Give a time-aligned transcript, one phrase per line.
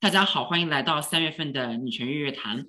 [0.00, 2.64] 大家好，欢迎来到三月份的女权月月谈。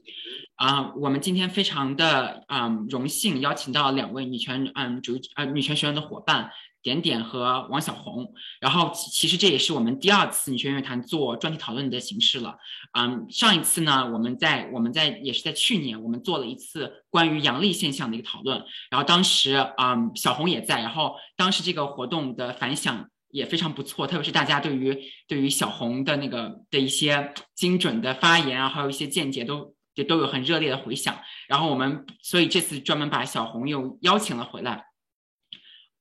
[0.56, 6.52] 啊，我们今天非常的嗯荣幸邀请到两位女权嗯主呃女权学院的伙伴
[6.84, 8.34] 点点和王小红。
[8.60, 12.58] 然后其实这也是我们第二次女权月月谈做专题讨论的形式了。
[12.98, 18.64] 嗯，上一次呢，我们在我们在也是在去年，我们做了一次关于阳历现象的一个讨论。
[18.92, 23.08] 然后当时嗯小红也在，然后当时这个活动的反响。
[23.32, 31.20] 也非常不错，特别是大家对于对于小红的那个的一些精准的发言啊，还有一些见解，都也都有很热烈的回响。
[31.48, 34.86] 然后我们所以这次专门把小红又邀请了回来，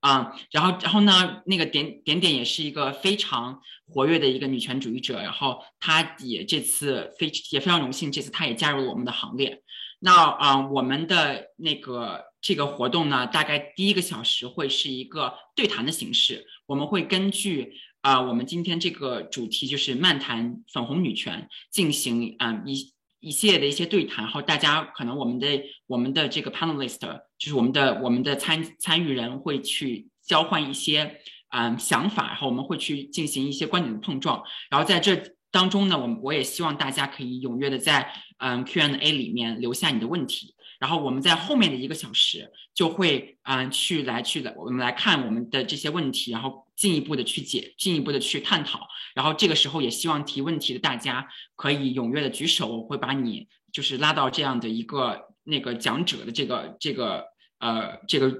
[0.01, 9.62] 啊，然后然后呢，那个点点点也是一个非常活跃的一个女权主义者，然后她也这次非也非常荣幸，这次她也加入了我们的行列。
[9.99, 16.47] 那啊，我们的那个这个活动呢，大概第一个小时会是一个对谈的形式。
[16.66, 24.25] 我们会根据啊，我们今天这个主题就是漫谈粉红女权，进行啊一一系列的一些对谈。
[24.25, 25.46] 然后大家可能我们的
[25.87, 26.99] 我们的这个 panelist
[27.38, 34.43] 就是我们的我们的参参与人会去交换一些嗯想法，然后我们会去进行一些观点的碰撞。
[34.71, 40.55] 然后在这当中呢，我我也希望大家可以踊跃的在嗯 Q&A 里面留下你的问题。
[40.81, 48.89] 然后我们在后面的一个小时就会嗯去来去的，我们来看我们的这些问题，然后进一步的去解，进一步的去探讨。
[49.15, 57.27] 然后这个时候也希望提问题的大家可以踊跃的举手，我会把你就是拉到这样的一个那个讲者的这个这个
[57.59, 58.31] 呃这个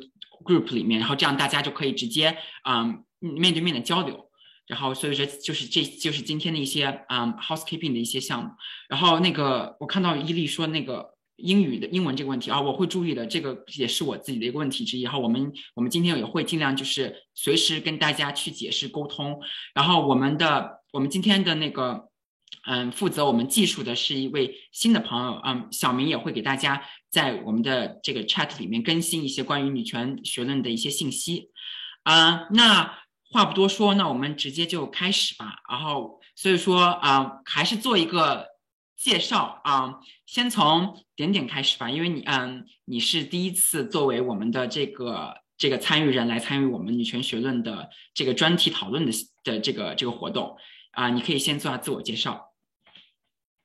[0.43, 4.31] group 里面，然后这样大家就可以直接嗯面对面的交流。
[4.67, 8.51] 然后所以说就是这就是今天的一些嗯 housekeeping 的一些项目。
[8.89, 11.20] 然后那个我看到伊利说那个。
[11.43, 15.03] 英语的英文这个问题啊，我会注意的，这个也是我自己的一个问题之一。
[15.03, 19.41] 然后我们我们今天也会尽量就是随时跟大家去解释沟通。
[19.75, 22.09] 然后我们的我们今天的那个
[22.67, 31.51] 嗯负责我们技术的是一位新的朋友，嗯，小明也会给大家在我们的这个 chat 里面更新一些关于女权学论的一些信息。
[32.03, 32.99] 啊，那
[33.31, 35.57] 话不多说，那我们直接就开始吧。
[35.69, 38.49] 然后所以说啊，还是做一个。
[39.03, 39.95] 介绍啊，
[40.31, 49.11] 先从点点开始吧，因为你嗯，你是第一次作为我们的这个这个参与人来参与我们女权学论的这个专题讨论的
[49.43, 50.57] 的这个这个活动
[50.93, 52.53] 啊，你可以先做下自我介绍。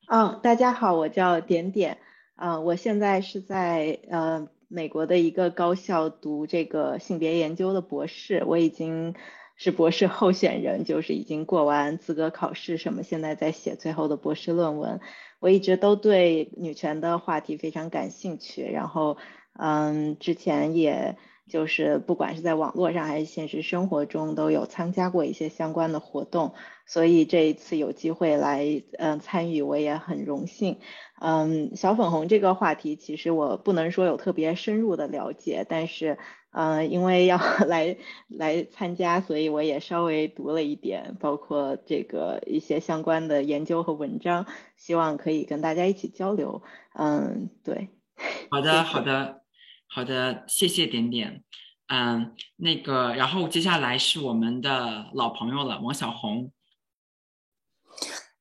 [0.07, 1.99] 嗯，大家好，我叫点点，
[2.35, 9.13] 嗯，我现在是在呃美国的一个高校读这个性别研究的博士，我已经
[9.55, 14.99] 是博士候选人，就是已经过完资格考试什么，现在在写最后的博士论文。
[15.45, 19.15] 我一直都对女权的话题非常感兴趣，然后，
[19.53, 21.17] 嗯，之前也
[21.47, 26.55] 就是不管是在网络上还是现实生活中都有参加过一些相关的活动，
[26.87, 30.79] 所以这一次有机会来，嗯，参与我也很荣幸。
[31.21, 36.17] 嗯，小粉红这个话题其实我不能说有特别深入的了解，但是。
[36.57, 37.97] 嗯，因为要 来
[38.29, 44.45] 来参加，所以我也稍微读了一点，包括这个一些相关的研究和文章，
[44.77, 46.63] 希望可以跟大家一起交流。
[46.93, 47.89] 嗯，对。
[48.49, 49.41] 好的，好的，
[49.87, 51.43] 好的，谢谢点点。
[51.87, 56.53] 嗯，那个，然后接下来是我们的老朋友了，王小红。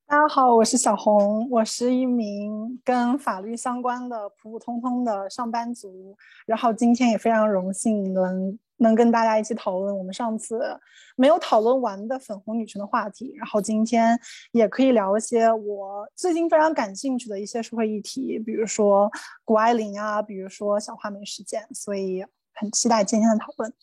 [0.07, 10.79] 大家好，我是小红，我是一名跟法律相关的普普通通的上班族，然后今天也非常荣幸能能跟大家一起讨论我们上次
[11.15, 14.17] 没有讨论完的粉红女权的话题，然后今天
[14.51, 19.11] 也可以聊一些我最近非常感兴趣的一些社会议题，比如说
[19.43, 22.23] 谷爱凌啊，比如说小花梅事件，所以
[22.53, 23.73] 很期待今天的讨论。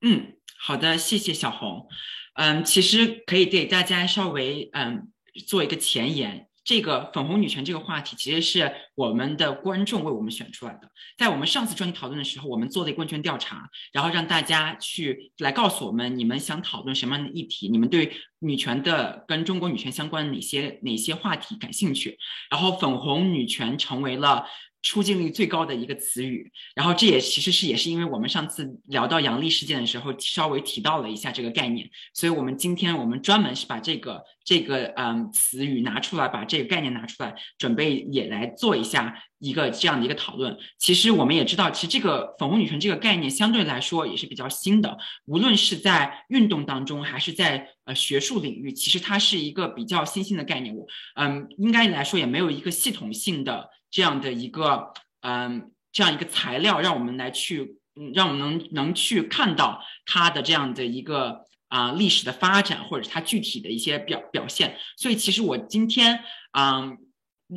[0.00, 1.88] 嗯，好的，谢谢小红。
[2.38, 5.08] 嗯，其实可以给大家稍微嗯
[5.44, 6.46] 做一个前言。
[6.62, 10.88] 这个粉红女权这个话题，其实是我们的观众为我们选出来的。
[11.16, 22.18] 在我们上次专题讨论的时候，我们做了一个问卷调查，然后让大家去来告诉我们你们想讨论什么样的议题，你们对女权的跟中国女权相关的哪些哪些话题感兴趣。
[22.50, 24.44] 然后粉红女权成为了。
[24.80, 40.56] 出镜率最高的一个词语，然后这也其实是也是因为我们上次聊到杨笠事件的时候，稍微提到了一下这个概念，所以我们今天我们专门是把这个这个嗯词语拿出来，把这个概念拿出来，准备也来做一下一个这样的一个讨论。
[40.78, 44.96] 其实我们也知道，其实这个粉红女神这个概念相对来说也是比较新的，
[45.26, 50.76] 无论是在运动当中还是在呃学术领域，其实它是一个比较新兴的概念。
[50.76, 50.86] 我
[51.16, 53.68] 嗯，应该来说也没有一个系统性的。
[53.90, 57.78] 这样的一个嗯，这样一个材料，让我们来去，
[58.14, 64.76] 让我们能能去看到它的这样的一个啊历史的发展，或者是它具体的一些表表现。
[64.96, 66.98] 所以其实我今天嗯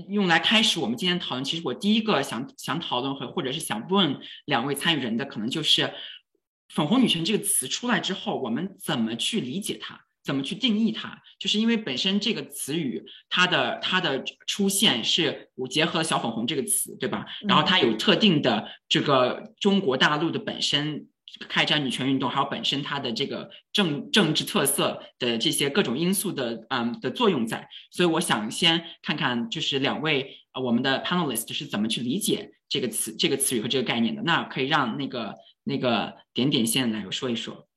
[0.10, 5.94] 用来开始我们今天讨论，其实我第一个想想讨论和或者是想问两位参与人的，可能就是
[6.74, 10.06] “粉红女权”这个词出来之后，我们怎么去理解它？
[10.23, 11.21] 怎么去定义它？
[11.39, 17.25] 就是因为本身这个词语，它的它的出现是我结合了“小粉红”这个词，对吧？
[17.47, 21.07] 然后它有特定的这个中国大陆的本身
[21.50, 27.67] 开展女权运动，还有本身它的这个政政治特色的这些各种因素的嗯的作用在。
[27.89, 34.21] 所以我想先看看，就是两位呃我们的 panelist 是怎么去理解这个词这个词语和这个概念的。
[34.21, 37.67] 那可以让那个那个点点线来说一说。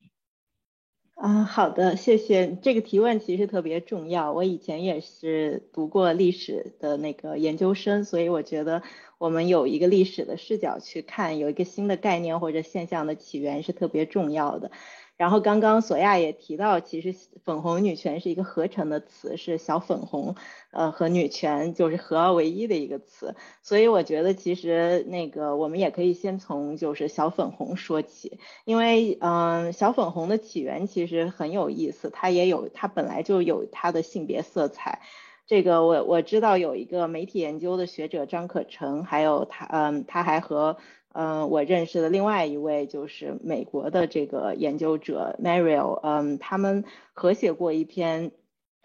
[1.14, 2.56] 啊，好的，谢谢。
[2.60, 4.32] 这个提问其实特别重要。
[4.32, 8.82] 我以前也是读过历史的那个研究生，所以我觉得
[9.18, 14.72] 我们有一个历史的视角去看，有一个新的概念或者现象的起源是特别重要的。
[15.16, 17.14] 然后刚刚索亚也提到，其实
[17.44, 20.34] 粉红女权是一个合成的词，是小粉红，
[20.72, 23.36] 呃，和女权就是合二为一的一个词。
[23.62, 35.00] 所以我觉得其实那个我们也可以先从就是小粉红说起，因为嗯，小粉红的起源其实很有意思，它也有它本来就有它的性别色彩。
[35.46, 40.76] 这个我我知道有一个媒体研究的学者张可成，还有他嗯，他还和。
[41.14, 48.32] 嗯，我认识的另外一位就是美国的这个研究者 Mariel，嗯，他们合写过一篇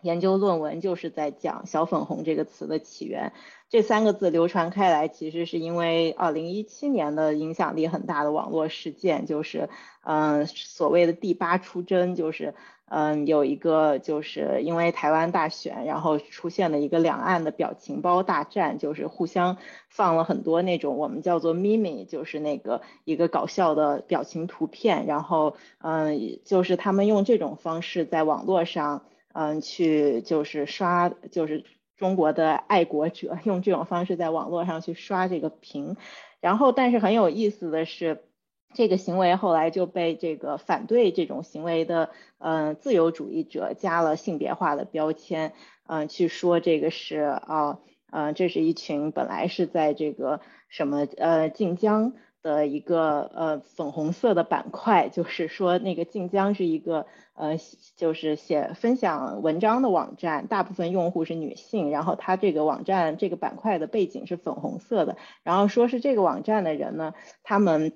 [0.01, 3.33] 研究论文，就是在讲“小粉红”这个词的起源。
[3.69, 9.69] 这三个字流传开来，其实是因为二零一七年的影响力很大的网络事件，就是
[10.03, 12.53] 嗯，所谓的第八出征，就是。
[12.91, 19.57] 嗯，有一个就是因为台湾大选，然后出现了一个两岸的表情包大战，就是互相
[19.89, 29.03] 放了很多那种我们叫做 meme，就是那个一个搞笑的表情图片，然后嗯，就是他们用这种方式在网络上
[29.39, 31.63] 嗯去就是刷，就是
[31.95, 35.95] 中国的爱国者用这种方式在网络上去刷这个屏，
[36.41, 38.23] 然后但是很有意思的是。
[38.71, 45.53] 这个行为后来就被这个反对这种行为的，嗯，自由主义者加了性别化的标签，
[45.87, 47.79] 嗯，去说这个是啊，
[48.11, 57.57] 嗯，这是一群本来是在这个什么呃晋江的一个呃粉红色的板块，就是说那个晋江是一个呃
[57.95, 67.13] 就是写分享文章的网站，大部分用户是女性，然后它这个网站这个板块的背景是粉红色的，然后说是这个网站的人呢，
[67.43, 67.93] 他们。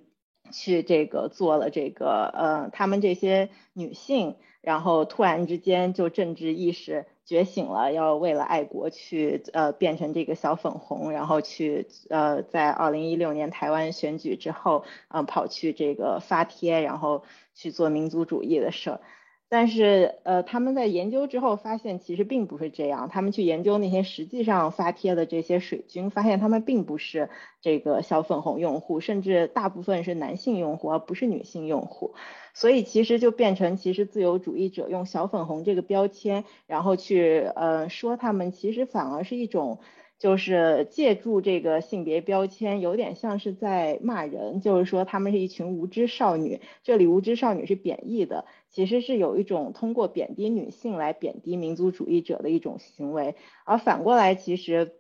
[0.52, 17.24] 去这个做了这个，呃，他们这些女性，然后突然之间就政治意识觉醒了，要为了爱国去，呃，变成这个小粉红，然后去，呃，在二零一六年台湾选举之后，嗯，跑去这个发帖，然后
[17.54, 19.02] 去做民族主义的事儿。
[19.50, 23.08] 但是，呃，他们在研究之后发现，其实并不是这样。
[23.08, 27.30] 他们去研究那些实际上发帖的这些水军，发现他们并不是
[27.62, 32.16] 这个小粉红用户，甚至大部分是男性用户，而不是女性用户。
[32.54, 39.80] 所以，其实就变成，其实自由主义者用小粉红这个标签，然后去，呃，说他们，其实反而是一种。
[40.20, 46.62] 就是借助这个性别标签，有点像是在骂人，就是说他们是一群无知少女。
[46.82, 53.36] 这里无知少女是贬义的，其实是有一种通过贬低女性来贬低民族主义者的一种行为。
[53.66, 54.94] 而反过来，其实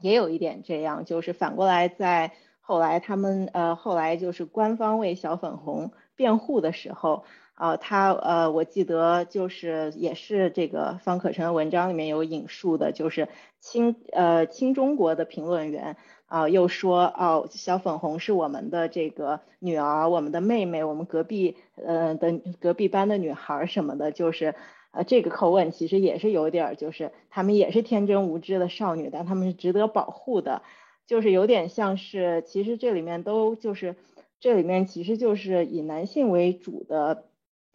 [0.00, 2.32] 也有一点这样，就是反过来在
[2.64, 7.24] 后来他们呃后来就是官方为小粉红辩护的时候。
[7.56, 13.28] 啊，他呃，我记得就是也是这个方可成的文章里面有引述的，就是
[13.60, 24.56] 亲呃亲中国的评论员啊，又说哦，小粉红是我们的这个女儿，我们的妹妹，我们隔壁呃的隔壁班的女孩什么的，就是
[24.90, 30.62] 呃这个口吻其实也是有点，就是他们也是天真无知的少女，但他们是值得保护的，
[31.06, 33.96] 就是有点像是其实这里面都就是
[34.40, 37.24] 这里面其实就是以男性为主的。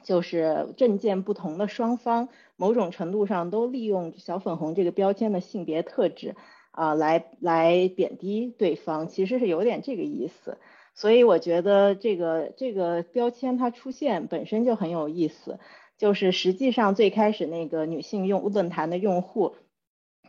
[0.01, 6.37] 就是政见不同的双方，某种程度上都利用小粉红这个标签的性别特质
[6.71, 10.57] 啊，来来贬低对方，其实是有点这个意思。
[10.95, 15.59] 所以我觉得这个这个标签它出现本身就很有意思。
[15.97, 19.55] 就是实际上最开始那个女性用论坛的用户，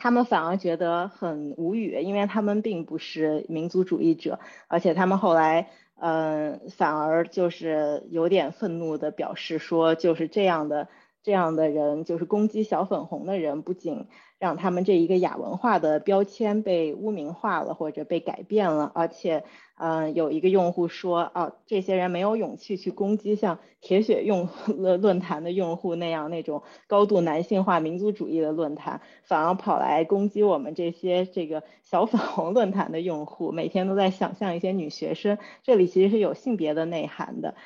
[0.00, 5.69] 他们反而觉得很无语，因为他们并不是民族主义者，而且他们后来。
[6.02, 10.88] 嗯，反而就是有点愤怒的表示说，就是这样的
[11.22, 14.06] 这样的人，就是攻击小粉红的人，不仅
[14.38, 19.44] 让他们这一个亚文化的标签被污名化了，或者被改变了，而且，
[19.78, 37.56] 嗯，有一个用户说，啊，这些人没有勇气去攻击像铁血用论论坛的用户那样那种高度男性化民族主义的论坛，反而跑来攻击我们这些这个小粉红论坛的用户，每天都在想象一些女学生，这里其实是有性别的内涵的，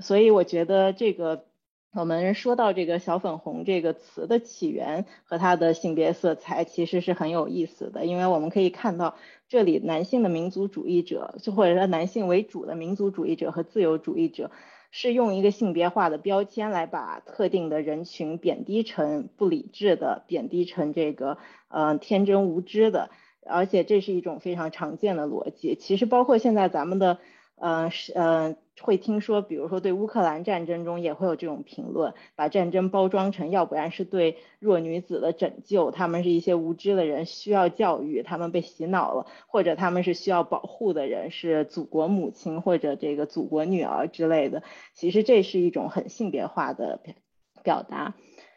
[0.00, 1.44] 所以我觉得这个。
[1.94, 8.04] 我们说到这个“小粉红”这个词的起源和它的性别色彩，其实是很有意思的。
[8.04, 9.14] 因为我们可以看到，
[9.48, 14.50] 这里男性的民族主义者，就或者说男性为主的民族主义者和自由主义者，
[14.90, 23.10] 是用一个性别化的标签来把特定的人群贬低成不理智的，贬低成这个呃天真无知的。
[23.46, 25.76] 而且这是一种非常常见的逻辑。
[25.76, 27.18] 其实包括现在咱们的。
[27.56, 44.62] 嗯，是嗯，会听说，比如说对乌克兰战争中也会有这种评论，把战争包装成要不然是对弱女子的拯救，他们是一些无知的人需要教育，他们被洗脑了，或者他们是需要保护的人，是祖国母亲或者这个祖国女儿之类的。
[44.92, 47.00] 其实这是一种很性别化的
[47.62, 48.14] 表达。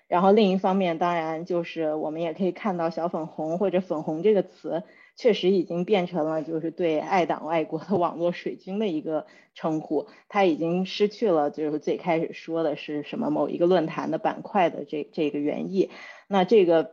[0.08, 4.84] 然后另一方面，当然就是我们也可以看到小粉红或者粉红这个词。
[5.18, 15.90] 确实已经变成了就是对爱党爱国的网络水军的一个称呼，它已经失去了就是最开始说的是什么某一个论坛的板块的这这个原意。
[16.28, 16.92] 那这个，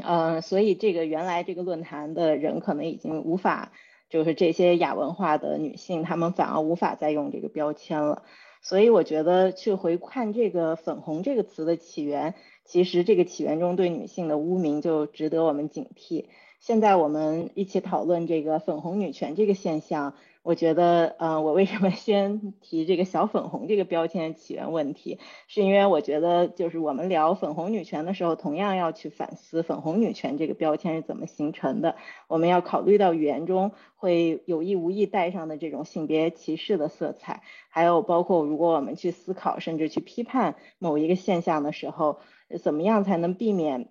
[0.00, 3.72] 嗯，所以这个原来这个论坛的人可能已经无法，
[4.08, 8.22] 就是这些亚文化的女性，她们反而无法再用这个标签了。
[8.62, 16.26] 所以我觉得去回看这个粉红这个词的起源，其实这个起源中对女性的污名就值得我们警惕。
[16.58, 31.94] 现在我们一起讨论这个粉红女权这个现象，我觉得，呃，我为什么 先提这个小粉红这个标签起源问题，是因为我觉得，就是我们聊粉红女权的时候，同样要去反思粉红女权这个标签是怎么形成的。
[32.26, 42.18] 我们要考虑到语言中会有意无意带上的这种性别歧视的色彩，还有包括如果我们去思考甚至去批判某一个现象的时候，
[42.60, 43.88] 怎么样才能避免？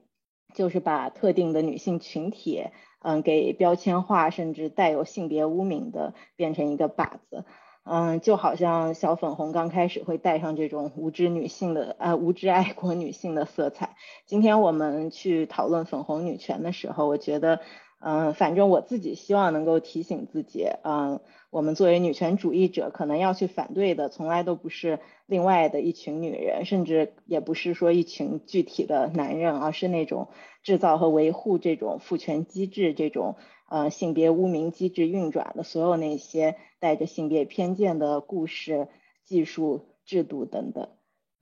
[0.56, 2.64] 就是把特定的女性群体，
[3.04, 7.46] 嗯，给标签化，甚至带有性别污名的，变成一个靶子，
[7.84, 13.96] 嗯，就好像小粉红刚开始会带上这种无知女性的，呃，无知爱国女性的色彩。
[14.26, 17.60] 今天我们去讨论粉红女权的时候，我觉得。
[18.08, 30.28] 嗯，反正我自己希望能够提醒自己，嗯，我们作为女权主义者，可能要去反对的，从来都不是另外的一群女人，甚至也不是说一群具体的男人，而是那种
[30.62, 38.88] 制造和维护这种父权机制、这种呃性别污名机制运转的所有那些带着性别偏见的故事、
[39.24, 40.90] 技术、制度等等。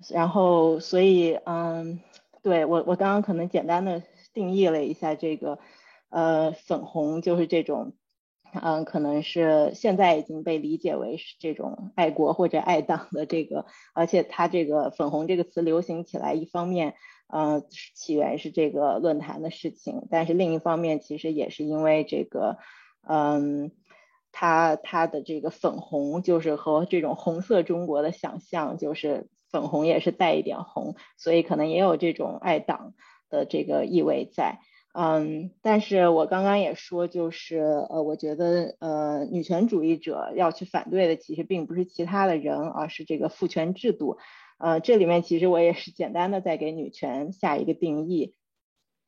[0.10, 2.00] 然后，所以，嗯，
[2.41, 4.01] 对我，我刚刚可能简单的
[4.34, 5.60] 定义了一下这个。
[6.13, 7.93] 呃，粉红就是这种，
[8.53, 13.65] 嗯，可能是现在已经被理解为是这种爱国或者爱党的这个，
[13.96, 16.93] 而且它这个粉红这个词流行起来，一方面，
[17.27, 17.63] 呃，
[17.96, 22.60] 起源是这个论坛的事情，但是另一方面，其实也是因为这个，
[23.08, 23.72] 嗯，
[24.32, 32.93] 它它的这个粉红就是和这种红色中国的想象，就是粉红也是带一点红，所以可能也有这种爱党
[33.32, 34.60] 的这个意味在。
[34.96, 37.58] 嗯，但是我刚刚也说，就是
[37.90, 44.18] 呃，我觉得呃，女权主义者要去反对的，其实并不是其他的人，而是这个父权制度。
[44.60, 48.36] 呃，这里面其实我也是简单的在给女权下一个定义，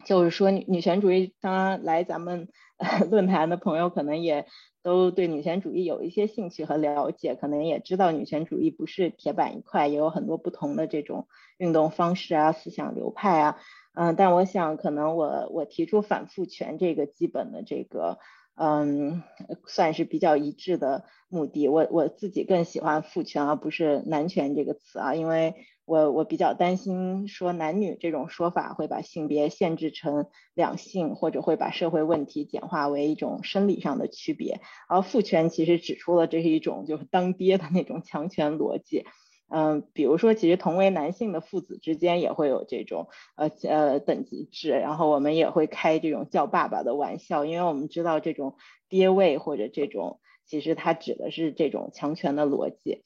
[0.05, 2.49] 就是说女女权主义，当然来咱们
[3.11, 4.47] 论坛的朋友可能也
[4.81, 11.27] 都对女权主义有一些兴趣和了解，可能也知道女权主义不是铁板一块，也有很多不同的这种
[11.59, 13.57] 运动方式啊、思想流派啊。
[13.95, 18.19] 嗯，但我想可能我我提出反父权这个基本的这个，
[18.55, 19.23] 嗯，
[19.65, 21.67] 算是比较一致的目的。
[21.67, 34.61] 我我自己更喜欢父权而不是男权这个词啊，因为我我比较担心说男女这种说法会把性别限制成两性，或者会把社会问题简化为一种生理上的区别。
[34.89, 39.05] 而父权其实指出了这是一种就是当爹的那种强权逻辑。
[39.47, 48.55] 嗯，比如说，其实同为男性的父子之间也会有这种呃呃等级制，然后我们也会开这种叫爸爸的玩笑，因为我们知道这种
[48.89, 53.03] 爹位或者这种，其实它指的是这种强权的逻辑。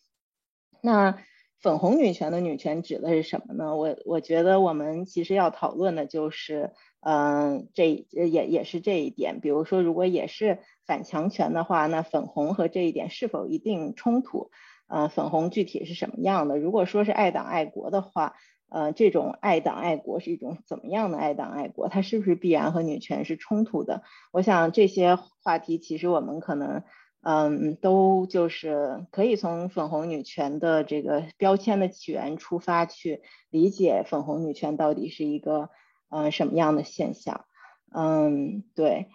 [0.82, 1.18] 那
[1.62, 3.76] 粉红女权的女权指的是什么呢？
[3.76, 9.42] 我我觉得我们其实要讨论的就是，嗯，这也也是这一点。
[9.42, 14.52] 比如说，如果也是反强权的话，那粉红和这一点是否一定冲突？
[14.90, 16.58] 呃，粉红具体是什么样的？
[16.58, 18.34] 如果说是爱党爱国的话，
[18.70, 21.88] 呃，这种爱党爱国是一种怎么样的爱党爱国？
[21.88, 24.02] 它是不是必然和女权是冲突的？
[24.32, 26.84] 我想这些话题其实我们可能，
[27.22, 35.70] 嗯，都就是可以从粉红女权的这个标签的起源出发去理解粉红女权到底是一个
[36.10, 37.46] 呃什么样的现象？
[37.92, 39.08] 嗯，对。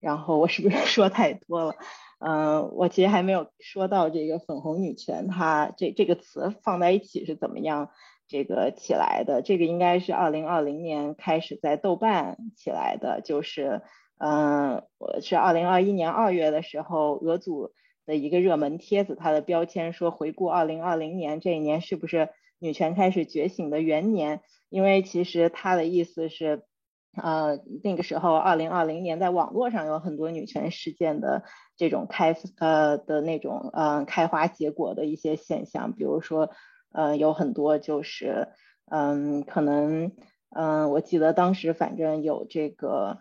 [0.00, 1.74] 然后我是不是 说太多了？
[2.18, 7.90] 嗯，我其实还没有说到这个粉红女权，它这这个词放在一起是怎么样？
[8.28, 13.82] 这个起来的，这个应该是二零二零年开始在豆瓣起来的，就是，
[14.18, 17.72] 嗯，我是二零二一年二月的时候，俄组
[18.06, 22.28] 的一个热门帖子，它的标签说回顾二零二零年这一年是不是
[22.60, 24.42] 女权开始觉醒的元年？
[24.68, 26.62] 因为其实它的意思是，
[27.16, 31.44] 呃，那个时候二零二零年在网络上有很多女权事件的
[31.76, 36.50] 这种开呃的那种呃开花结果的一些现象，比如说。
[36.92, 38.48] 呃，有很多就是，
[38.90, 40.10] 嗯，可能，
[40.48, 43.18] 嗯，我记得当时反正有这个，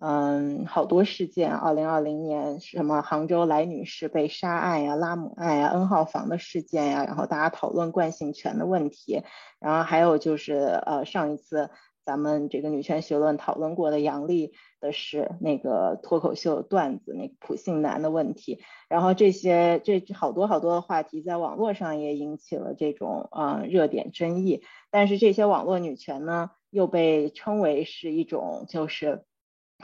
[0.00, 9.22] 嗯，好多事件，二零二零年什么杭州来女士被杀案呀、拉姆案呀、N 号房的事件呀，然后大家讨论惯性权的问题，
[9.60, 11.70] 然后还有就是，呃，上一次。
[12.06, 29.24] 咱们这个女权学论讨论过的杨笠的是那个脱口秀段子，那普信男的问题，然后这些这好多好多的话题在网络上也引起了这种呃热点争议，但是这些网络女权呢又被称为是一种就是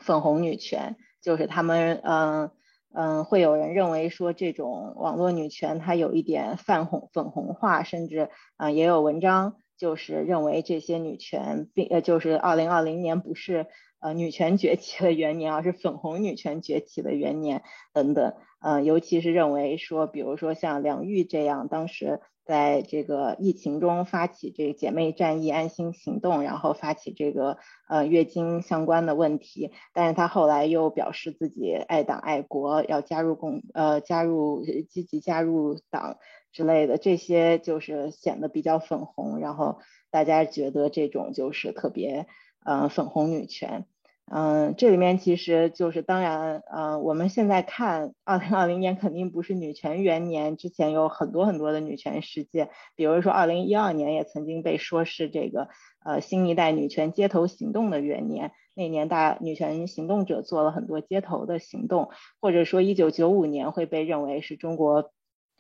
[0.01, 2.51] 粉红女权，就是他们嗯
[2.95, 9.57] 嗯会有人认为说这种网络女权它有一点泛红粉红化，甚至啊也有文章。
[9.83, 13.67] 就是认为这些女权，并呃，就是二零二零年不是
[13.99, 18.33] 呃女权崛起的元年，而是粉红女权崛起的元年等等。
[18.61, 27.59] 呃，尤其是认为说，比如说像梁玉这样，当时在这个疫情中发起这个姐妹战役安心行动，然后发起这个
[27.89, 36.19] 呃月经相关的问题，但是她后来又表示自己爱党爱国，要加入共呃加入积极加入党。
[36.55, 39.79] 之类的这些就是显得比较粉红，然后
[40.11, 42.27] 大家觉得这种就是特别
[42.63, 43.87] 呃粉红女权，
[44.35, 55.69] 嗯，这里面其实就是当然呃我们现在看二零二零年肯定不是女权元年，之前有很多很多的女权事件，比如说二零一二年也曾经被说是这个
[56.03, 62.09] 呃新一代女权街头行动的元年，那年大女权行动者做了很多街头的行动，
[62.41, 65.13] 或者说一九九五年会被认为是中国。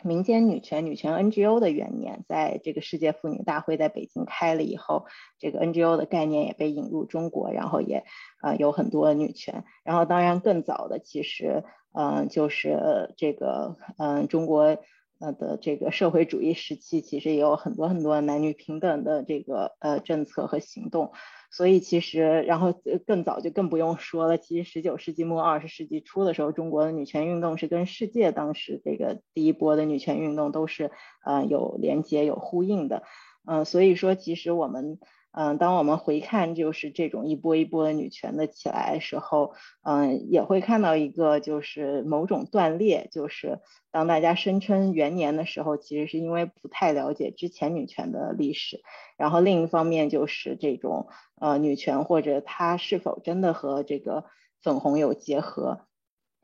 [0.04, 5.06] 民间女权、女权 NGO 的元年，在这个世界妇女大会在北京开了以后，
[5.38, 8.04] 这个 NGO 的概念也被引入中国，然后也
[8.42, 9.64] 呃有很多女权。
[9.84, 14.78] 然后当然更早的，其实嗯就是这个嗯中国
[15.20, 21.12] 呃的这个社会主义时期，其实也有很多很多男女平等的这个呃政策和行动。
[21.52, 22.74] 所以其实，然后
[23.06, 24.38] 更早就更不用说了。
[24.38, 30.90] 其实十九世纪末二十世纪初的时候，中国的女权运动是跟世界当时这个第一波的女权运动都是
[31.24, 33.04] 呃有连接有呼应的。
[33.44, 34.98] 嗯，所以说其实我们。
[35.34, 48.82] 嗯，当我们回看就是这种一波一波的女权的起来的时候，嗯，也会看到一个就是某种断裂，就是当大家声称元年的时候，其实是因为不太了解之前女权的历史。
[49.16, 51.08] 然后另一方面就是这种
[51.40, 54.24] 呃女权或者它是否真的和这个
[54.62, 55.86] 粉红有结合，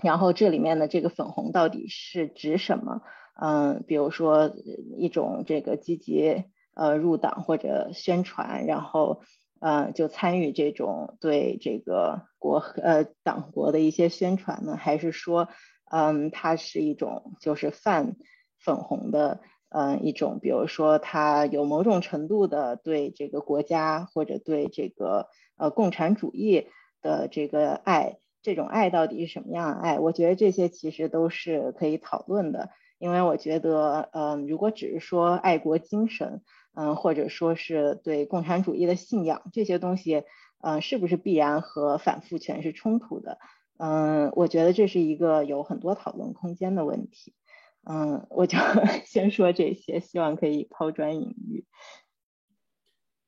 [0.03, 3.03] 然后这里面的这个粉红到底是指什么？
[3.39, 4.51] 嗯，比如说
[4.97, 6.45] 一种这个积极。
[6.79, 9.21] 呃，入党或者宣传，然后
[9.61, 14.77] 呃，就参与这种对这个国呃党国的一些宣传呢？
[14.77, 15.49] 还是说，
[15.91, 18.15] 嗯，它是一种就是泛
[18.61, 26.69] 粉红的，嗯，一种，比如说它有某种程度的对这个国家或者对这个呃共产主义
[27.03, 29.99] 的这个爱，这种爱到底是什么样的爱？
[29.99, 36.41] 我觉得这些其实都是可以讨论的，因为我觉得，嗯，如果只是说爱国精神。
[36.79, 40.23] 嗯，或者说是对共产主义的信仰这些东西，
[40.63, 43.39] 嗯，是不是必然和反复权是冲突的？
[43.79, 47.35] 嗯，我觉得这是一个有很多讨论空间的问题。
[47.83, 48.59] 嗯，我就
[49.05, 51.65] 先说这些，希望可以抛砖引玉。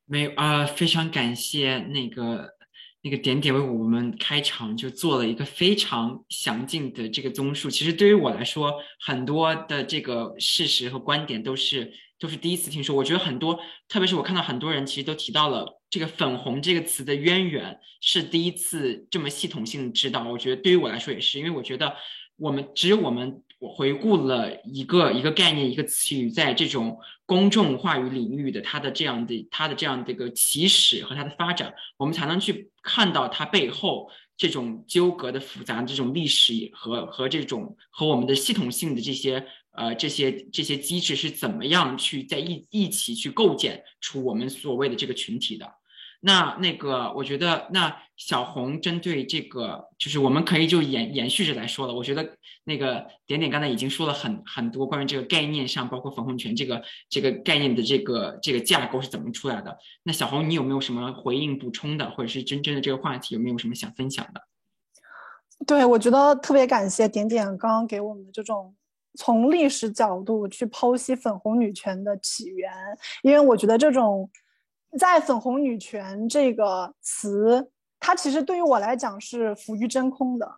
[0.06, 2.60] 没有啊，非常感谢那个。
[3.02, 7.70] 那个点点为我们开场就做了一个非常详尽的这个综述。
[7.70, 12.94] 其实对于我来说，很多的这个事实和观点都是都是第一次听说。
[12.94, 20.22] 我觉得很多，特别是我看到很多人其实都提到了这个“粉红”这个词的渊源，是第一次这么系统性知道。
[20.30, 21.96] 我觉得对于我来说也是，因为我觉得
[22.37, 39.46] 我们只有我们我回顾了一个一个概念一个词语在这种公众话语领域的它的这样的它的这样的一个起始和它的发展，我们才能去看到它背后这种纠葛的复杂这种历史和和这种和我们的系统性的这些。
[39.72, 45.72] 呃，这些这些机制是怎么样去在一一起去构建出我们所谓的这个群体的？
[46.22, 51.94] 那那个，我觉得那小红针对这个，就是我们可以就延延续着来说了。
[51.94, 59.78] 我觉得那个点点刚才已经说了很很多关于这个概念上，包括粉红权这个这个概念的这个这个架构是怎么出来的。
[60.02, 64.42] 那小红，你有没有什么回应补充的，或者是真正的这个话题有没有什么想分享的？
[65.66, 68.74] 对，我觉得特别感谢点点刚刚给我们的这种。
[69.18, 72.73] 从历史角度去剖析粉红女权的起源，
[73.23, 74.31] 因为我觉得这种
[74.99, 80.49] 在“粉红女权”这个词，它其实对于我来讲是浮于真空的，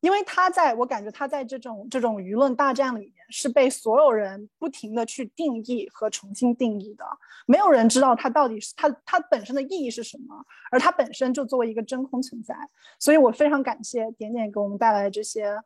[0.00, 7.04] 因为它在我感觉它在这种这种舆论大战里面是被所有人不停的去定义和重新定义的，
[7.46, 10.34] 没有人知道它到底是它它本身的意义是什么，
[10.70, 12.54] 而它本身就作为一个真空存在，
[13.00, 15.56] 所以我非常感谢点点给我们带来的这些。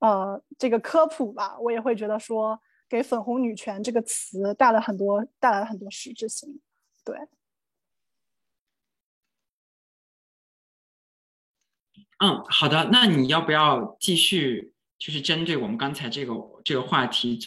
[0.00, 2.58] 呃，这个科普吧，我也会觉得说，
[2.88, 6.58] 给“粉红女权”这个词带来很多，带来了很多实质性。
[7.04, 7.18] 对，
[12.18, 16.32] 嗯，好的，那你要不要继续，就是针对我们刚才这个
[16.64, 17.38] 这个话题，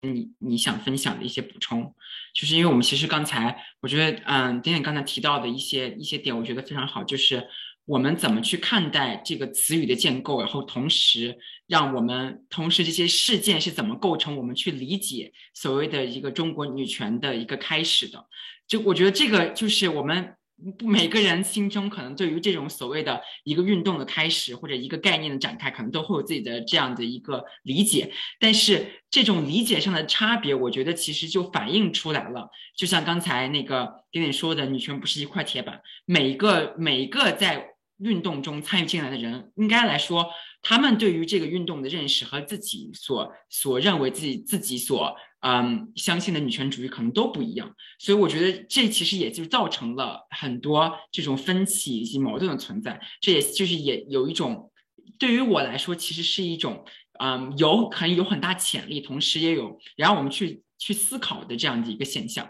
[0.00, 1.94] 你你想分享的一些补充？
[2.32, 7.46] 就是因为我们其实刚才，我觉得，嗯，点点刚才提到的一些一些点，我觉得非常好，就是。
[7.88, 10.40] 我们怎么去看待这个词语的建构？
[10.40, 18.26] 然后同时，让我们同时这些事件是怎么构成我们去理解所谓的一个中国女权的一个开始的？
[18.66, 20.34] 就我觉得这个就是我们
[20.80, 28.12] 每个人心中可能对于这种所谓的一个运动的开始或者一个概念的展开，可能都会有自己的这样的一个理解。
[28.38, 32.50] 但是这种理解上的差别，我觉得其实就反映出来了。
[32.76, 37.70] 就像刚才那个点点说的，女权不是一块铁板，每一个每一个在。
[37.98, 40.28] 运动中参与进来的人，应该来说，
[40.62, 53.00] 他们对于这个运动的认识和自己所所认为自己自己所嗯相信的女权主义可能都不一样，所以我觉得这其实也就造成了很多这种分歧以及矛盾的存在。
[53.20, 54.70] 这也就是也有一种
[55.18, 56.84] 对于我来说，其实是一种
[57.20, 62.48] 嗯有很有很大潜力，同时也有然后我们去去思考的这样的一个现象。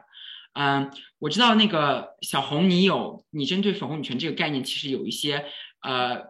[0.60, 0.90] 嗯，
[1.20, 5.44] 我知道那个小红，你有你针对粉红女权这个概念，其实有一些
[5.82, 6.20] 呃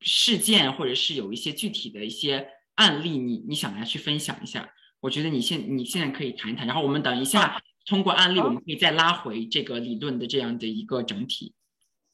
[0.00, 4.68] 事件，或者是有一些具体的一些案例，你你想来去分享一下？
[4.98, 11.54] 我觉得你现你现在可以谈一谈，然后我们等一下通过案例，我们可以再拉回这个理论的这样的一个整体。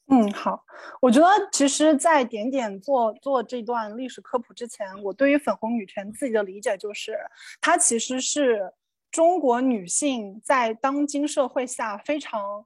[0.08, 0.62] 嗯，好，
[1.00, 7.16] 我觉得其实，在点点做做这段历史科普之前，我对于粉红女权自己的理解就是，
[7.62, 8.74] 它其实是。
[9.12, 12.64] 中国女性在当今社会下非常、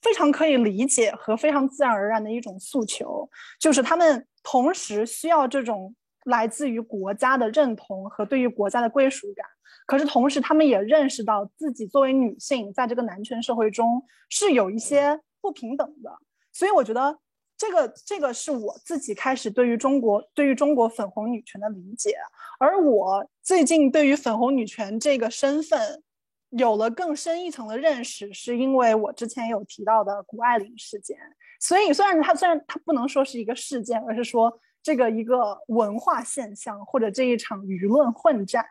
[0.00, 3.28] 非常可以理解和非常自然而然的一种诉求，
[3.60, 9.44] 就是她们同时需要这种来自于国家的认同和对于国家的归属感，
[9.86, 16.16] 可是同时她们也认识到自己作为女性在这个男权社会中是有一些不平等的，
[16.52, 17.18] 所以我觉得。
[17.58, 22.14] 这个这个是我自己开始对于中国对于中国粉红女权的理解，
[22.60, 26.02] 而我最近对于粉红女权这个身份
[26.50, 31.18] 有了更深一层的认识，是因为我之前有提到的谷爱凌事件。
[31.60, 38.64] 所以虽然它虽然它不能说是一个事件，而是说这个一个文化现象或者这一场舆论混战。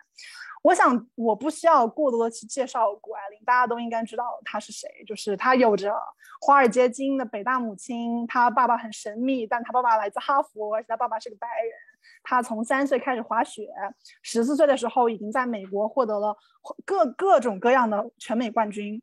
[0.67, 4.89] 我想，我不需要过多的去介绍谷爱凌，大家都应该知道她是谁。
[5.08, 5.93] 就是她有着
[6.41, 11.71] 华尔街精英的北大母亲，她爸爸很神秘，但她爸爸来自哈佛，而且她爸爸是个白人。
[12.21, 13.69] 她从三岁开始滑雪，
[14.21, 16.36] 十四岁的时候已经在美国获得了
[16.84, 19.01] 各各种各样的全美冠军。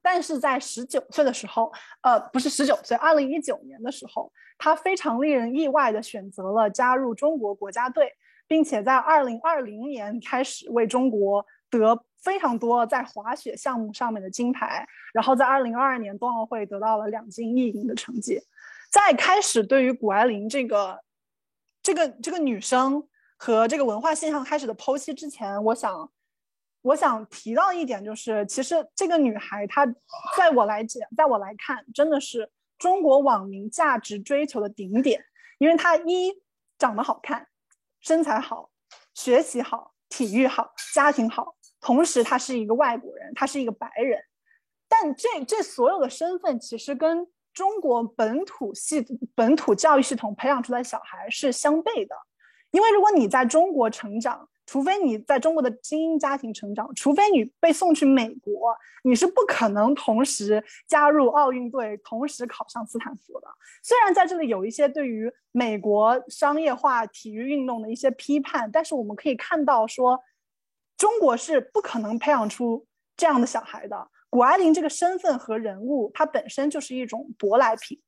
[0.00, 8.10] 但是在十九岁的时候，呃，不是十九岁，二零一九年的时候，她非常令人意外的选择了加入中国国家队。
[8.48, 18.40] 并且在二零二零年开始为中国得非常多在滑雪项目上面的金牌，然后在二零二二年冬奥会得到了两金一银的成绩。
[18.90, 21.00] 在开始对于谷爱凌这个
[21.82, 23.06] 这个这个女生
[23.36, 26.10] 和这个文化现象开始的剖析之前，我想
[26.82, 29.84] 我想提到一点，就是其实这个女孩她
[30.36, 35.24] 在我来讲，在我来看，真的是中国网民价值追求的顶点，
[35.58, 36.32] 因为她一
[36.78, 37.46] 长得好看。
[38.06, 38.70] 身材好，
[39.14, 44.22] 学习好，体育好，家庭好，同时他是一个外国人，他是一个白人，
[44.88, 52.14] 但这这所有的身份其实跟中国本土系本土教育系统培养出来小孩是相悖的，
[52.70, 63.46] 因为如果你在中国成长，除非你在中国的精英家庭成长，除非你被送去美国，你是不可能同时加入奥运队，同时考上斯坦福的。
[63.82, 70.20] 虽然在这里有一些对于美国商业化体育运动的一些批判，但是我们可以看到说，
[70.96, 72.84] 中国是不可能培养出
[73.16, 74.08] 这样的小孩的。
[74.28, 78.02] 谷爱凌这个身份和人物，它本身就是一种舶来品，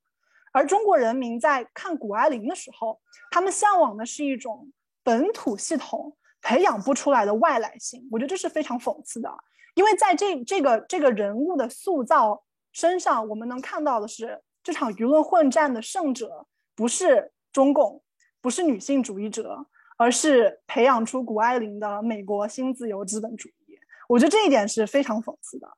[0.52, 4.72] 而中国人民在看谷爱凌的时候，他们向往的是一种
[5.04, 6.16] 本土系统。
[6.48, 9.30] 培养不出来的外来性，我觉得这是非常讽刺的。
[9.74, 18.02] 因为在这这个这个人物的塑造身上，我们能看到的是，这场舆论混战的胜者不是中共，
[18.40, 19.66] 不是女性主义者，
[19.98, 23.78] 而是培养出谷爱凌的美国新自由资本主义。
[24.08, 25.68] 我觉得这一点是非常讽刺的。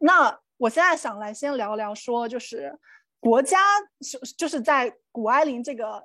[0.00, 2.78] 那我现在想来先聊聊，说就是
[3.18, 3.58] 国家
[4.02, 6.04] 是就是在谷爱凌这个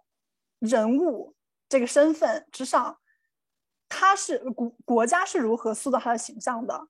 [0.59, 1.35] 人物
[1.67, 2.97] 这个身份之上。
[3.91, 6.87] 他是国国家是如何塑造他的形象的？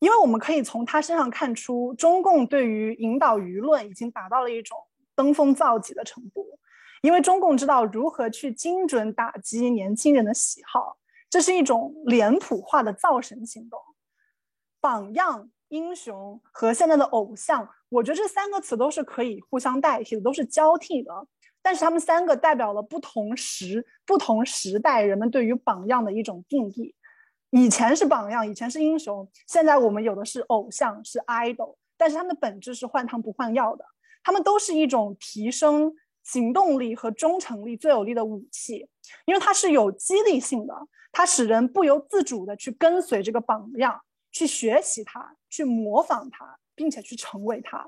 [0.00, 4.76] 因为我们可以从他身上看出，中共对于引导舆论已经达到了一种
[5.14, 6.44] 登峰造极的程度。
[7.02, 10.98] 因为中共知道如何去精准打击年轻人的喜好，
[11.30, 13.80] 这是一种脸谱化的造神行动。
[14.80, 21.26] 榜样、英雄和现在的偶像，我觉得这三个词都是可以互相代替的，都是交替的。
[21.62, 26.94] 但是他们三个代表了不同时、不同时代人们对于榜样的一种定义。
[27.50, 31.76] 以前是榜样，以前是英雄，现在我们有的是偶像，是 idol。
[31.96, 33.84] 但是他们的本质是换汤不换药的，
[34.22, 35.92] 他们都是一种提升
[36.22, 38.88] 行动力和忠诚力最有力的武器，
[39.26, 40.74] 因为它是有激励性的，
[41.12, 47.86] 它使人不由自主的去跟随这个榜样，去学习它，去模仿它，并且去成为它。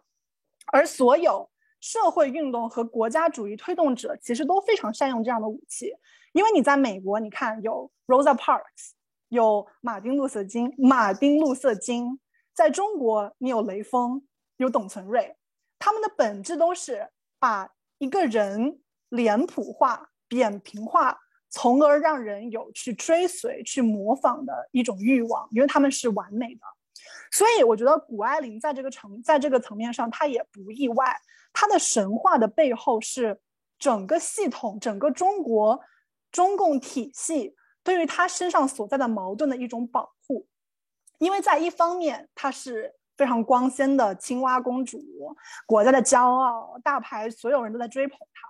[0.67, 1.49] 而所有。
[1.83, 5.93] 社会运动和国家主义推动者其实都非常善用这样的武器，
[6.33, 8.93] 因为你在美国，你看有 Rosa Parks，
[9.29, 12.21] 有马丁路瑟金，马丁路瑟金，
[12.55, 14.23] 在中国你有雷锋，
[14.59, 15.37] 有董存瑞，
[15.81, 17.69] 他们的本质都是把
[17.99, 21.19] 一个人脸谱化、扁平化，
[21.51, 26.61] 从而让人有去追随、去模仿的一种欲望，因为他们是完美的。
[27.33, 31.17] 所以我觉得谷爱凌在这个层在这个层面上，她也不意外。
[31.53, 33.41] 它的神话的背后是
[33.79, 35.81] 整个系统、整个中国
[36.31, 40.47] 中共体系对于他身上所在的矛盾的一种保护，
[41.19, 45.01] 因为在一方面，她是非常光鲜的青蛙公主，
[45.67, 48.49] 国家的骄傲，大牌所有人都在追捧她，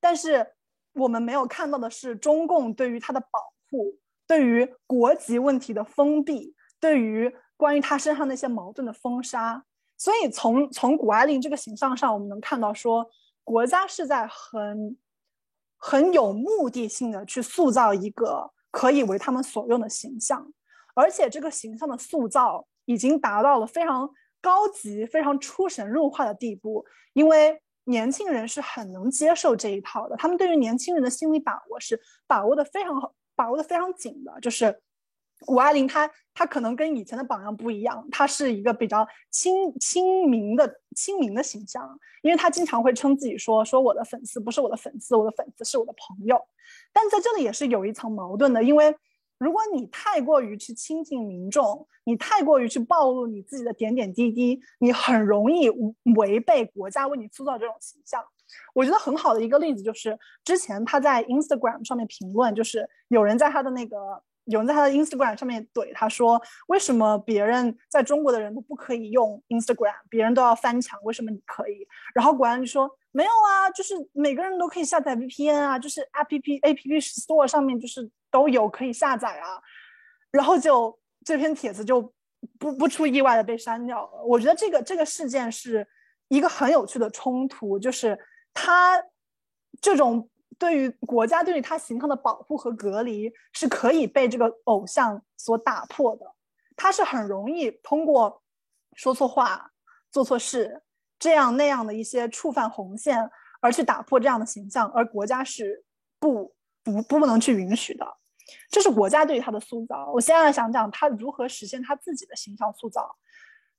[0.00, 0.54] 但是
[0.94, 9.64] 我们没有看到的是中共对于她的保护，对于国籍问题的封闭，对于关于她身上那些矛盾的封杀。
[10.00, 13.06] 所以从从谷爱凌这个形象上，我们能看到说，
[13.44, 14.96] 国家是在很
[15.76, 20.50] 很有目的性的去塑造一个可以为他们所用的形象，
[20.94, 24.08] 而且这个形象的塑造已经达到了非常
[24.40, 26.86] 高级、非常出神入化的地步。
[27.12, 34.80] 因为年轻人是很能接受这一套的，他们对于年轻人的心理把握是把握的非常好、把握的非常紧的，就是。
[35.46, 46.40] 谷爱凌，她她可能跟以前的榜样不一样，她是一个比较亲亲民的亲民的形象，因为她经常会称自己说说我的粉丝不是我的粉丝，我的粉丝是我的朋友。
[46.92, 48.94] 但在这里也是有一层矛盾的，因为
[49.38, 55.70] 如果你太过于去亲近民众，你太过于去暴露你自己的点点滴滴，你很容易
[56.16, 58.22] 违背国家为你塑造这种形象。
[58.74, 63.96] 我觉得很好的一个例子就是之前他在 Instagram 上面评论，就是有人在他的那个。
[64.50, 79.60] 有人在他的 Instagram 上面怼他说：“为什么别人在中国的人都不可以用 Instagram，别人都要翻墙，为什么你可以？”然后果然就说：“没有啊，就是每个人都可以下载 VPN 啊，就是 App App Store 上面就是都有可以下载啊。”
[80.32, 82.12] 然后就这篇帖子就
[82.58, 84.22] 不不出意外的被删掉了。
[84.24, 85.86] 我觉得这个这个事件是
[86.28, 88.18] 一个很有趣的冲突，就是
[88.54, 89.02] 他
[89.80, 90.29] 这种。
[90.60, 96.26] 对于国家对于他形象的保护和隔离是可以被这个偶像所打破的，
[96.76, 98.42] 他是很容易通过
[98.94, 99.72] 说错话、
[100.10, 100.82] 做错事
[101.18, 103.30] 这样那样的一些触犯红线
[103.62, 105.82] 而去打破这样的形象，而国家是
[106.18, 108.06] 不不不能去允许的。
[108.68, 110.12] 这是国家对于他的塑造。
[110.12, 113.16] 我现在想讲他如何实现他自己的形象塑造，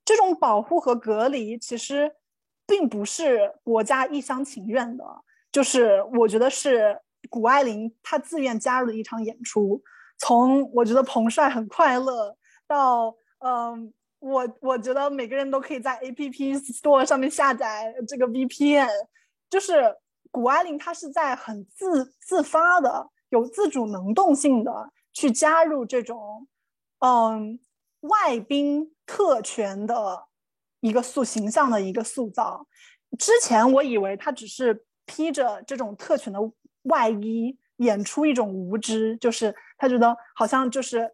[0.03, 2.11] 这种保护和隔离其实
[2.65, 5.05] 并不是国家一厢情愿的。
[5.51, 9.81] 就是我觉得是谷爱凌她自愿加入的一场演出，
[10.17, 12.35] 从我觉得彭帅很快乐
[12.67, 18.89] 到嗯，我我觉得每个人都可以在 A P P Store 上面下载这个 V P N，
[19.49, 19.97] 就是
[20.29, 24.71] 谷爱凌她是在很自自发的、有自主能动性的
[25.11, 26.47] 去加入这种
[26.99, 27.59] 嗯
[28.01, 30.27] 外宾特权的
[30.79, 32.67] 一个塑形象的一个塑造。
[33.19, 36.39] 之前我以为他只是披着这种特权的
[36.83, 41.13] 外衣，演出一种无知，就是他觉得好像就是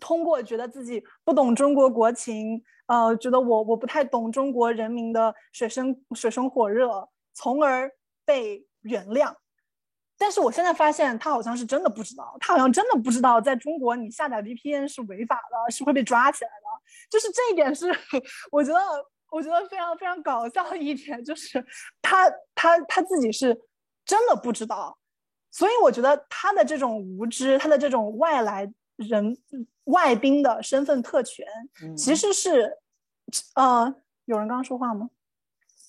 [0.00, 7.90] 通过觉得自己不懂中国国情，呃，觉得我我不太懂中国人民的水深水深火热，从而
[8.24, 9.34] 被原谅。
[10.16, 16.66] 但是我现在发现，他好像是真的不知道，他好像真的不知道，在中国你下载 VPN 是违法的，是会被抓起来的。
[17.08, 17.86] 就是这一点是，
[18.52, 18.78] 我觉得，
[19.30, 21.64] 我觉得非常非常搞笑的一点，就是
[22.02, 23.58] 他他他自己是
[24.04, 24.98] 真的不知道。
[25.50, 29.36] 所以我觉得他的这种无知，他的这种外来人
[29.84, 31.46] 外宾的身份特权，
[31.96, 32.78] 其实是，
[33.54, 33.94] 呃，
[34.26, 35.08] 有人刚刚说话吗？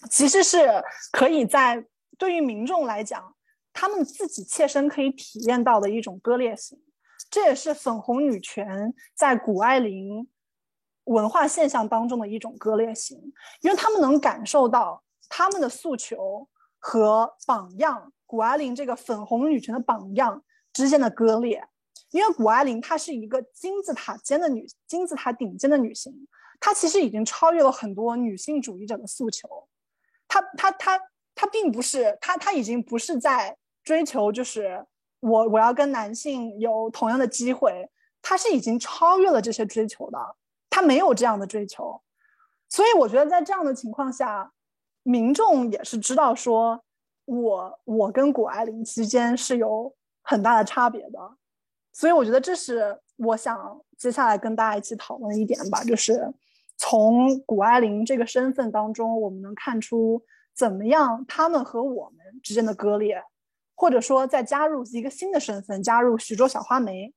[0.10, 1.86] 其实是可以在
[2.18, 3.36] 对于民众来讲。
[3.74, 6.78] 他们自己切身可以体验到的一种割裂性，
[7.30, 10.28] 这也是粉红女权在谷爱凌
[11.06, 13.18] 文化现象当中的一种割裂性，
[13.62, 16.48] 因为他们能感受到他们的诉求
[16.80, 21.64] 和榜样谷爱凌这个粉红女权的榜样之间的割裂。
[22.12, 26.14] 因为谷爱凌她是一个金字塔尖的女，金字塔顶尖的女性，
[26.60, 29.48] 她其实已经超越了很多女性主义者的诉求，
[30.28, 31.00] 她她她
[31.34, 33.58] 她并不是，她她已经不是在。
[33.84, 34.86] 追求就是
[35.22, 37.90] 我，我要跟男性有同样的机会。
[38.22, 40.20] 她是已经超越了这些追求的，
[40.72, 42.02] 他没有这样的追求。
[42.68, 44.52] 所以我觉得在这样的情况下，
[45.04, 46.84] 民众也是知道说，
[47.26, 51.20] 我我跟谷爱凌之间是有很大的差别的。
[51.92, 56.34] 所以我觉得这是我想接下来跟大家一起讨论一点吧，就是
[56.78, 60.24] 从谷爱凌这个身份当中，我们能看出
[60.56, 63.22] 怎么样他们和我们之间的割裂。
[63.74, 67.16] 或者说，再加入一个新的身份，加入徐州小花梅、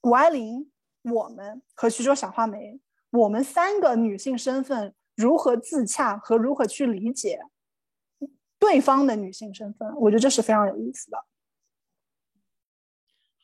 [0.00, 0.68] 谷爱凌，
[1.10, 7.40] 我们和徐州小花梅，我们三个女性身份如何自洽和如何去理解
[8.58, 9.94] 对方的女性身份？
[9.96, 11.24] 我觉得这是非常有意思的。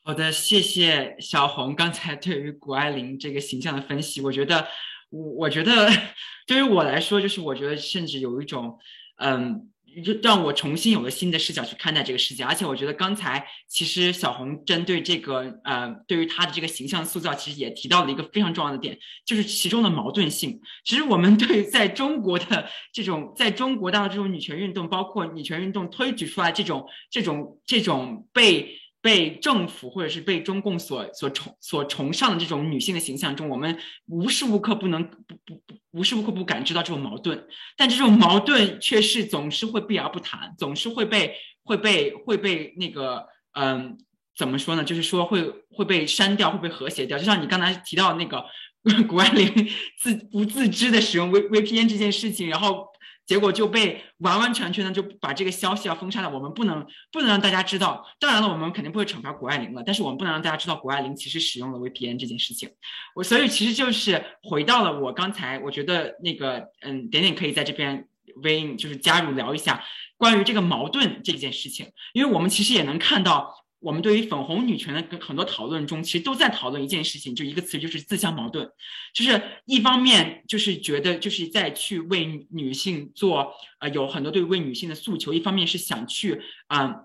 [0.03, 4.19] 好的，谢谢小红刚才对于谷爱凌这个形象的分析。
[4.21, 4.67] 我觉得，
[5.09, 5.89] 我我觉得
[6.45, 8.77] 对于我来说，就是我觉得甚至有一种，
[9.17, 9.69] 嗯。
[10.01, 20.59] 就让我重新有了新的视角去看待这个世界，而且我觉得刚才其实小红针对这个呃，对于她的这个形象塑造，其实也提到了一个非常重要的点，就是其中的矛盾性。
[20.85, 28.79] 其实我们对在中国的这种，在中国大陆这种女权运动，包括女权运动推举出来这种这种这种被。
[29.03, 41.35] 被政府或者是被中共所所崇所崇尚的这种女性的形象中，我们无时无刻不能不不不无时无刻不感知到这种矛盾，但这种矛盾却是总是会避而不谈，总是会被
[41.65, 43.27] 会被会被那个
[43.59, 43.97] 嗯
[44.37, 44.85] 怎么说呢？
[44.85, 47.19] 就是说会会被删掉，会被和谐掉。
[47.19, 48.45] 就像你刚才提到那个
[49.09, 52.92] 谷爱凌自不自知的使用 V VPN 这件事情，然后。
[53.25, 56.29] 结果就被完完全全的就把这个消息要封杀了。
[56.29, 58.05] 我们不能不能让大家知道。
[58.19, 62.69] 当然了，我们肯定不会惩罚谷爱凌了，但是我们不能让大家知道谷爱凌其实使用了 VPN 这件事情。
[63.15, 68.07] 我所以其实就是回到了我刚才，我觉得那个嗯，点点可以在这边
[68.43, 69.83] Win 就是加入聊一下
[70.17, 73.62] 关于这个矛盾这件事情，因为我们其实也能看到。
[73.83, 78.67] 我们对于粉红女权的很多讨论中，其实都在讨论一件事情，就一个词，就是自相矛盾。
[79.13, 86.95] 就是一方面就是觉得就是在去为女性做呃有很多对为女性的诉求，一方面是想去啊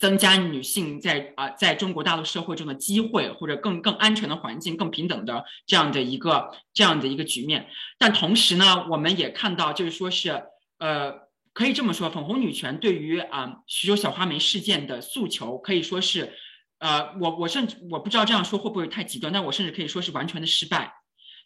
[0.00, 7.68] 增加女性在啊在中国大陆社会中的机会，或者更更安全的环境、更平等的这样的一个这样的一个局面。
[7.96, 10.42] 但同时呢，我们也看到就是说是
[10.78, 11.27] 呃。
[11.58, 16.32] 可以这么说，粉红女权对于啊徐州小花梅事件的诉求可以说是，
[16.78, 20.92] 呃，我我甚至我不知道这样说会不会太极端，但我甚至可以说是完全的失败。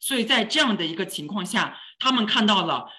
[0.01, 2.90] 所以在这样的一个情况下，他们看到了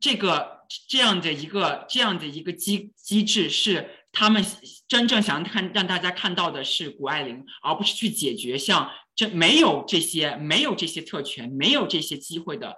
[0.00, 4.42] 这个这样的一个这样的一个机机制是他们
[4.88, 8.90] 真正想看让大家看到的是谷爱凌，而不是去解决像。
[9.16, 12.76] 这没有这些，没有这些特权，没有这些机会的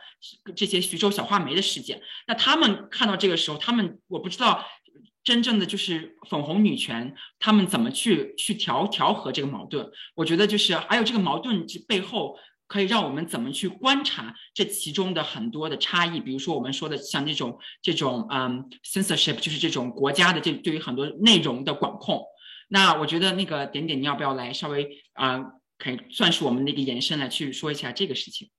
[0.54, 4.64] 这些徐州小花梅的事件，那他们看到这个时候，他们我不知道
[5.24, 9.90] 真正的就是粉红女权，他们怎么去去调调和这个矛盾？
[10.14, 22.22] 我觉得就是还有这个矛盾之背后，可以让我们怎么去观察这其中的很多的差异，比如说我们说的像这种这种嗯 censorship，就是这种国家的这对于很多内容的管控。
[22.68, 25.40] 那我觉得那个点点，你要不要来稍微啊？
[25.78, 28.50] 可以算是我们的一个延伸来去说一下这个事情。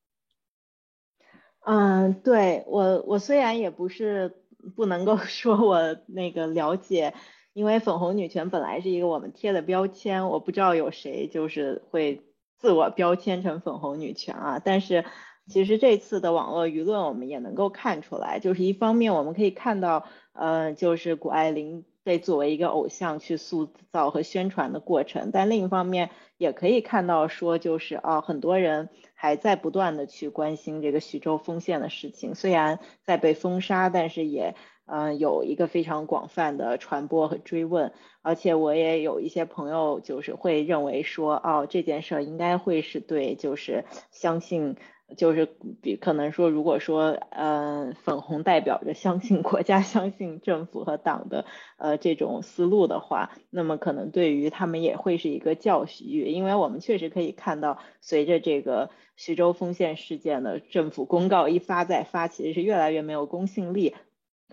[1.65, 4.43] 嗯，对我我虽然也不是
[4.75, 7.13] 不能够 说我那个了解
[7.53, 12.21] 因为粉红女权本来是一个我们贴的标签，我不知道有谁就是会
[12.57, 14.61] 自我标签成粉红女权啊。
[14.63, 15.03] 但是
[15.49, 34.55] 其实这次的网络舆论，我们也能够看出来，就是一方面我们可以看到，呃，就是谷爱凌被作为一个偶像去塑造和宣传的过程，但另一方面也可以看到说，就是啊，很多人还在不断的去关心这个徐州丰县的事情，虽然在被封杀，但是也。
[34.89, 37.91] 嗯，有一个非常广泛的传播和追问，
[38.21, 44.77] 而且我也有一些朋友就是会认为说，哦，这件事儿应该会是对，就是相信，
[45.15, 45.45] 就是
[45.81, 51.45] 比可能说，如果说，呃，粉红代表着相信国家、 相信政府和党的，
[51.77, 63.95] 呃，这种思路的话，那么可能对于他们也会是一个教育，因为我们确实可以看到，随着这个徐州丰县事件的政府公告一发再发，其实是越来越没有公信力。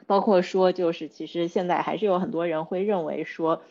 [0.07, 3.63] 包括说，就是其实现在还是有很多人会认为说，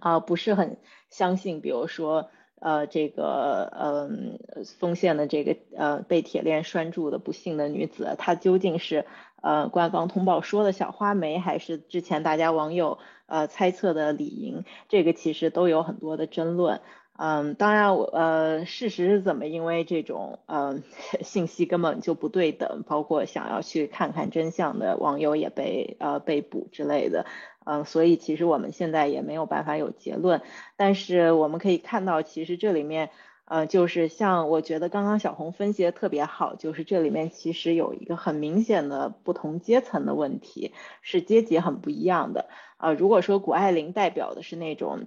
[0.00, 2.30] 啊，不是很相信，比如说，
[2.62, 4.38] 呃，这个，嗯，
[4.78, 9.04] 丰县的这个，呃，被铁链拴住的不幸的女子，她究竟是，
[9.42, 14.64] 呃，官方通报说的小花梅，还是之前大家网友，呃，猜测的李莹？
[14.88, 16.80] 这个其实都有很多的争论。
[17.14, 19.46] 嗯，当然，我呃，事实是怎么？
[19.46, 20.82] 因为这种嗯
[21.22, 27.26] 信息根本就不对等，包括想要去看看真相的网友也被呃被捕之类的，
[27.66, 30.40] 嗯，所以其实我们现在也没有办法有结论。
[30.76, 33.10] 但是我们可以看到，其实这里面
[33.44, 42.48] 呃，就是像我觉得刚刚小红分析的特别好，就是这里面其实有一个很明显的不同阶层的问题，是阶级很不一样的
[42.78, 42.92] 啊。
[42.94, 45.06] 如果说谷爱凌代表的是那种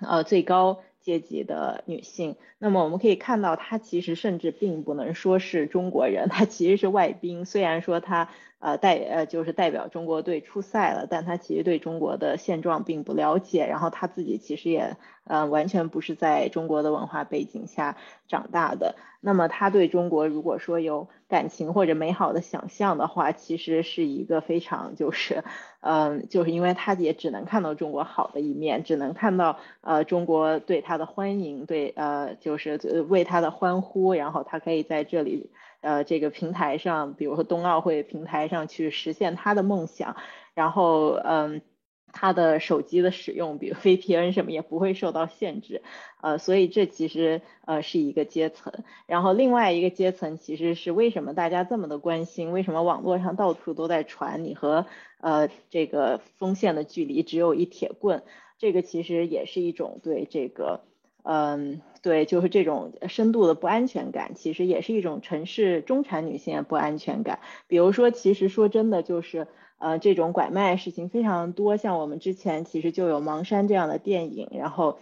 [0.00, 0.80] 呃最高。
[1.02, 7.44] 阶级的女性，那么我们可以看到，她其实甚至并不能说是中国人，她其实是外宾。
[7.44, 8.28] 虽然说她
[8.62, 13.66] 呃代呃就是代表中国队出赛了，但他其实对中国的现状并不了解。
[13.66, 17.96] 然后他自己其实也呃完全不是在中国的文化背景下
[18.28, 18.94] 长大的。
[19.24, 25.42] 那么他对中国如果说有感情或者美好的想象的话，其实是一个非常就是。
[25.84, 35.50] 嗯，就是因为他也只能看到中国好的一面，只能看到呃中国对他的欢迎，对呃就是为他的欢呼，然后他可以在这里
[35.82, 40.16] 呃这个平台上，比如说冬奥会平台上去实现他的梦想，
[40.54, 41.60] 然后嗯。
[42.14, 45.80] 他的手机的使用，比如 VPN 什么也不会受到限制，
[46.20, 48.84] 呃，所以这其实呃是一个阶层。
[49.06, 52.52] 然后另外一个阶层其实是为什么大家这么的关心？
[52.52, 54.84] 为什么网络上到处都在传你和
[55.22, 58.22] 呃这个锋线的距离只有一铁棍？
[58.58, 60.84] 这个其实也是一种对这个，
[61.22, 67.38] 嗯，对，就是这种深度的不安全感，其实也是一种城市中产女性的不安全感。
[67.68, 69.46] 比如说，其实说真的就是。
[69.78, 75.00] 呃，这种拐卖事情非常多，像我们之前其实就有《盲山》这样的电影，然后。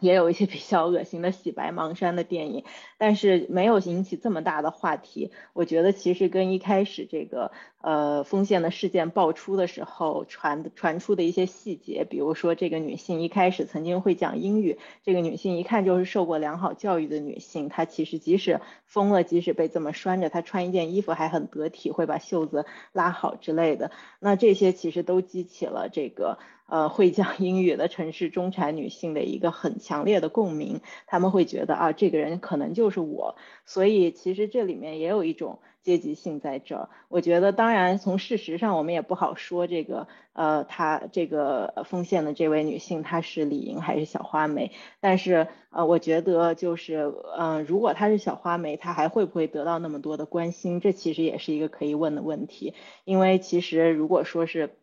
[0.00, 2.64] 也有一些比较恶心的洗白盲山的电影，
[2.98, 5.30] 但是没有引起这么大的话题。
[5.52, 23.90] 我觉得其实跟一开始这个呃丰县的事件爆出的时候传传出的一些细节，比如说这个女性一开始曾经会讲英语，这个女性一看就是受过良好教育的女性，她其实即使疯了，即使被这么拴着，她穿一件衣服还很得体，会把袖子拉好之类的。
[24.20, 26.38] 那这些其实都激起了这个。
[26.68, 36.90] 呃，会讲英语的城市中产女性的一个很强烈的共鸣，他们会觉得啊，这个人可能就是我，所以其实这里面也有一种阶级性在这儿。
[37.08, 50.80] 我觉得，当然从事实上我们也不好说这个，呃，她这个奉献的这位女性她是李莹还是小花梅，但是呃，我觉得就是，嗯，如果她是小花梅，她还会不会得到那么多的关心？
[50.80, 52.74] 这其实也是一个可以问的问题，
[53.06, 54.76] 因为其实如果说是。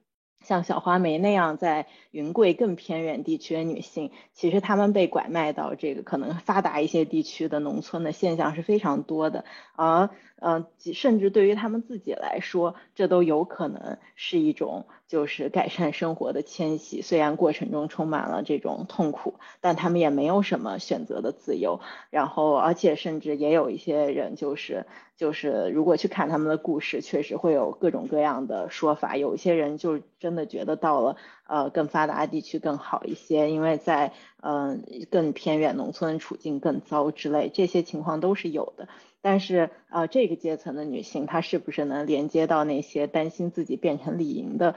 [0.46, 9.44] 像小花梅那样在云贵更偏远地区的女性，其实她们被拐卖到这个可能发达一些地区的农村的现象是非常多的，
[9.76, 10.10] 而
[10.46, 14.86] 呃，甚至对于他们自己来说，这都有可能是一种。
[15.08, 21.80] 就是改善生活的迁徙，虽然过程中充满了这种痛苦，但他们也没有什么选择的自由。
[22.10, 29.16] 然后，而且甚至也有一些人，就是就是，如果去看他们的故事，确实会有各种各样的说法。
[29.16, 38.88] 有一些人就真的觉得到了呃更发达地区更好一些，因为在嗯更偏远农村处境更糟之类，这些情况都是有的。
[39.26, 44.76] 但是啊，这个阶层的女性，她是不是能连接到那些担心自己变成李莹的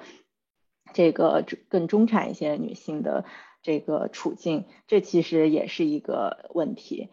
[0.95, 3.27] 这个更中产一些女性的
[3.61, 4.65] 这个处境？
[4.87, 7.11] 这其实也是一个问题。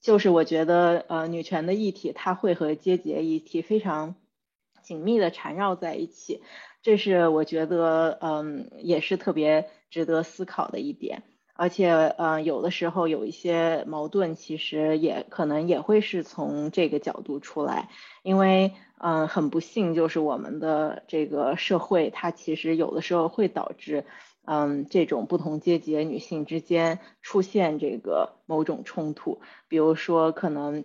[0.00, 4.16] 就是我觉得，呃，女权的议题，它会和阶级议题非常
[4.82, 6.42] 紧密的缠绕在一起。
[6.82, 11.22] 这是我觉得，嗯，也是特别值得思考的一点。
[11.56, 17.88] 而且，嗯，有的时候有一些矛盾，其实也可能也会是从这个角度出来，
[18.22, 24.04] 因为，嗯，很不幸，就是我们的这个社会，它其实有的时候会导致，
[24.44, 30.84] 嗯，这种不同阶级女性之间出现这个某种冲突，比如说可能，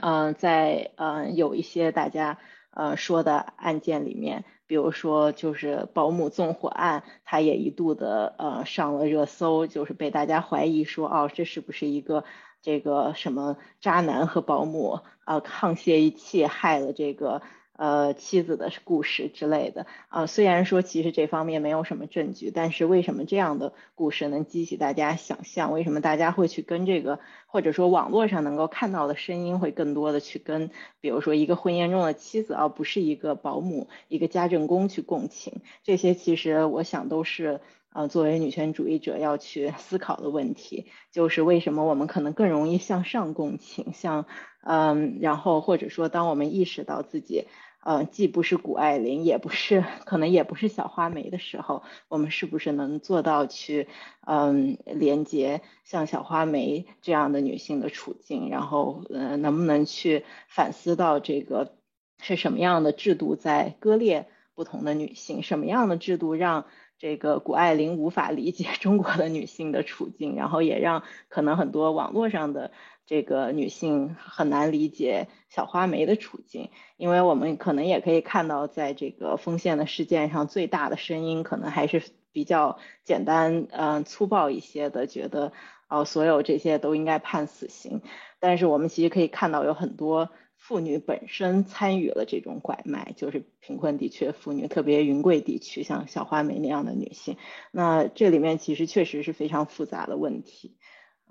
[0.00, 2.38] 嗯，在，嗯，有一些大家，
[2.70, 4.44] 呃，说的案件里面。
[4.70, 12.22] 比如说，就是保姆纵火案，他也一度的呃上了热搜，就是被大家怀疑说，哦，这是不是一个
[12.62, 17.42] 这个什么渣男和保姆啊沆瀣一气，害了这个。
[17.80, 25.72] 呃，妻子的故事之类的啊，虽然说其实这方面没有什么证据，但是为什么这样的故事能激起大家想象？
[25.72, 30.70] 为什么大家会去跟这个，或者说网络上能够看到的声音会更多的去跟，
[31.00, 35.62] 比如说一个婚姻中的妻子，而不是一个保姆、一个家政工去共情？
[35.82, 37.62] 这些其实我想都是
[37.94, 44.26] 呃，作为女权主义者要去思考的问题，就是为什么我们可能更容易向上共情，像
[44.62, 47.46] 嗯，然后或者说当我们意识到自己。
[47.82, 53.88] 呃，既不是谷爱凌，也不是，可能也不是小花梅的时候，我们是不是能做到去，
[54.26, 61.74] 嗯，连接像小花梅这样的女性的处境，然后，呃，能不能去反思到这个
[62.20, 66.66] 是什么样的制度在割裂不同的女性，什么样的制度让
[66.98, 72.72] 这个谷爱凌无法理解中国的女性的处境，然后也让可能很多网络上的。
[73.10, 85.52] 这个女性很难理解小花梅的处境，因为我们可能也可以看到，在这个丰县的事件上，最大的声音可能还是比较简单、嗯粗暴一些的，觉得
[85.88, 88.00] 哦，所有这些都应该判死刑。
[88.38, 97.36] 但是我们其实可以看到，有很多妇女本身参与了这种拐卖，就是贫困地区的妇女，特别云贵地区，像小花梅那样的女性。
[97.72, 100.76] 那这里面其实确实是非常复杂的问题。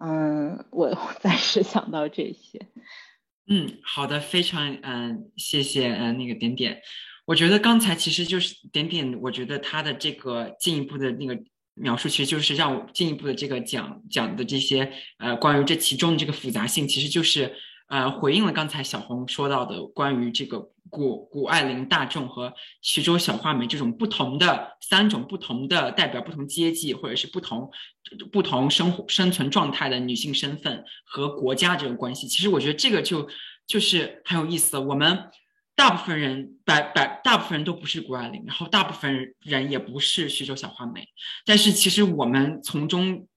[0.01, 2.67] 嗯，我暂时想到这些。
[3.47, 6.81] 嗯，好的，非常嗯，谢谢嗯那个点点。
[7.25, 11.37] 我觉得刚才其实就是点点，我觉得他的这个进一步的那个
[11.73, 17.55] 描述，其实就是让我进一步的这个讲讲的这些呃关于这其中的这个复杂性，其实就是
[17.89, 20.71] 呃回应了刚才小红说到的关于这个。
[20.91, 27.69] 谷谷爱凌、大众和徐州小花梅这种不同的三种不同的代表不同阶级或者是不同
[28.31, 33.29] 不同生活生存状态的女性身份和国家这个关系，其实我觉得这个就
[33.67, 34.79] 就是很有意思。
[34.79, 35.29] 我们
[35.75, 41.07] 大部分人百百大部分人都不是谷爱凌，然后大部分人也不是徐州小花梅，
[41.45, 43.27] 但是其实我们从中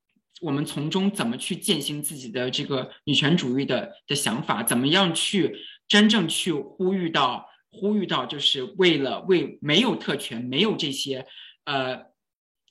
[0.43, 5.57] 我们从中怎么去践行自己的这个女权主义的的想法，怎么样去？
[5.89, 11.27] 真正去呼吁到，呼吁到，就是为了为没有特权、没有这些，
[11.67, 12.07] 呃，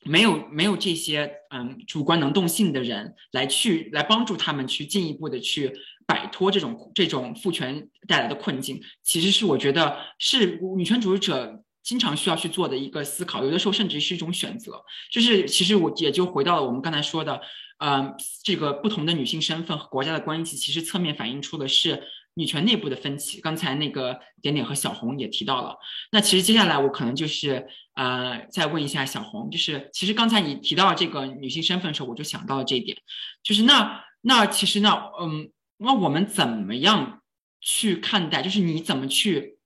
[0.04, 5.72] 没有没有这些，嗯，主观能动性的人来去来帮助他们去进一步的去
[6.08, 8.82] 摆脱这种这种父权带来的困境。
[9.04, 14.84] 其实是我觉得是女权主义者经常需要去做的一个思考，有的时候甚至是一种选择。
[15.12, 17.42] 就是其实我也就回到了我们刚才说的，
[17.80, 22.04] 嗯，这个不同的女性身份和国家的关系，其实侧面反映出的是。
[22.36, 25.76] 女权内部的分歧，刚才那个点点和小红也提到了。
[26.14, 32.98] 那其实接下来我可能就是呃，再问一下小红，就是其实刚才你提到这个女性身份的时候，我就想到了这一点，
[33.44, 37.22] 就是那那其实那嗯，那我们怎么样
[37.60, 38.42] 去看待？
[38.42, 39.58] 就是你怎么去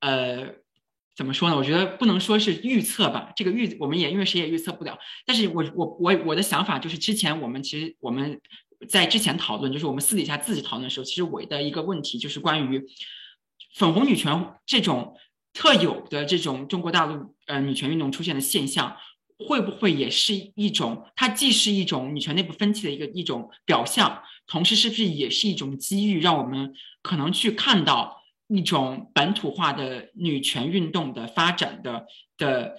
[0.00, 0.54] 呃
[1.16, 1.56] 怎么说呢？
[1.56, 4.98] 我觉得不能说是预测吧，这个预我们也因为谁也预测不了。
[5.24, 8.40] 但是我我我我的想法就是，之前我们其实我们。
[8.90, 12.84] 在之前讨论，就是我们私底下自己讨论的时候，其实我的一个问题就是关于
[13.74, 15.16] 粉红女权这种
[15.54, 18.94] 特有的这种中国大陆呃女权运动出现的现象，
[19.48, 21.06] 会不会也是一种？
[21.16, 32.76] 它既是一种女权内部分歧的一个一种表象，同时是不是也是一种机遇，让我们可能去看到一种本土化的女权运动的发展的的。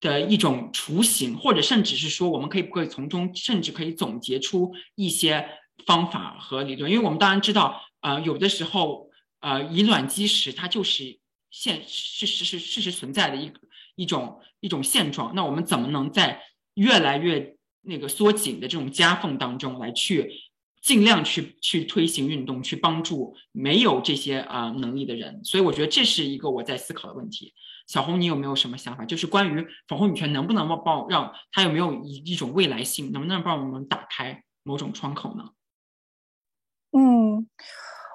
[0.00, 5.44] 的一种雏形，或者甚至是说，我们可以不可以从中，甚至可以总结出一些
[5.86, 6.88] 方法和理论？
[6.88, 9.10] 因为我们当然知道，呃，有的时候，
[9.40, 11.18] 呃，以卵击石，它就是
[11.50, 13.50] 现事实是事实存在的一
[13.96, 15.34] 一种一种现状。
[15.34, 16.44] 那我们怎么能在
[16.74, 20.32] 越来越那个缩紧的这种夹缝当中，来去
[20.88, 25.44] 尽量去去推行运动，去帮助没有这些啊能力的人？
[25.44, 27.52] 所以，我觉得这是一个我在思考的问题。
[27.86, 29.04] 小红，你有没有什么想法？
[29.04, 35.50] 就是关于粉红女权能不能帮让它有没有一一种未来性，能不能帮我们打开某种窗口呢？
[36.92, 37.46] 嗯，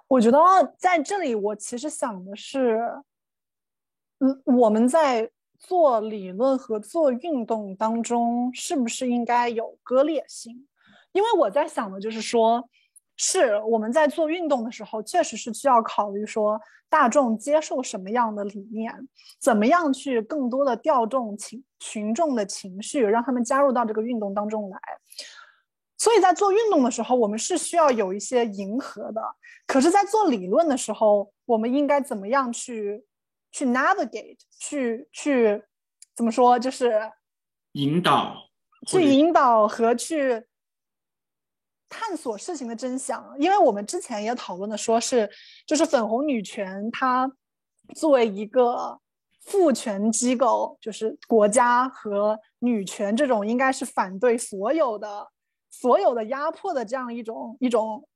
[0.07, 0.39] 我觉得
[0.80, 2.82] 在这里，我其实想的是，
[4.17, 10.67] 嗯，我们在做理论和做运动当中是不是应该有割裂性？
[11.14, 12.70] 因为我在想的就是说，
[13.16, 16.59] 是我们在做运动的时候，确实是需要考虑说
[16.89, 18.93] 大众接受什么样的理念，
[19.39, 24.80] 怎么样去更多的调动情群众的情绪，让他们加入到这个运动当中来。
[25.97, 29.22] 所以在做运动的时候，我们是需要有一些迎合的。
[29.66, 33.05] 可是，在做理论的时候，我们应该怎么样去
[33.51, 35.64] 去 navigate，去去
[36.16, 36.99] 怎么说，就是
[37.74, 38.36] 引导，
[38.86, 40.45] 去引导和去
[41.94, 43.24] 探索事情的真相。
[43.38, 45.30] 因为我们之前也讨论的，说是
[45.68, 47.32] 就是粉红女权，它
[47.96, 49.00] 作为一个
[49.41, 55.30] 父权机构，就是国家和女权这种，应该是反对所有的。
[55.76, 58.08] 所有的压迫的这样一种一种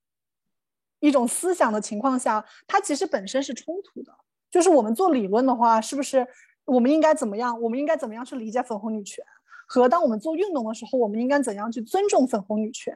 [1.00, 4.16] 一种思想的情况下，它其实本身是冲突的。
[4.52, 6.26] 就是我们做理论的话，是不是
[6.66, 7.60] 我们应该怎么样？
[7.60, 9.26] 我们应该怎么样去理解粉红女权？
[9.68, 12.96] 和当我们做运动的时候，我们应该怎样去尊重粉红女权？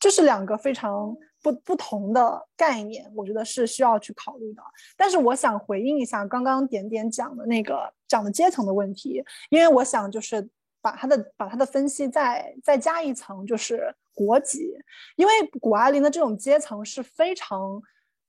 [0.00, 4.62] 这是两个非常不不同的概念，我觉得是需要去考虑的。
[4.96, 10.48] 但是我想回应一下刚刚点点讲的那个讲的阶层的问题，因为我想就是
[10.80, 13.94] 把他的把他的分析再再加一层，就是。
[14.14, 14.70] 国籍，
[15.16, 17.82] 因为谷爱凌的这种阶层是非常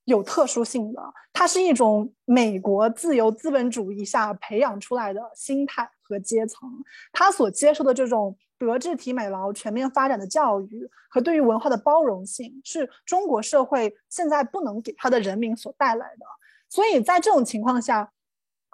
[0.06, 1.01] 有特殊性的，
[1.32, 6.70] 它是一种美国自由资本主义下培养出来的心态和阶层，
[7.12, 16.26] 他所接受的这种德智体美劳全面发展的教育和对于文化的包容性，是中国社会现在不能给他的人民所带来的。
[16.70, 18.12] 所以在这种情况下，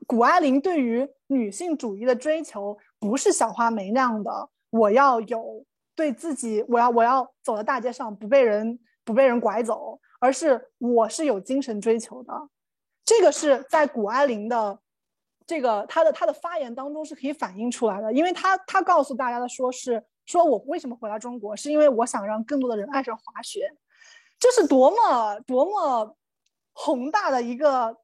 [0.08, 5.66] 谷爱凌对于女性主义的追求，不是小花梅那样的，我要有。
[5.96, 12.34] 对自己，我要我要走在大街上不被人不被人拐走，而是我是有精神追求的。
[13.04, 14.80] 这个是在谷爱凌的
[15.48, 23.72] 这个他的他的发言当中是可以反映出来的，因为他他告诉大家的说是说我为什么回来中国，是因为我想让更多的人爱上滑雪，
[24.38, 26.16] 这是多么多么
[26.74, 27.98] 宏大的一个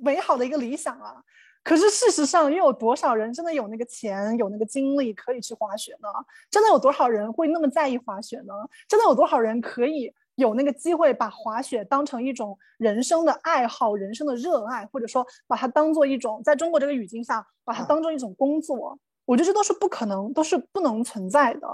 [0.00, 1.22] 美好的一个理想啊！
[1.62, 6.08] 可是事实上，又有多少人真的有那个钱、有那个精力可以去滑雪呢？
[6.50, 8.52] 真的有多少人会那么在意滑雪呢？
[8.88, 18.98] 真的有多少人可以有那个机会把滑雪当成一种人生的爱好、人生的热爱，或者说把它当做一种在中国这个语境下把它当做一种工作？
[19.24, 21.68] 我觉得这都是不可能，都是不能存在的。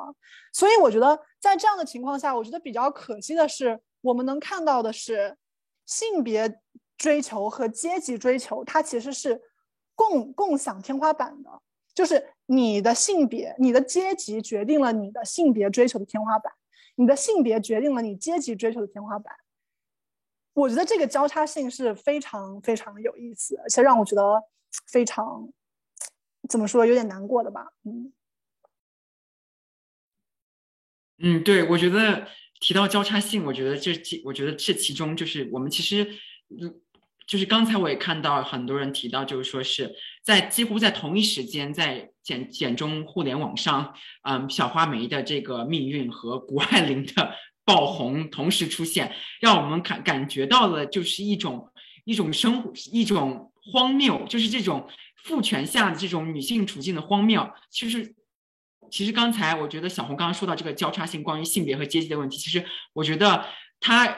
[0.53, 5.37] 所以我觉得在这样的情况下，我觉得比较可惜的是，我们能看到的是
[5.87, 6.61] 性别
[6.97, 9.41] 追求和阶级追求，它其实是。
[9.99, 11.51] 共共享天花板的，
[11.93, 16.53] 就是你的性别、你的阶级决定了你的性别追求的天花板，
[16.99, 19.35] 你的性别决定了你阶级追求的天花板。
[20.53, 24.43] 我觉得这个交叉性是非常非常有意思，而且让我觉得
[24.87, 25.49] 非常
[26.49, 27.73] 怎么说有点难过的吧。
[27.85, 28.13] 嗯
[31.19, 32.29] 嗯，对，我觉得
[32.61, 36.19] 提到交叉性，我觉得这其我觉得这其中就是我们其实。
[37.29, 39.95] 就是刚才我也看到很多人提到，就是说是
[40.29, 49.11] 在几乎在同一时间，在简简中互联网上，嗯，小花梅的这个命运和谷爱凌的爆红同时出现，
[49.41, 51.73] 让我们感感觉到了就是一种
[52.05, 54.87] 一种生一种荒谬，就是这种
[55.25, 57.51] 父权下的这种女性处境的荒谬。
[57.71, 58.15] 其实，
[58.91, 62.63] 其实刚才我觉得小红刚刚说到这个交叉性关于性别和阶级的问题，其实
[62.93, 63.47] 我觉得
[63.81, 64.15] 她。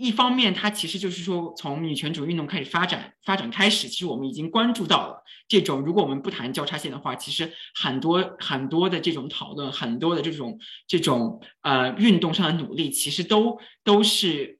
[0.00, 5.82] 一方面，它其实就是说，从女权主义运动开始发展发展开始，其实我们已经关注到了这种。
[5.82, 14.58] 如果我们不谈交叉线的话，其实很多很多的这种讨论，很多的这种这种呃运动上的努力，其实都都是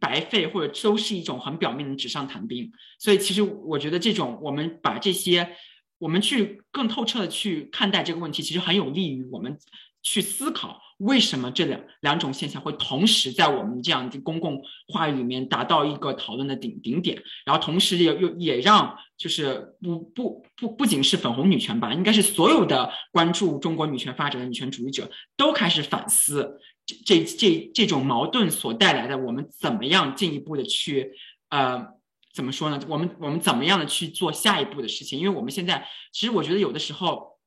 [0.00, 2.72] 白费，或者都是一种很表面的纸上谈兵。
[2.98, 5.56] 所以，其实我觉得这种我们把这些，
[5.98, 9.56] 我们去更透彻的去看待这个问题，其实很有利于我们
[10.02, 10.81] 去思考。
[10.98, 17.20] 为什么这两两种现象会同时在我们这样的公共话语里面达到一个讨论的顶顶点？
[17.44, 31.12] 然后同时也又也让就是不不不不仅是粉红女权吧，应该是所有的关注中国女权发展的女权主义者都开始反思这这这这种矛盾所带来的，我们怎么样进一步的去
[31.48, 31.84] 呃
[32.32, 32.80] 怎么说呢？
[32.86, 35.18] 我们我们怎么样的去做下一步的事情？
[35.18, 37.38] 因为我们现在其实我觉得有的时候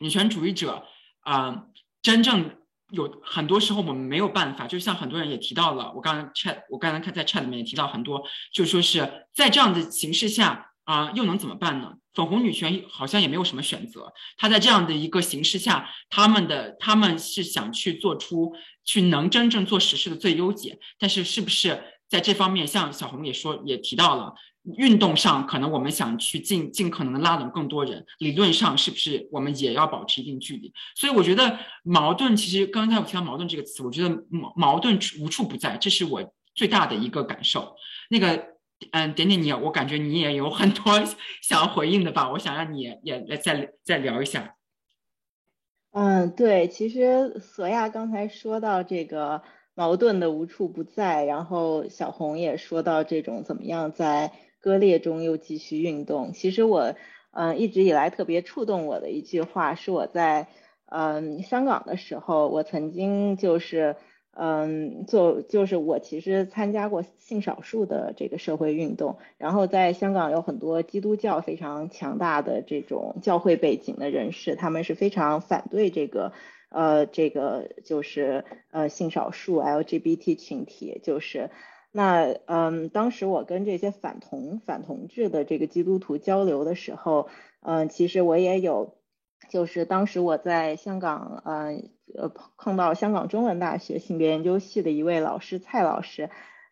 [0.00, 0.84] 女权主义者
[1.20, 1.64] 啊
[2.02, 2.57] 真正。
[2.90, 8.22] 有很多时候我们没有办法，就像很多人也提到了，我刚刚 chat，我刚刚看在 chat 里面也提到很多，
[8.52, 11.92] 就说是在这样的形势下啊，又能怎么办呢？
[12.14, 18.52] 粉红女权好像也没有什么选择，她在这样的一个形势下，他们的他们是想去做出
[18.84, 24.34] 去能真正做实事的最优解，但是是不是在这方面，像小红也说也提到了。
[24.76, 30.72] 运动上可能我们想去尽尽可能的拉拢更多人，理论上是不是我们也要保持一定距离？
[30.94, 37.74] 所以我觉得矛盾其实刚才我提到矛盾这个词，我觉得矛矛盾无处不在，这是我最大的一个感受。
[38.10, 38.44] 那个
[38.92, 41.02] 嗯，点点你，我感觉你也有很多
[41.42, 42.30] 想回应的吧？
[42.30, 44.54] 我想让你也来再再聊一下。
[45.90, 49.42] 嗯，对，其实索亚刚才说到这个
[49.74, 54.30] 矛盾的无处不在，然后小红也说到这种怎么样在
[54.60, 56.32] 割裂中又继续运动。
[56.32, 56.94] 其实我，
[57.32, 60.48] 嗯，一直以来特别触动我的一句话，是我在
[60.86, 63.96] 嗯香港的时候，我曾经就是。
[64.40, 76.32] 嗯，做就是我其实参加过性少数的这个社会运动，然后在香港有很多基督教非常强大的这种教会背景的人士，他们是非常反对这个
[76.68, 81.50] 呃这个就是呃性少数 LGBT 群体，就是
[81.90, 87.28] 那嗯当时我跟这些反同反同志的这个基督徒交流的时候，
[87.60, 88.96] 嗯其实我也有。
[89.50, 96.28] 就是当时我在香港，嗯呃碰到香港中文大学性别研究系的一位老师蔡老师，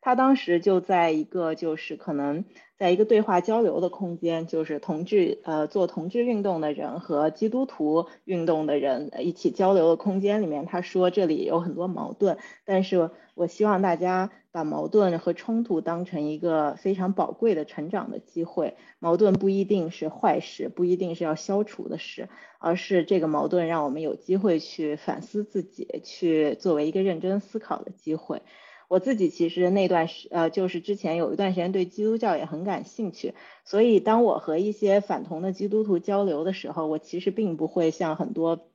[0.06, 2.44] 他当时就在一个就是可能
[2.78, 14.30] 在一个对话交流的空间，就是同志呃做同志运动的人和基督徒运动的人一起交流的空间里面，他说这里有很多矛盾，但是我希望大家。
[14.52, 28.40] 把矛盾和冲突当成一个非常宝贵的成长的机会，矛盾不一定是坏事，不一定是要消除的事，而是这个矛盾让我们有机会去反思自己，去作为一个认真思考的机会。
[28.88, 33.34] 我自己其实那段时呃，就是之前有一段时间对基督教也很感兴趣，
[33.64, 38.68] 所以当我和一些反同的基督徒交流的时候，我其实并不会像很多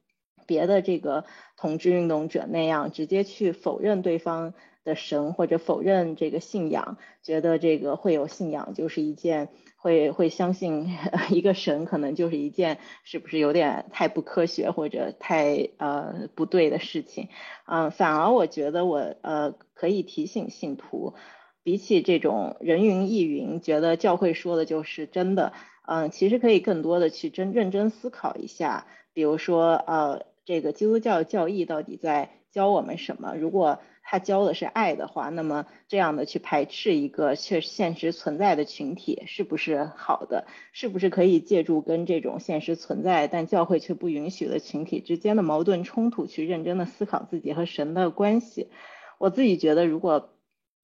[0.46, 1.26] 别的这个
[1.58, 4.54] 同志运动者那样直接去否认对方。
[4.84, 10.98] 的神或者否认这个信仰，觉得这个会有信仰就是一件会会相信
[11.30, 17.30] 一个神，可能就是一件是不是有点太不科学或者太呃不对的事情，
[17.68, 21.16] 嗯，反而我觉得我呃可以提醒信徒，
[21.64, 25.54] 比起这种人云亦云，觉得教会说的就是真的，
[25.88, 33.34] 嗯，其实可以更多的去真认真思考一下，比如说呃这个基督教教义到底在教我们什么？
[33.36, 40.46] 如果他教的是爱的话，那么这样的去排斥一个确现实存在的群体，是不是好的？
[40.74, 48.68] 是不是可以借助跟这种现实存在但教会却不允许的群体之间的矛盾冲突，去认真的思考自己和神的关系？
[49.22, 50.30] 我自己觉得，如果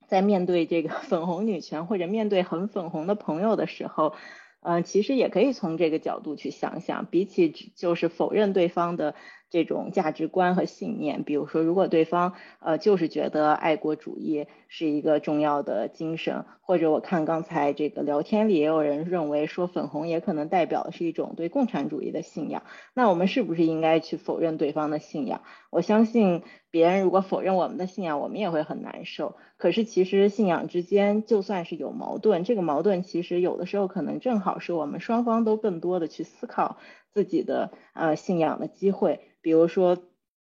[0.08, 4.14] 在面对这个 粉红女权或者面对很粉红的朋友的时候，
[4.62, 9.16] 嗯，其实也可以从这个角度去想想，比起就是否认对方的。
[9.50, 22.64] 这种价值观和信念，比如说，如果对方呃就是觉得爱国主义是一个重要的精神，或者我看刚才这个聊天里也有人认为说粉红也可能代表的是一种对共产主义的信仰，
[22.94, 25.44] 那我们是不是应该去否认对方的信仰？
[25.78, 29.36] 我相信别人如果否认我们的信仰，我们也会很难受。
[29.58, 36.78] 可是其实信仰之间就算是有矛盾，这个矛盾其实有的时候可能正好是我们双方都更多的去思考
[37.14, 39.20] 自己的呃信仰的机会。
[39.42, 40.00] 比如说，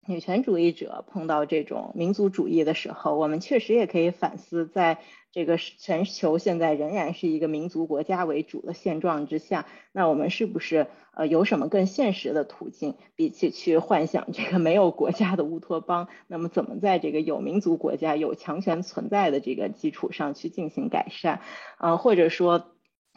[0.04, 4.98] 女权主义者碰到这种民族主义的时候，我们确实也可以反思，在
[5.30, 21.40] 这个全球现在仍然是一个民族国家为主的现状之下，那我们是不是呃有什么更现实的途径，比起去幻想这个没有国家的乌托邦，那么怎么在这个有民族国家、有强权存在的这个基础上去进行改善？
[21.78, 22.66] 呃，或者说。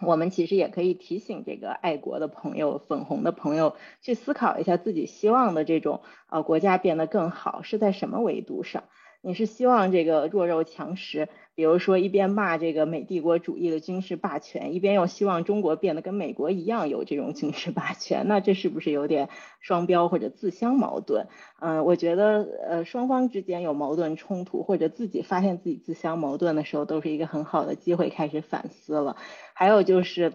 [0.02, 8.84] 我们其实也可以提醒这个爱国的朋友、粉红的朋友去思考一下自己希望的这种呃国家变得更好是在什么维度上？
[9.26, 11.28] 你是希望这个弱肉强食？
[11.56, 19.30] 比如说，一边骂这个美帝国主义的军事霸权，一边又希望中国变得跟美国一样有这种军事霸权，那这是不是有点
[19.62, 21.26] 双标或者自相矛盾？
[21.60, 29.18] 嗯，我觉得呃双方之间有矛盾冲突，或者自己发现自己自相矛盾的时候，都是一个很好的机会开始反思了。
[29.56, 30.34] 还有就是。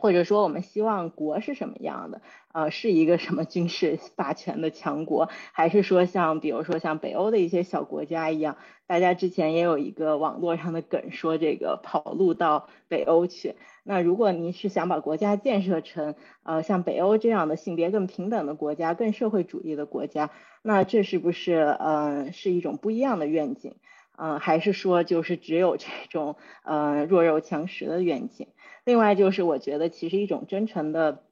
[0.00, 2.22] 或者说，我们希望国是什么样的？
[2.52, 8.56] 呃，是一个什么军事霸权的强国，还是说像比如说像北欧的一些小国家一样？
[8.86, 13.56] 大家之前也有一个网络上的梗，说这个跑路到北欧去。
[13.82, 20.30] 那如果您是想把国家建设成呃像北欧这样的性别更平等的国家、更社会主义的国家，
[20.62, 23.74] 那这是不是呃是一种不一样的愿景？
[24.20, 28.48] 嗯，还是说就是只有这种呃弱肉强食的愿景？
[28.84, 31.24] 另外就是，我觉得其实一种真诚的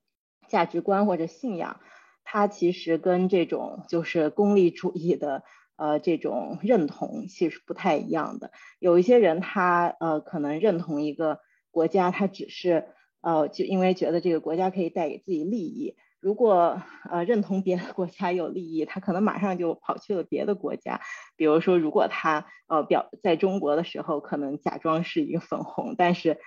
[0.49, 1.80] 价值观或者信仰，
[2.24, 5.42] 它其实跟这种就是功利主义的
[5.76, 8.51] 呃这种认同其实不太一样的。
[8.78, 11.40] 有一些人他呃可能认同一个。
[11.72, 12.86] 国家，他只是
[13.20, 15.94] 呃，就因为觉得这个国家可以带给自己利益。
[16.20, 16.80] 如果
[17.11, 21.03] 呃认同别的国家有利益，他可能马上就跑去了别的国家。
[21.36, 26.38] 比如说，如果他呃表在中国的时候，可能假装是一个粉红，但是。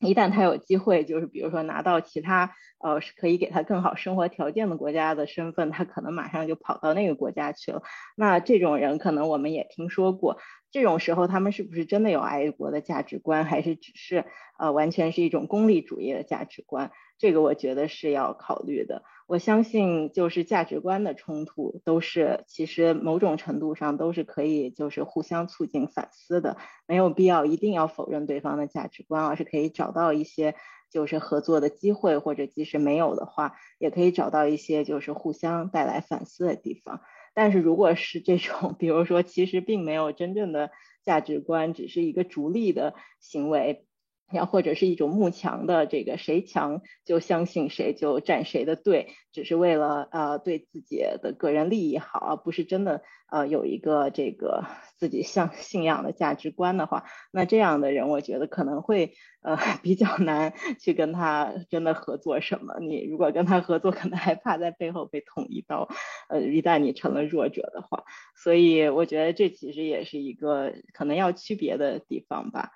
[0.00, 7.82] 一旦他有机会，就是比如说拿到其他呃可以给他更好生活条件的国家的身份，他可能马上就跑到那个国家去了。
[8.16, 10.38] 那这种人可能我们也听说过，
[10.70, 14.24] 这种时候他们是不是真的有爱国的价值观，还是只是
[14.58, 16.90] 呃完全是一种功利主义的价值观？
[17.18, 19.02] 这个我觉得是要考虑的。
[19.30, 26.56] 我相信，就是价值观的冲突，都是其实某种程度上都是可以，就是互相促进反思的，
[26.88, 30.56] 没有必要一定要否认对方的价值观，而是可以找到一些
[30.90, 37.00] 就是合作的机会，或者即使没有的话，也可以找到一些就是互相带来反思的地方。
[37.32, 40.72] 但是如果是这种，比如说其实并没有真正的
[41.04, 43.86] 价值观，只是一个逐利的行为。
[44.32, 54.64] 要或者是一种慕强的这个谁强就相信谁就站谁的队，只是为了呃对自己的个人利益好，而不是真的呃有一个这个
[54.98, 62.78] 自己像信仰的价值观的话，那这样的人我觉得可能会呃 比较难去跟他真的合作什么。
[62.80, 65.88] 你如果跟他合作，可能还怕在背后被捅一刀，
[66.28, 68.04] 呃一旦你成了弱者的话，
[68.36, 72.70] 所以我觉得这其实也是一个可能要区别的地方吧，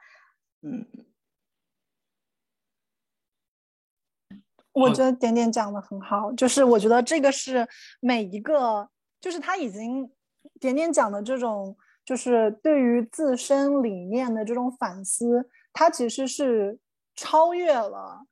[0.63, 0.87] 嗯。
[4.75, 7.66] 我觉得点点讲的很好，就是我觉得这个是
[8.01, 8.89] 每一个，
[9.20, 10.11] 就是他已经
[10.61, 16.77] 点点讲的这种，就是对于自身理念的这种反思，他其实是
[17.14, 18.27] 超越了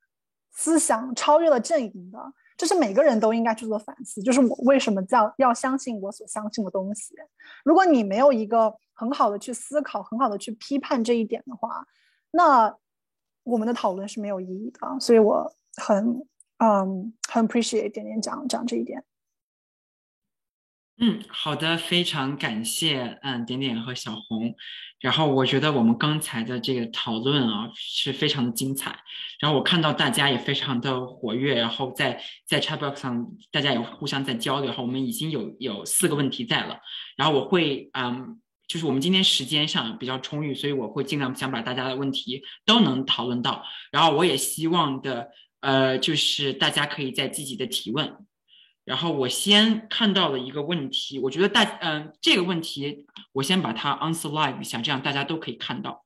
[0.51, 2.19] 思想，超越了阵营的。
[2.57, 7.15] 这是每个人都应该去做反思，就是我为什么叫要相信我所相信的东西。
[7.63, 11.87] 如果你没有一个很好的去思考，很好的去批判这一点的话，
[12.31, 12.75] 那
[13.43, 14.99] 我们的讨论是没有意义的。
[14.99, 16.27] 所以我很。
[16.63, 19.03] 嗯，很 appreciate 点点讲讲这一点。
[20.97, 24.55] 嗯，好的，非常感谢，嗯，点点和小红。
[24.99, 28.97] 然后我觉得我们刚才的这个讨论啊，是非常的精彩。
[29.39, 34.67] 然后我看到大家也非常的活跃，然后在在 chatbox 上大家也互相在交流。
[34.67, 36.79] 然后我们已经有有四个问题在了。
[37.17, 43.65] 然后我会，嗯，就是我们今天时间上比较充裕，所以我会尽量想把大家的问题都能讨论到。
[43.91, 45.31] 然后我也希望的。
[45.63, 48.17] 呃，就是大家可以再积极的提问，
[48.83, 56.03] 然后我先看到了一个问题，我觉得大嗯这个问题我先把它 answer live 一下，这样大家都可以看到。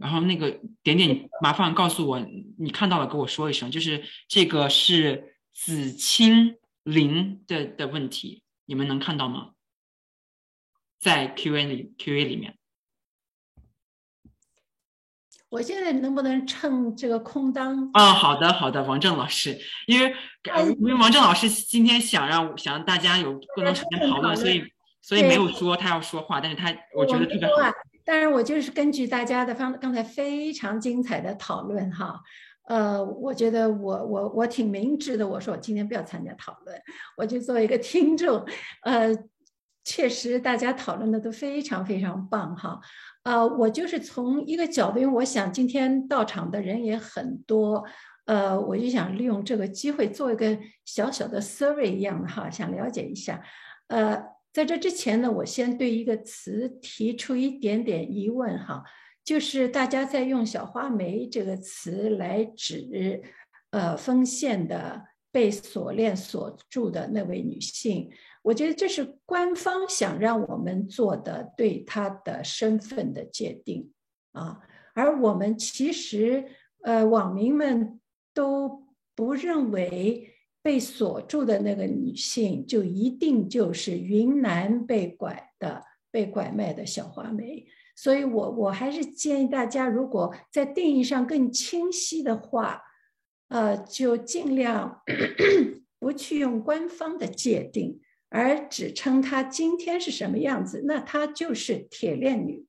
[0.00, 2.18] 然后那个点点，麻烦告诉我
[2.58, 3.70] 你看到了，跟我说一声。
[3.70, 9.52] 就是这个是子清零的的问题，你们能看到吗？
[10.98, 12.58] 在 Q&A 里 Q&A 里面。
[15.48, 17.88] 我现在能不能趁这个空当？
[17.92, 20.14] 啊，好的，好的，王正老师，因为
[20.78, 24.64] 因为王正老师今天想让想让大家有更多时间讨论，所以
[25.00, 27.72] 所以没有说他要说话，但是他我觉得特别好。
[28.04, 32.20] 当然，我就是根据大家的方刚才非常精彩的讨论哈，
[32.68, 36.80] 呃，我觉得我我我挺明智的，我说我今天不要参加讨论，
[37.16, 38.44] 我就做一个听众。
[38.82, 39.16] 呃，
[39.84, 42.80] 确实大家讨论的都非常非常棒哈。
[43.26, 47.84] 呃，我就是从一个角度，因为我想今天到场的人也很多，
[48.26, 53.42] 呃，我就想利用这个机会做一个小小的 survey 一样的哈，想了解一下。
[53.88, 54.22] 呃，
[54.52, 58.84] 在这之前呢，我先对一个词提出一点点疑问哈，
[59.24, 63.22] 就是大家在用“小花梅”这个词来指，
[63.70, 65.02] 呃，丰县的
[65.32, 68.08] 被锁链锁住的那位女性。
[68.46, 73.90] 我觉得这是官方想让我们做的对他的身份的界定
[74.30, 74.60] 啊，
[74.94, 76.44] 而我们其实
[76.82, 78.00] 呃网民们
[78.32, 78.84] 都
[79.16, 80.32] 不认为
[80.62, 85.82] 被锁住的那个女性就一定就是云南被拐的
[86.12, 87.66] 被拐卖的小花梅，
[87.96, 92.80] 所以我我还是建议大家，如果在定义上更清晰的话，
[93.48, 95.02] 呃，就尽量
[95.98, 98.00] 不去用官方的界定。
[98.28, 102.66] 而只称她今天是什么样子，那她就是铁链女，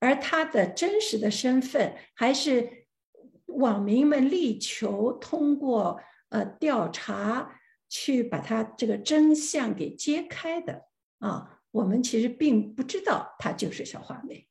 [0.00, 2.86] 而她的真实的身份还是
[3.46, 6.00] 网民们力求通过
[6.30, 10.86] 呃调查去把她这个真相给揭开的
[11.20, 11.60] 啊。
[11.70, 14.46] 我们其实并不知道她就是小花梅，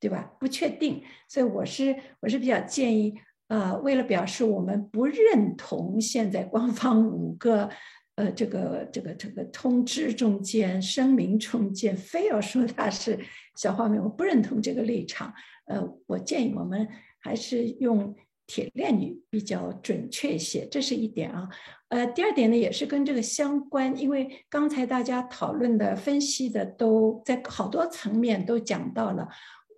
[0.00, 0.32] 对吧？
[0.40, 3.14] 不确定，所以我是我是比较建议，
[3.46, 7.70] 呃，为了表示我们不认同现在官方五个。
[8.16, 13.18] 呃，这个这个这个通知中间、声明中间，非要说他是
[13.56, 15.32] 小花梅，我不认同这个立场。
[15.66, 16.86] 呃，我建议我们
[17.20, 18.14] 还是用
[18.46, 20.66] 铁链女比较准确一些？
[20.70, 21.48] 这是一点啊。
[21.88, 29.28] 呃，第二点呢，也是跟这个相关，因为刚才大家讨论的、分析的都在好多层面都讲到了。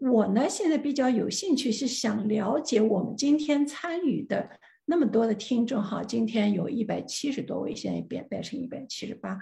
[0.01, 4.51] 我呢，现在比较有兴趣是想了解我们今天参与的
[4.87, 9.39] 那么多的听众哈，今天有一百七十多位，现在变变成一百七十八。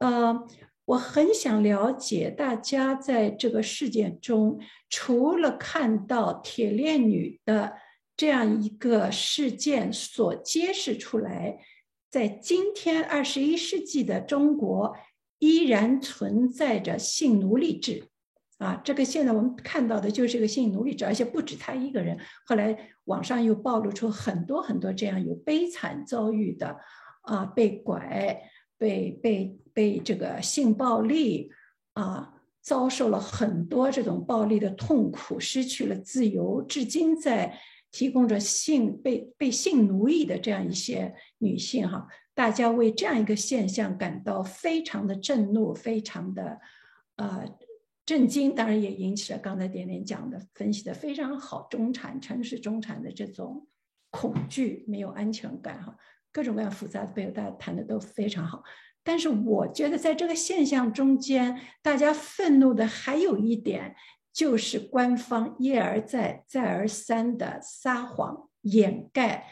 [0.00, 0.46] 呃，
[0.84, 7.74] 我很想了解大家在这个事件中，除了看到铁链女的
[8.16, 11.58] 这样一个事件所揭示出来。
[12.10, 14.96] 在今天二十一世纪的中国，
[15.40, 18.04] 依然存在着性奴隶制，
[18.58, 22.18] 啊，这个现在我们看到的就是个性奴隶制，而且不止他一个人。
[22.46, 26.76] 后来网上又暴露出很多很多这样有悲惨遭遇的，
[27.22, 28.40] 啊，被拐、
[28.78, 31.50] 被被被这个性暴力，
[31.94, 37.58] 啊，遭受了很多这种暴力的痛苦，失去了自由，至今在。
[37.96, 46.58] 提供着性被被性奴役的这样一些女性哈，大家为这样一个现象感到非常的震怒，非常的
[47.14, 47.44] 呃
[48.06, 53.66] 震惊，当然也引起了刚才点点讲的分析的非常好，中产城市中产的这种
[54.10, 55.96] 恐惧，没有安全感哈，
[56.32, 58.62] 各种各样复杂的背后，大家谈的都非常好。
[59.02, 63.94] 但是我觉得在这个现象中间，大家愤怒的还有一点。
[64.36, 69.46] 就是官方一而再、再而三的撒谎掩盖，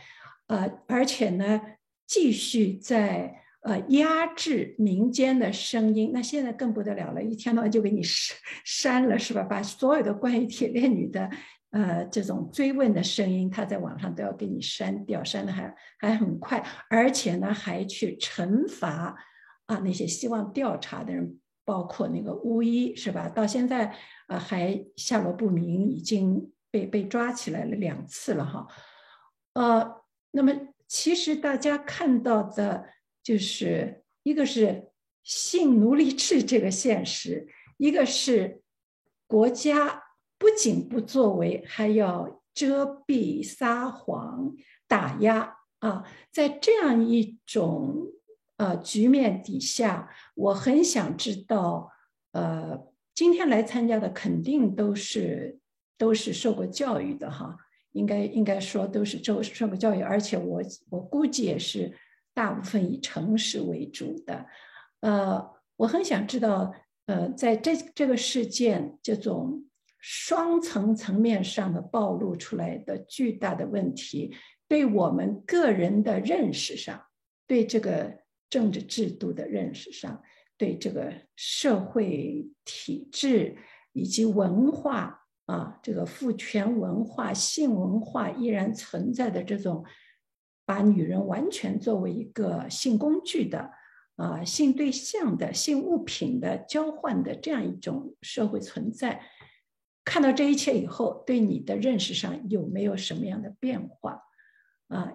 [0.49, 1.61] 呃，而且呢，
[2.05, 6.13] 继续在呃压制民间的声音。
[6.15, 9.43] 那现在更不得了了，一天到晚就给你删删了，是吧？
[9.43, 11.29] 把所有的关于铁链女的
[11.71, 19.17] 呃这种追问的声音，他在网上都要给你删掉，删的还还很快，而且呢，还去惩罚
[19.67, 21.39] 啊那些希望调查的人。
[21.65, 23.29] 包括那个巫医是吧？
[23.29, 23.95] 到现在
[24.27, 28.67] 呃还下落不明，已经被被抓起来了两次了哈。
[29.55, 30.03] 呃，
[30.33, 30.53] 那么
[30.89, 32.87] 其实大家看到的
[33.23, 34.91] 就是一个是
[35.23, 38.63] 性奴隶制这个现实，一个是
[39.27, 40.05] 国家
[40.39, 44.55] 不仅不作为，还要遮蔽、撒谎、
[44.87, 48.13] 打压啊，在这样一种。
[48.59, 51.91] 呃，局面底下，我很想知道，
[52.31, 55.59] 呃，今天来参加的肯定都是
[55.99, 57.57] 都是受过教育的哈，
[57.91, 61.93] 应该应该说都是受受过教育，而且我我估计也是
[62.35, 64.47] 大部分以诚实为主的。
[65.01, 66.73] 呃，我很想知道，
[67.07, 69.65] 呃，在这这个事件这种
[69.99, 74.35] 双层层面上的暴露出来的巨大的问题，
[74.69, 77.03] 对我们个人的认识上，
[77.47, 78.21] 对这个。
[78.53, 80.23] 政治制度的认识上，
[80.59, 83.57] 对这个社会体制
[83.95, 89.83] 以及文化啊，这个父权文化、性文化依然存在的这种，
[90.65, 93.71] 把女人完全作为一个性工具的
[94.17, 99.23] 啊、性对象的、性物品的交换的这样一种社会存在，
[100.05, 104.23] 看到这一切以后，对你的认识上有没有什么样的变化
[104.89, 105.13] 啊？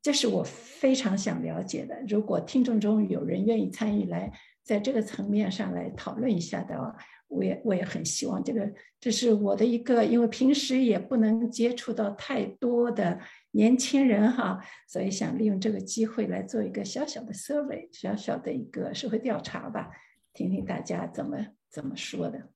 [0.00, 2.02] 这是我非常想了解的。
[2.08, 4.32] 如果听众中有人愿意参与来，
[4.64, 6.96] 在这个层面上来讨论一下的话，
[7.28, 8.72] 我也我也很希望这个。
[8.98, 13.20] 这是我的一个，因为平时也不能接触到太多的
[13.52, 19.88] 年轻人哈， 所以想利用这个机会来做一个小小的 survey，小小的一个社会调查吧，
[20.34, 21.38] 听听大家怎么
[21.70, 22.50] 怎么说的。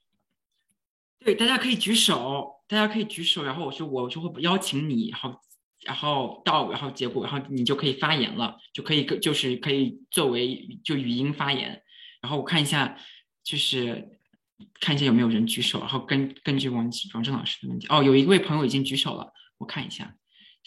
[1.21, 5.41] 对，大家可以举手，大家可以举手，然后我就我就会邀请你，好。
[5.85, 11.81] 然后到，然后结果，然后你就可以发言了，就可以就是可以作为就语音发言。
[12.21, 12.99] 然后我看一下，
[13.45, 14.19] 就是
[14.81, 15.79] 看一下有没有人举手。
[15.79, 20.17] 然后根根据王王正老师的问题，哦，有一位朋友已经举手了，我看一下，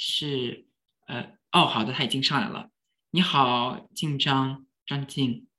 [0.02, 0.66] 是
[1.08, 2.70] 呃，哦，好的，他已经上来了。
[3.12, 5.50] 你好，静张张静，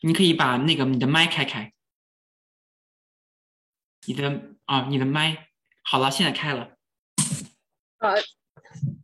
[0.00, 1.72] 你可以把那个你的麦开开，
[4.06, 5.50] 你的啊，你的麦。
[5.84, 6.76] 好了，现在开了。
[7.98, 8.20] 呃，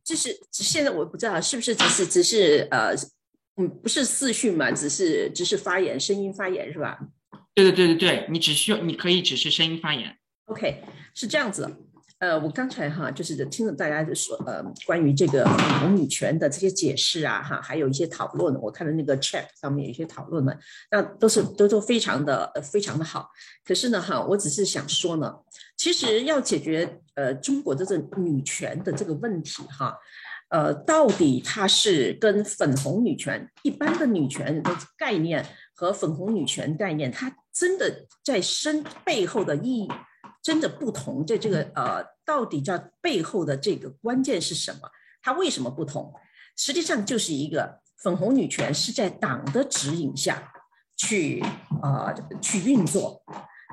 [0.03, 2.97] 就是现在我不知道是不是只是只是呃，
[3.59, 6.99] 嗯，不是四讯嘛，只是只是发言，声音发言是吧？
[7.55, 10.19] 对对对对对，你只需要你可以只是声音发言。
[10.47, 10.83] OK，
[11.15, 11.89] 是这样子。
[12.23, 20.55] 呃，我刚才哈就是听着大家就说，呃，关于这个粉红女权的这些解释啊，哈，还有一些讨论，我看了那个 chat 上面有一些讨论呢，
[20.93, 23.29] 那都是都都非常的呃非常的好。
[23.65, 25.35] 可是呢，哈，我只是想说呢，
[25.77, 29.99] 其实要解决呃中国的这女权的这个问题哈，
[30.51, 35.45] 呃，到底它是跟粉红女权一般的女权的概念
[35.75, 39.89] 和粉红女权概念，它真的在身背后的意义。
[40.43, 44.91] 真的不同，这这个呃，到底叫背后的这个关键是什么？
[45.23, 46.13] 它为什么不同？
[46.57, 50.53] 实际上就是一个粉红女权是在党的指引下
[50.97, 51.43] 去
[51.81, 53.23] 啊去运作，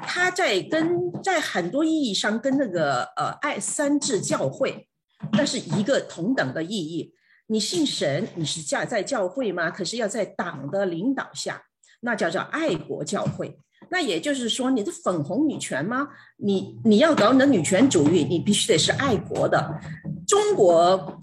[0.03, 4.87] 它在跟在很多意义上跟那个呃爱三治教会
[5.33, 7.13] 那是一个同等的意义。
[7.47, 9.71] 你信神，你是教在教会吗？
[9.71, 11.63] 可是要在党的领导下，
[12.01, 13.59] 那叫做爱国教会。
[13.87, 16.09] 那也就是说，你的粉红女权吗？
[16.37, 19.79] 你你要搞你的女权主义，你必须得是爱国的。
[20.27, 21.21] 中国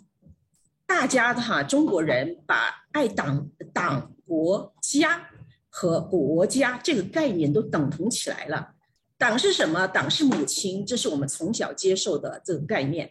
[0.87, 5.29] 大家的哈，中国人把爱党、党、国家
[5.69, 8.73] 和国家这个概念都等同起来了。
[9.19, 9.87] 党是什么？
[9.87, 13.11] 党是母亲，这是我们从小接受的这个概念。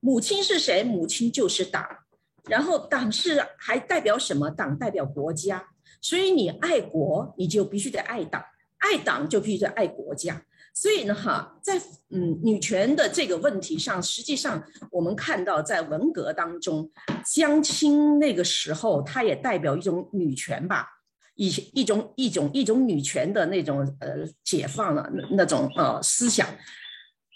[0.00, 0.82] 母亲是谁？
[0.82, 1.84] 母亲就是党。
[2.48, 4.50] 然后党是还代表什么？
[4.50, 5.62] 党代表国家，
[6.00, 8.42] 所以你爱国，你就必须得爱党；
[8.78, 10.42] 爱党就必须得爱国家。
[10.72, 11.76] 所以呢，哈，在
[12.10, 16.88] 嗯女权的这个问题上，实际上我们看到，在文革当中，
[17.26, 20.86] 江青那个时候，它也代表一种女权吧，
[21.34, 26.46] 一一种一种一种女权的那种呃解放了那那种呃思想。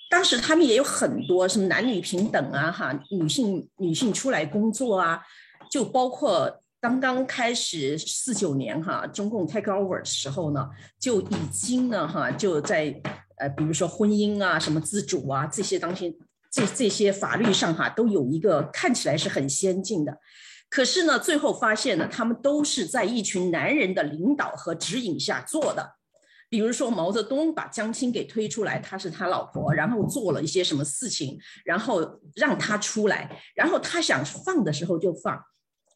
[0.09, 5.21] 当时他们也有很多什么男女平等啊，哈，女性女性出来工作啊，
[5.69, 10.69] 就包括刚刚开始四九年哈，中共 take over 的时候呢，
[11.01, 12.95] 就已经呢哈，就在
[13.39, 16.15] 呃，比如说婚姻啊、什么自主啊这些东西，
[16.53, 20.19] 这这些法律上哈，都有一个看起来是很先进的，
[20.69, 25.95] 可是呢，最后发现呢，他们都是在一群男人的领导和指引下做的。
[26.51, 35.43] 比如说毛泽东把江青给推出来，他是他老婆，然后做了一些什么事情，然后让他出来，然后他想放的时候就放，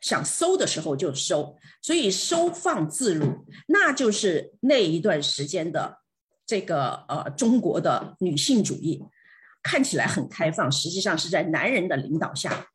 [0.01, 5.99] 想收的时候就收，所以收放自如，那就是那一段时间的
[6.47, 9.03] 这个呃中国的女性主义，
[9.63, 12.69] 看起来很开放，实际上是在男人的领导下。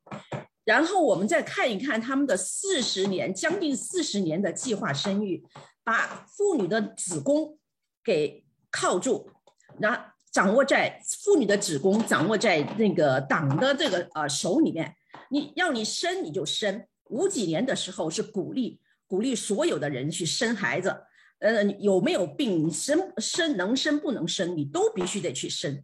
[0.64, 5.44] 然后我们再看一看他们的四十年，将近四十年的计划生育，
[5.82, 7.58] 把妇女的子宫。
[8.06, 9.30] 给靠住，
[9.78, 14.94] 那掌握在妇女的子宫，掌握在那个党的这个呃手里面。
[15.30, 20.94] 你要你生你就生，五几年的时候是鼓励鼓励所有的人去生孩子，
[21.38, 25.82] 呃有没有病你生生能生不能生你都必须得去生。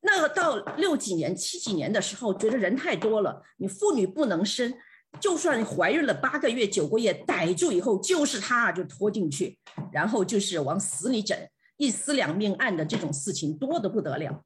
[0.00, 4.74] 那个到六几年七几年的时候，觉得人太多了，你妇女不能生。
[5.20, 9.58] 就算怀孕了八个月、九个月，逮住以后就是他，就拖进去，
[9.92, 11.38] 然后就是往死里整，
[11.76, 14.42] 一尸两命案的这种事情多得不得了。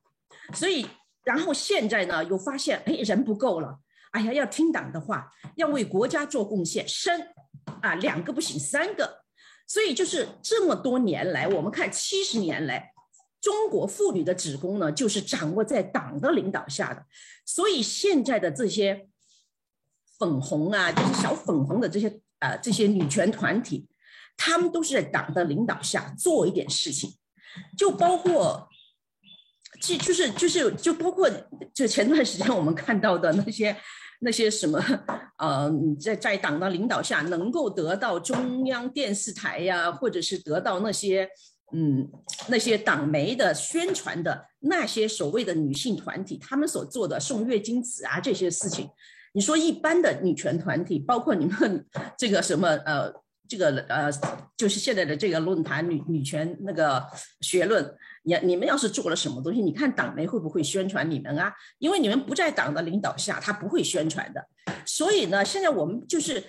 [0.54, 0.84] 所以，
[1.22, 3.78] 然后现在呢，又发现，哎，人不够了，
[4.16, 7.20] 哎呀，要听党的话，要为国家做贡献，生
[7.82, 9.22] 啊，两个不行，三个。
[9.66, 12.92] 所以就是这么多年来，我们看七十年来，
[13.40, 17.04] 中国妇女的子宫呢，就是掌握在党的领导下的。
[17.44, 19.08] 所以现在的这些。
[20.18, 22.08] 粉红啊，就是小粉红的这些
[22.38, 23.86] 呃这些女权团体，
[24.34, 27.18] 他们都是在党的领导下做一点事情，
[27.76, 28.66] 就包括，
[29.78, 31.28] 就就是就是就包括
[31.74, 33.76] 就前段时间我们看到的那些
[34.26, 34.82] 那些什么
[35.38, 41.28] 呃在在党的领导下能够得到中央电视台呀，或者是得到那些
[41.72, 42.10] 嗯
[42.48, 48.88] 那些党媒的宣传的那些所谓的女性团体，他们所做的送月经纸啊这些事情。
[49.32, 51.86] 你说一般的女权团体，包括你们
[52.18, 53.12] 这个什么呃，
[53.48, 54.10] 这个呃，
[54.56, 57.06] 就是现在的这个论坛女女权那个
[57.42, 57.94] 学论，
[58.26, 61.54] 你你们要是做了什么东西，你看党媒会不会宣传你们啊？
[61.78, 64.44] 因为你们不在党的领导下，他不会宣传的。
[64.84, 66.42] 所以呢，现在我们就是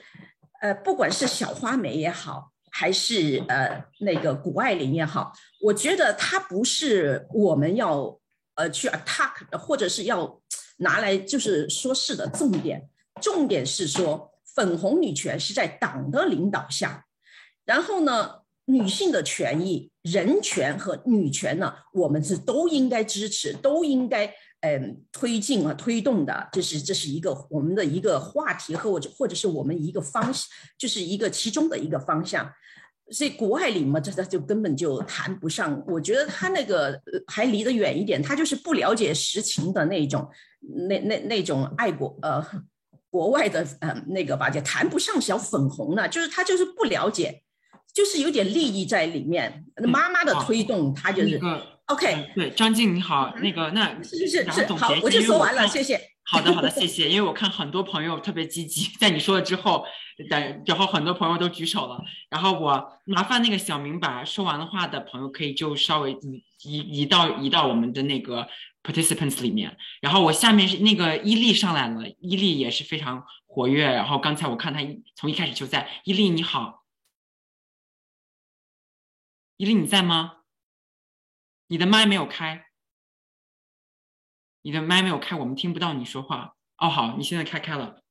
[0.61, 8.19] 呃，不管是小花梅也好，还是呃那个谷爱凌也好，我觉得他不是我们要
[8.55, 10.41] 呃去 attack，或者是要。
[10.79, 12.87] 拿来就是说是的重点，
[13.19, 17.03] 重点是说粉红女权是在党的领导下，
[17.65, 30.47] 然后呢，女性的权益、人权和女权呢，我们是都应该支持，都应该嗯推进啊推动的，这是这是一个我们的一个话题和或者或者是我们一个方向，
[30.77, 32.51] 就是一个其中的一个方向。
[33.09, 35.81] 所以谷爱凌嘛，这他就根本就谈不上。
[35.87, 40.27] 我觉得他那个还离得远一点，他就是不了解实情的那种，
[40.87, 42.45] 那那那种爱国呃
[43.09, 46.05] 国外的呃那个吧，就谈不上小粉红呢。
[46.09, 47.41] 就是他就是不了解，
[47.97, 49.65] 就是有点利益在里面。
[49.87, 51.41] 妈妈的推动，他就是
[51.85, 52.29] OK。
[52.35, 55.99] 对，张静你好，那个那是是是好，我就说完了，谢谢。
[56.29, 57.09] 好的好的，谢谢。
[57.09, 59.83] 因为我看很多朋友特别积极，在你说了之后。
[60.31, 68.47] 等，然后很多朋友都举手了，然后我麻烦那个小明把说完的话的朋友可以就稍微移移移到移到我们的那个
[68.81, 69.77] participants 里面。
[70.01, 73.85] 然后我下面是那个伊利上来了，伊利也是非常活跃。
[73.85, 74.79] 然后刚才我看他
[75.15, 76.76] 从一开始就在，伊利你好，
[79.57, 80.37] 伊利你在吗？
[81.65, 82.67] 你的麦没有开，
[84.61, 86.55] 你的麦没有开，我们听不到你说话。
[86.77, 88.03] 哦，好，你现在开开了。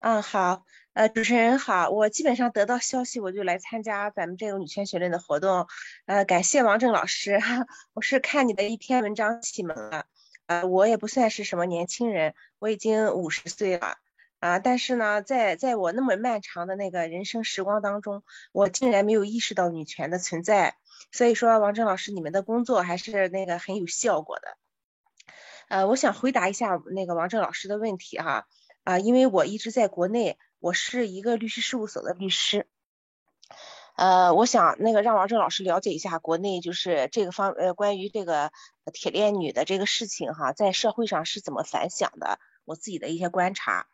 [0.00, 5.68] 嗯，好，呃，主持人好，我基本上得到消息我就来参加咱们这个女权学院的活动，
[6.06, 7.38] 呃，感谢王正老师，
[7.92, 10.06] 我是看你的一篇文章启蒙了，
[10.46, 13.98] 呃，我也不算是什么年轻人，我已经五十岁了，
[14.44, 18.22] 啊，但是呢，在在我那么漫长的那个人生时光当中，
[18.52, 20.76] 我竟然没有意识到女权的存在，
[21.12, 24.58] 所以说王正老师你们的工作还是那个很有效果的，
[25.68, 28.46] 呃，我想回答一下那个王正老师的问题哈。
[28.82, 32.66] 啊，因为我一直在国内，我是一个律师事务所的律师。
[33.96, 38.52] 呃，我想那个让王正老师了解一下国内就是这个方呃关于这个
[38.92, 43.86] 铁链女的这个事情哈，在社会上是怎么反响的，我自己的一些观察。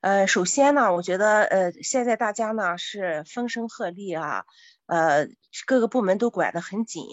[0.00, 4.44] 呃，首先呢，我觉得呃现在大家呢是风声鹤唳啊，
[4.86, 5.28] 呃
[5.66, 7.04] 各个部门都管得很紧。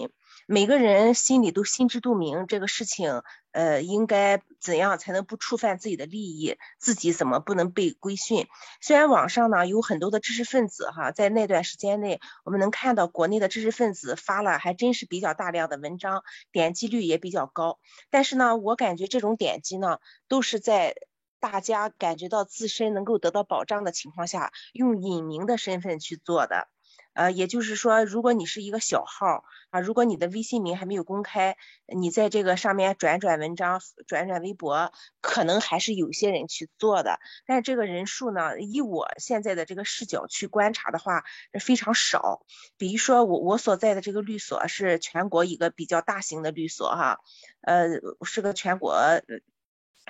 [0.49, 6.55] 每个人心里都心知肚明，这个事情，呃，应该怎样才能不触犯自己的利益？
[6.79, 8.47] 自己怎么不能被规训？
[8.79, 16.23] 虽然网上呢有很多的知识分子哈，在那段时间内，我们能看到国内的知识分子发了还真是比较大量的文章，
[16.53, 17.79] 点击率也比较高。
[18.09, 19.99] 但是呢，我感觉这种点击呢，
[20.29, 20.95] 都是在
[21.39, 26.67] 大家感觉到自身能够得到保障的情况下，用隐名的身份去做的。
[27.13, 31.57] 呃，也就是说，如果你是一个小号啊，如果你的微信名还没有公开，
[31.87, 37.19] 你在这个上面转转文章、转转微博，可能还是有些人去做的。
[37.47, 41.23] 但是这个人数呢，以我现在的这个视角去观察的话，
[41.59, 42.45] 非常少。
[42.77, 47.17] 比如说我我所在的这个律所是全国一个比较大型的律所哈，
[47.61, 47.87] 呃，
[48.23, 48.95] 是个全国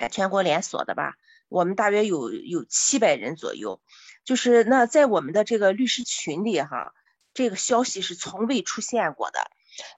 [0.08, 1.14] 全国连锁的吧，
[1.48, 3.80] 我们大约有有七百人左右。
[4.24, 6.94] 就是那在我们的这个律师群里哈。
[7.34, 9.38] 这个消息是从未出现过的，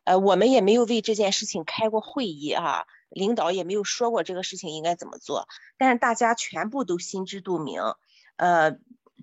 [0.04, 5.48] 呃，我们也没有为这件事情开过会议啊，领导也没有说过这个事情应该怎么做，
[5.78, 7.80] 但是大家全部都心知肚明，
[8.36, 8.76] 呃，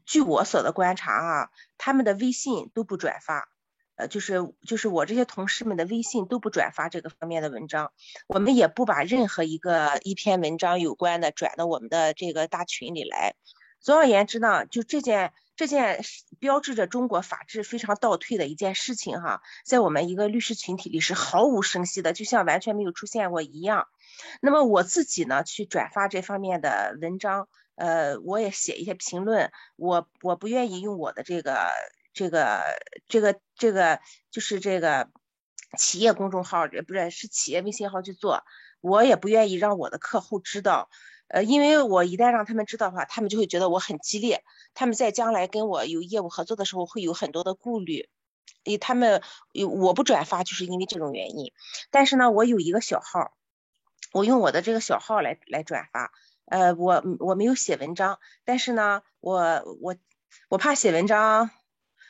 [0.03, 3.49] 据我所的观察啊，他们的微信都不转发，
[3.97, 7.91] 呃，就是就是我这些同事们的微信都不转发这个方面的文章，
[8.27, 13.35] 我们也不把任何一个一篇文章有关的转到我们的这个大群里来。
[13.81, 15.33] 总而言之呢，就这件。
[15.57, 16.01] 这件
[16.39, 23.87] 标志着中国法治非常倒退的一件事情，哈，在我们一个律师群体里是毫无声息的，就像完全没有出现过一样。
[24.39, 29.51] 那么我自己呢，去转发这方面的文章，呃，我也写一些评论。
[29.77, 31.71] 我我不愿意用我的这个
[32.17, 32.63] 这个
[33.07, 33.99] 这个这个，
[34.31, 35.09] 就是这个
[35.77, 38.43] 企业公众号，不是是企业微信号去做，
[38.81, 40.89] 我也不愿意让我的客户知道。
[41.27, 48.09] 呃，因为我一旦让他们知道的话，他们就会觉得我很激烈，他们在将来跟我有业务合作的时候会有很多的顾虑，
[48.63, 49.21] 诶，他们
[49.51, 51.51] 有我不转发就是因为这种原因。
[51.91, 53.33] 但是呢，我有一个小号，
[54.13, 56.11] 我用我的这个小号来来转发，
[56.45, 59.97] 呃，我我没有写文章，但是呢，我我
[60.47, 61.51] 我怕写文章，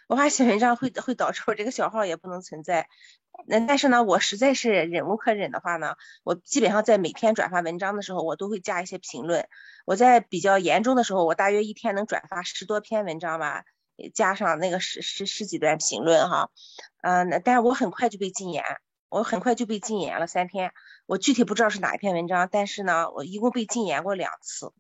[0.08, 2.88] 我怕写文章会 会导致我这个小号也不能存在。
[3.46, 9.48] 那但是呢，我实在是忍无可忍的话呢，我基本上在每天转发文章的时候，我都会加一些评论。
[9.86, 13.64] 我在比较严重的时候，我大约一天能转发十多篇文章吧，
[14.14, 16.50] 加上那个十十十几段评论哈。
[17.02, 18.64] 嗯，那但是我很快就被禁言，
[19.10, 20.72] 我很快就被禁言了三天。
[21.06, 24.74] 我具体不知道是哪一篇文章，但是呢，我一共被禁言过两次。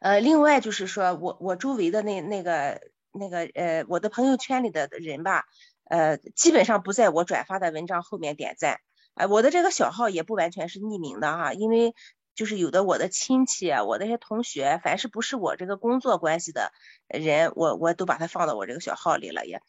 [0.00, 2.80] 呃，另外就是说我我周围的那那个
[3.12, 5.44] 那个呃，我的朋友圈里的人吧。
[5.84, 8.78] 呃，基本上不在我转发的文章后面点赞，
[9.14, 11.96] 哎，我的这个小号也不完全是匿名的哈，因为
[12.36, 16.70] 就是有的我的亲戚，我的一些同学，凡是不是我这个工作关系的
[17.08, 19.60] 人，我我都把它放到我这个小号里了，也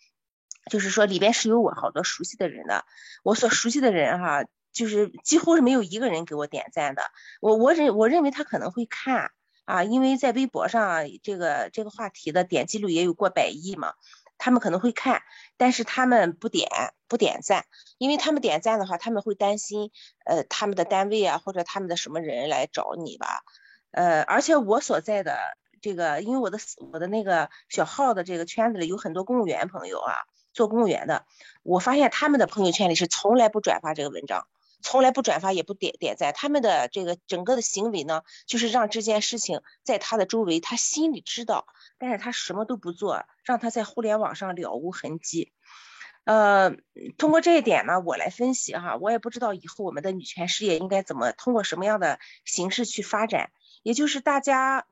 [0.69, 2.85] 就是说里边是有我好多熟悉的人的，
[3.23, 7.01] 我所熟悉的人哈，就是几乎是没有一个人给我点赞的，
[7.39, 9.31] 我我认我认为他可能会看
[9.71, 13.93] 啊，因为在微博上这个这个话题的点击率也有过百亿嘛。
[14.37, 15.21] 他们可能会看，
[15.55, 16.67] 但是他们不点
[17.07, 17.65] 不点赞，
[17.99, 19.91] 因为他们点赞的话，他们会担心，
[20.25, 23.43] 呃，他们的单位啊或者他们的什么人来找你吧，
[23.91, 25.37] 呃，而且我所在的
[25.79, 26.57] 这个，因为我的
[26.91, 30.15] 我的那个小号的这个圈子里有很多公务员朋友啊，
[30.53, 31.23] 做公务员的，
[31.61, 34.47] 我发现他们的朋友圈里是从来不转发这个文章，
[34.81, 41.65] 从来不转发也不点点赞，他们的这个整个的行为呢，就是让这件事情在他的周围，他心里知道。
[41.97, 45.53] 但是他什么都不做，让他在互联网上了无痕迹。
[46.23, 46.75] 呃，
[47.17, 53.51] 通过这一点呢，我来分析哈，我也不知道以后我们的女权事业应该怎么通过什么样的形式去发展。
[53.83, 54.85] 也就是大家，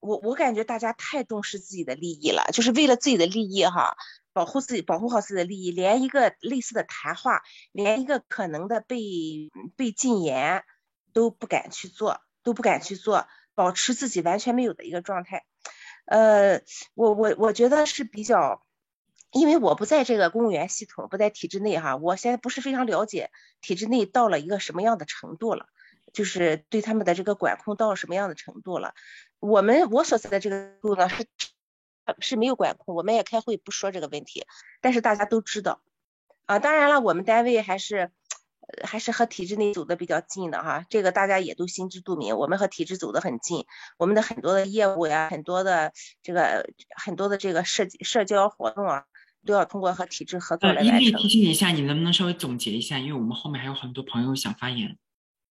[0.00, 3.96] 我我感觉大家太重视自己的利益了，就是为了自己的利益哈，
[4.34, 7.40] 保护自己，保护好自己的利益，连一个类似的谈话，
[7.72, 8.98] 连一个可能的被
[9.76, 10.64] 被禁言
[11.14, 15.46] 都不敢去做，都不敢去做，保持自己完全没有的一个状态。
[16.04, 16.60] 呃，
[16.92, 18.62] 我我我觉得是比较。
[19.36, 25.66] 因为我不在这个公务员系统，不在体制内哈，我现在不是非常了解体制内到了一个什么样的程度了，
[26.12, 28.94] 就是对他们的这个管控到了什么样的程度了。
[29.40, 31.26] 我们我所在的这个度呢是
[32.20, 34.44] 是没有管控，我们也开会不说这个问题，
[34.80, 35.80] 但是大家都知道
[36.46, 36.58] 啊。
[36.58, 38.10] 当然了，我们单位还是
[38.82, 43.66] 还是和体制内走的比较近的哈，这个大家也都心知肚明，我们和体制走得很近，
[43.98, 49.04] 我们的很多的业务呀，很多的这个很多的这个社社交活动啊。
[49.46, 51.02] 都要通过和体制合作来完成。
[51.02, 52.98] 伊利提醒你一下，你能不能稍微总结一下？
[52.98, 54.96] 因为我们后面还有很多朋友想发言。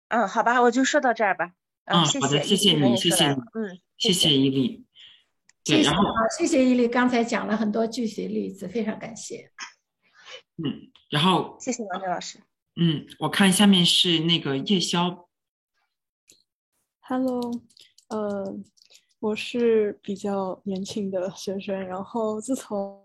[0.08, 1.52] 嗯，好吧，我就说到这儿吧。
[1.84, 4.85] 嗯，好的，谢谢你，谢谢你，嗯，谢谢伊利。
[5.66, 6.00] 谢谢，好，
[6.38, 9.50] 谢谢伊利，刚才讲了很多具体例子，非常感谢。
[10.64, 12.38] 嗯，然后谢谢王哲老师。
[12.76, 15.28] 嗯，我看下面是那个夜宵。
[17.00, 17.40] Hello，
[18.10, 18.56] 呃，
[19.18, 23.02] 我是比较年轻的学生，然后自从。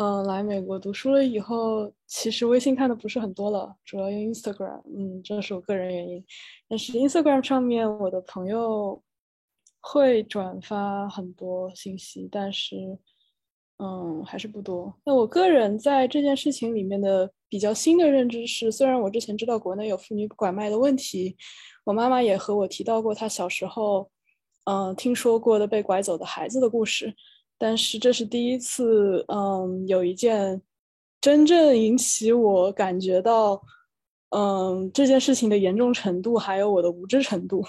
[0.00, 4.80] 嗯，来美国读书了以后，其实微信看的不是很多了，主要用 Instagram。
[4.96, 6.24] 嗯，这是我个人原因。
[6.68, 9.02] 但是 Instagram 上面我的朋友
[9.90, 12.76] 会转发很多信息，但是
[13.78, 14.94] 嗯，还是不多。
[15.02, 21.34] 那我个人在这件事情里面的比较新的认知是，虽然我之前知道国内有妇女拐卖的问题，
[21.84, 24.10] 我妈妈也和我提到过她小时候
[24.64, 27.14] 嗯听说过的被拐走的孩子的故事。
[27.56, 30.60] 但是这是第一次，嗯，有一件
[31.18, 33.62] 真正引起我感觉到，
[34.36, 37.64] 嗯，这件事情的严重程度，还有我的无知程度。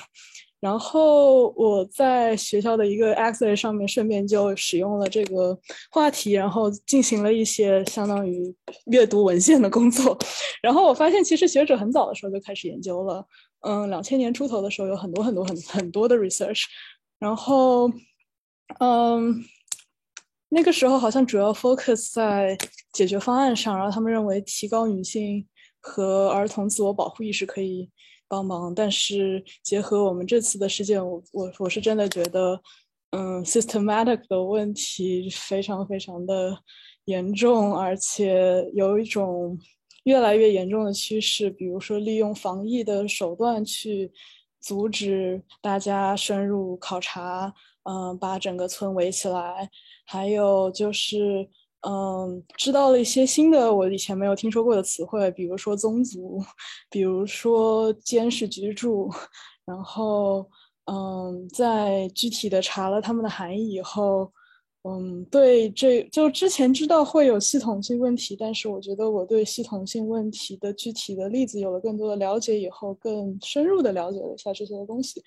[0.59, 5.57] 然后我在学校的一个 X 上面，顺便就使用了这个
[5.91, 8.55] 话题，然后进行了一些相当于
[8.87, 10.17] 阅读文献的工作。
[10.61, 13.25] 然后我发现，其实学者很早的时候就开始研究了，
[13.61, 16.63] 嗯，两千年出头的时候有很多很多很很多的 research。
[17.19, 17.91] 然后，
[18.79, 19.43] 嗯。
[20.51, 22.57] 那个时候好像主要 focus 在
[22.91, 25.47] 解决方案上，然后他们认为提高女性
[25.79, 27.87] 和儿童自我保护意识可以
[28.29, 28.73] 帮忙。
[28.73, 32.61] 但是结合我们这次的事件，我我我是真的觉得，
[33.09, 36.57] 嗯，systematic 的问题非常非常的
[37.05, 39.59] 严重，而且有一种
[40.03, 44.11] 越来越严重的趋势，比如说利用防疫的手段去
[44.61, 47.53] 阻止大家深入考察，
[47.83, 49.69] 嗯，把整个村围起来。
[50.05, 51.47] 还有就是，
[51.87, 56.43] 嗯，知道了一些新的我以前没有听说过的词汇，比如说宗族，
[56.89, 59.09] 比如说监视居住，
[59.65, 60.45] 然后，
[60.91, 64.29] 嗯，在具体的查了他们的含义以后，
[64.83, 75.23] 嗯，对这就之前知道会有系统性问题，但是我觉得我对系统性问题的具体的例子有了更多的了解以后，更深入的了解了一下这些东西。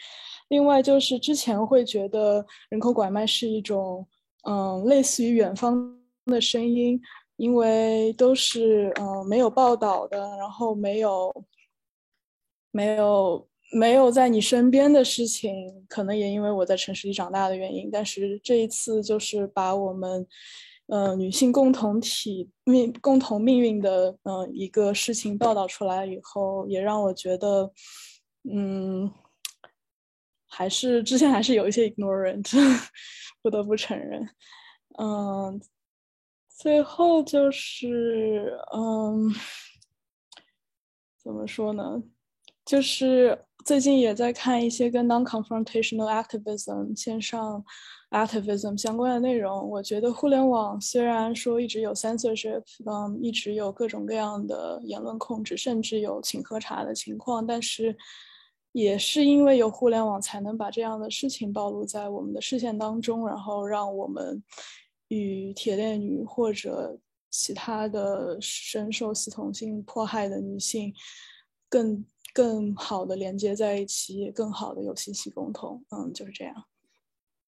[0.48, 4.06] 另外就是之前会觉得人口拐卖是一种。
[4.44, 5.96] 嗯，类似于远方
[6.26, 7.00] 的声音，
[7.36, 11.44] 因为都是嗯没有报道的，然后没有
[12.70, 17.90] 没有没有在你身边的事情，可能也因为我在城市里长大的原因。
[17.90, 20.26] 但是这一次就是把我们
[20.86, 27.72] 呃女性共同体命共同命运的嗯一个事情报道出来以后，也让我觉得
[28.50, 29.10] 嗯
[30.48, 32.48] 还是之前还是有一些 ignorant。
[33.42, 34.22] 不得不承认，
[35.00, 35.60] 嗯，
[36.62, 39.28] 最后就是，嗯，
[41.20, 42.01] 怎么说呢？
[42.64, 47.64] 就是最近也在看一些跟 non-confrontational activism 线上
[48.12, 49.68] activism 相关的内容。
[49.68, 57.97] 我觉得互联网虽然说一直有 censorship，嗯，一直有各种各样的言论控制，甚至有请喝茶的情况，但是。
[58.74, 64.43] 也是因为有互联网，才能把这样的事情暴露在我们的视线当中，然后让我们
[65.12, 66.98] 与铁链女或者
[67.30, 70.94] 其他的深受系统性迫害的女性
[71.68, 72.02] 更
[72.32, 75.84] 更好的连接在一起，更好的有信息沟通。
[75.90, 76.64] 嗯，就是这样。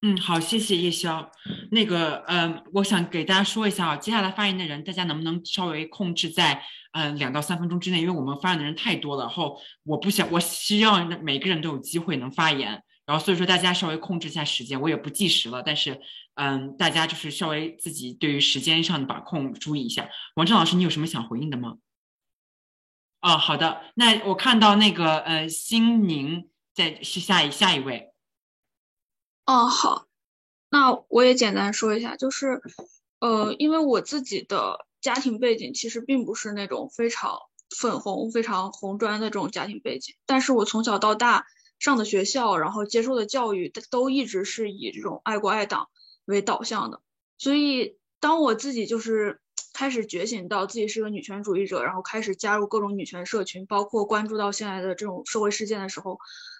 [0.03, 1.27] 嗯，好，谢谢叶潇。
[1.71, 6.61] 那个，嗯，我想给大家说一下啊，接下来发言的人，大家能不能稍微控制在，
[6.93, 15.99] 嗯，两到三分钟之内，因为我们发言的人太多了，然后我不想，我希望每个人都有机会能发言，然后所以说大家稍微控制一下时间，我也不计时了，但是
[16.35, 20.09] 嗯，大家就是稍微自己对于时间上的把控注意一下。
[20.35, 21.77] 王正老师，你有什么想回应的吗？
[23.21, 28.11] 哦，好的，那我看到那个呃，心宁在是下一下一位。
[29.45, 30.07] 哦，好，
[30.69, 32.61] 那我也简单说一下，就是
[33.19, 37.39] 呃，因为我自己的家庭背景其实并不是那种非常
[37.79, 41.45] 粉红、非常红砖的这种家庭背景，但是我从小到大
[41.79, 45.87] 上的学校，然后接受的教育都一直是以这种爱国爱党。
[46.25, 47.01] 为导向的，
[47.37, 49.39] 所以当我自己就是
[49.73, 56.17] 开始觉醒到自己是个女权主义者，然后开始加入各种女权社群，包括关注到现在的这种社会事件的时候，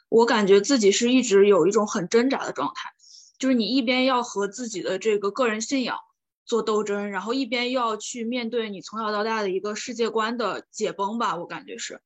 [0.10, 2.92] 我感觉自己是一直有一种很挣扎的状态，
[3.40, 5.98] 就是你一边要和自己的这个个人信仰
[6.46, 12.02] 做斗争，然后一边又要去面对你从小到大的一个世界观的解崩吧，我感觉是，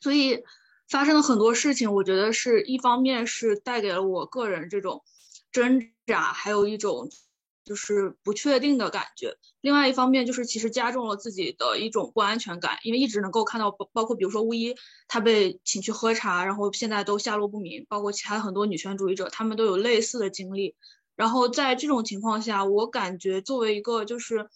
[0.00, 0.44] 所以
[0.88, 5.02] 发生了很多事情，我觉得是一方面是带给了我个人这种。
[5.50, 7.08] 挣啊，还有一种
[7.64, 9.36] 就是不确定的感觉。
[9.62, 14.74] 另外一方面，就是其实加重了自己的一种不安全感，因为一直能够看到，包包括比如说巫医，
[15.08, 20.74] 他被请去喝茶，然后现在都下落不明，包括其他很多女权主义者，他们都有类似的经历。
[21.16, 24.50] 然后在这种情况下，我感觉作为一个就是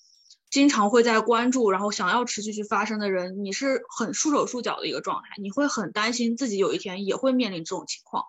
[0.51, 8.25] 经常会在关注，然后想要持续去发生的人，你是很束手束脚的一个状态，你会很担心自己有一天也会面临这种情况。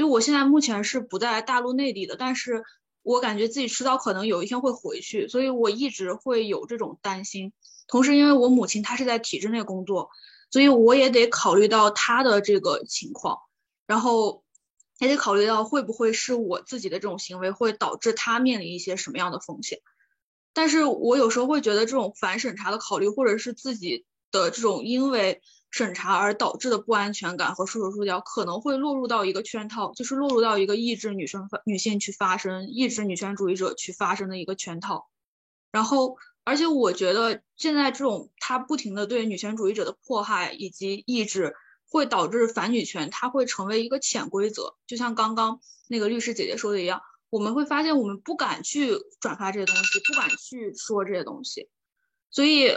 [0.00, 2.64] 所以，我现在目前是不在大陆内地的，但是
[3.02, 7.52] 我感觉自己迟早可能有一天会回去，所以我一直会有这种担心。
[7.86, 10.08] 同时，因为我母亲她是在体制内工作，
[10.50, 13.40] 所以我也得考虑到她的这个情况，
[13.86, 14.42] 然后
[15.00, 19.80] 也得考虑到会不会是我自己的这种行为会导致她面临一些什么样的风险。
[20.54, 25.42] 但是我有时候会觉得这种反审查的考虑，或者是自己的这种因为。
[25.70, 35.08] 审查而导致的不安全感和束手束脚，可能会落入到一个圈套，就是落入到一个抑制女生女性去发声、抑制女权主义者去发声的一个圈套。
[35.70, 41.54] 然后，而且我觉得现在这种他不停的对女权主义者的迫害以及抑制，
[41.88, 44.74] 会导致反女权，它会成为一个潜规则。
[44.88, 51.68] 就像刚刚那个律师姐姐说的一样，我们会发现我们不敢去转发这些东西，不敢去说这些东西。
[52.28, 52.76] 所以，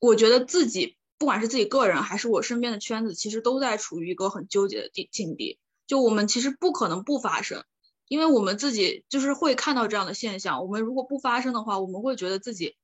[0.00, 0.96] 我觉得自己。
[1.24, 5.58] 不管是自己个人还是我身边的圈子，其实都在处于一个很纠结的地境地。
[5.86, 7.64] 就我们其实不可能不发声，
[8.08, 10.60] 因为我们自己就是会看到这样的现象。
[10.60, 12.76] 我们如果不发声的话，我们会觉得自己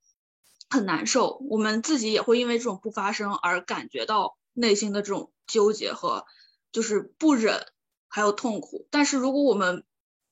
[0.70, 6.24] 很难受，我们自己也会因为这种不发声而感觉到内心的这种纠结和
[6.72, 7.66] 就是不忍
[8.08, 8.88] 还有痛苦。
[8.90, 9.84] 但是如果我们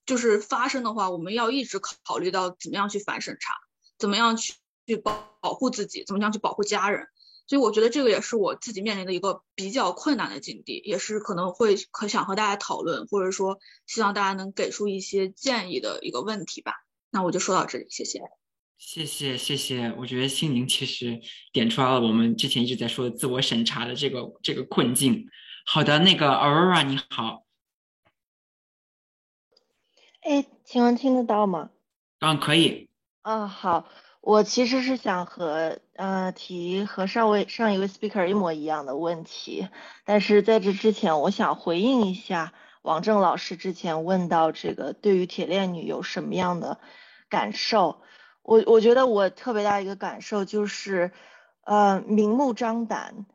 [0.06, 3.52] 就是发声的话，我们要一直考虑到怎么样去反审查，
[3.98, 4.54] 怎么样去
[4.86, 7.06] 去保保护自己，怎么样去保护家人。
[7.48, 16.74] 所以我觉得这个也是我自己面临的一个比较困难的境地，也是可能会可想和大家讨论，或者说希望大家能给出一些建议的一个问题吧。
[17.10, 18.20] 那我就说到这里，谢谢。
[18.76, 21.20] 谢谢谢谢，我觉得心灵其实
[21.50, 25.26] 点出来了我们之前一直在说的自我审查的这个这个困境。
[25.64, 27.44] 好的，那个 Aurora 你好。
[30.20, 31.70] 哎，请问听得到吗？
[32.20, 32.88] 嗯，可以。
[33.22, 33.88] 啊，好。
[34.20, 39.68] 我其实是想和呃提和上位上一位 speaker 一模一样的问题，
[40.04, 46.78] 但是在这之前，我想回应一下王正老师之前问到这个对于铁链女有什么样的
[47.30, 48.02] 感受。
[48.42, 51.12] 我我觉得我特别大一个感受就是，
[51.64, 53.26] 呃，明目张胆。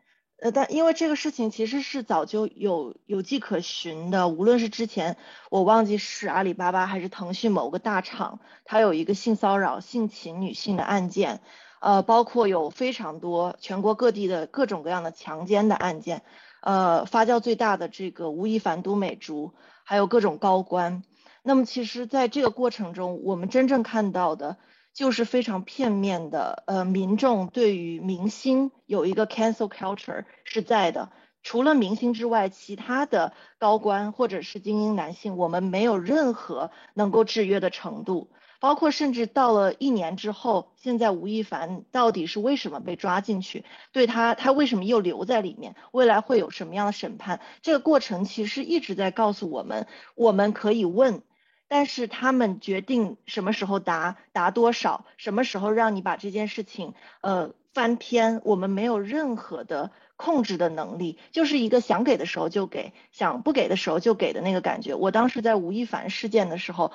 [0.43, 5.15] 呃，但因为这个事情其实是早就有有迹可循的，无论是之前
[5.49, 11.39] 我忘记是阿里巴巴还是腾讯某个大厂，它有一个性骚扰、性侵女性的案件，
[11.79, 16.23] 呃，包括有非常多全国各地的各种各样的强奸的案件，
[16.59, 19.53] 呃，发酵最大的这个吴亦凡、都美竹，
[19.85, 21.03] 还有各种高官。
[21.41, 24.57] 那么其实在这个过程中，我们真正看到的。
[24.93, 31.11] 就是非常片面的，呃，民众对于明星有一个 cancel culture 是在的。
[31.41, 38.29] 除了明星之外，其他的高官或者是精英男性，我们没有任何能够制约的程度。
[38.61, 43.65] 包括甚至到了一年之后，现在吴亦凡到底是为什么被抓进去？
[43.91, 45.75] 对他，他为什么又留在里面？
[45.91, 47.41] 未来会有什么样的审判？
[47.61, 51.23] 这个过程其实一直在告诉我们，我们可以问。
[51.73, 64.93] 但是他们决定什么时候答答多少，什么时候让你把这件事情呃翻篇，我们没有任何的控制的能力，就是一个想给的时候就给，想不给的时候就给的那个感觉。
[64.93, 66.91] 我当时在吴亦凡事件的时候，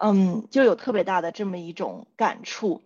[0.00, 2.82] 嗯，就有特别大的这么一种感触。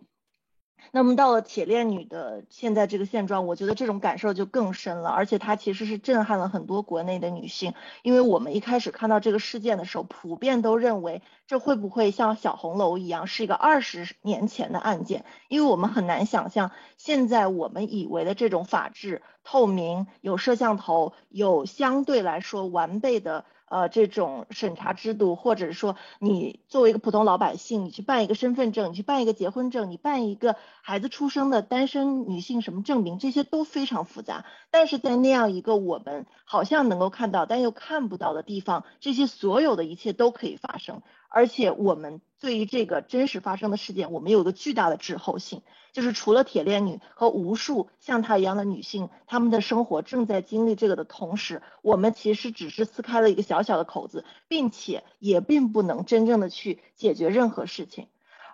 [0.91, 7.73] 那么到了铁链女的现在这个现状，我觉得这种感受就更深了，而且它其实是震撼了很多国内的女性，
[8.03, 23.45] 因为我们一开始看到这个事件的时候，普遍都认为这会不会像小红楼一样是一个二十年前的案件，因为我们很难想象现在我们以为的这种法治、透明、有摄像头、有相对来说完备的。
[23.69, 34.45] 呃，这种审查制度，或者说，你作为一个普通老百姓，你去办一个身份证，你去办一个结婚证，你办一个孩子出生的单身女性什么证明，这些都非常复杂。
[34.71, 41.01] 但是在那样一个我们好像能够看到，但又看不到的地方，这些所有的一切都可以发生。
[41.37, 45.61] 而且我们对于这个真实发生的事件，我们有个巨大的滞后性，
[45.93, 58.07] 就是除了铁链女和无数像她一样的女性，她们的生活正在经历这个的同时，我们其实只是撕开了一个小小的口子，并且也并不能真正的去解决任何事情。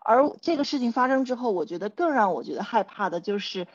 [0.04, 3.66] 而这个事情发生之后，我觉得更让我觉得害怕的就是，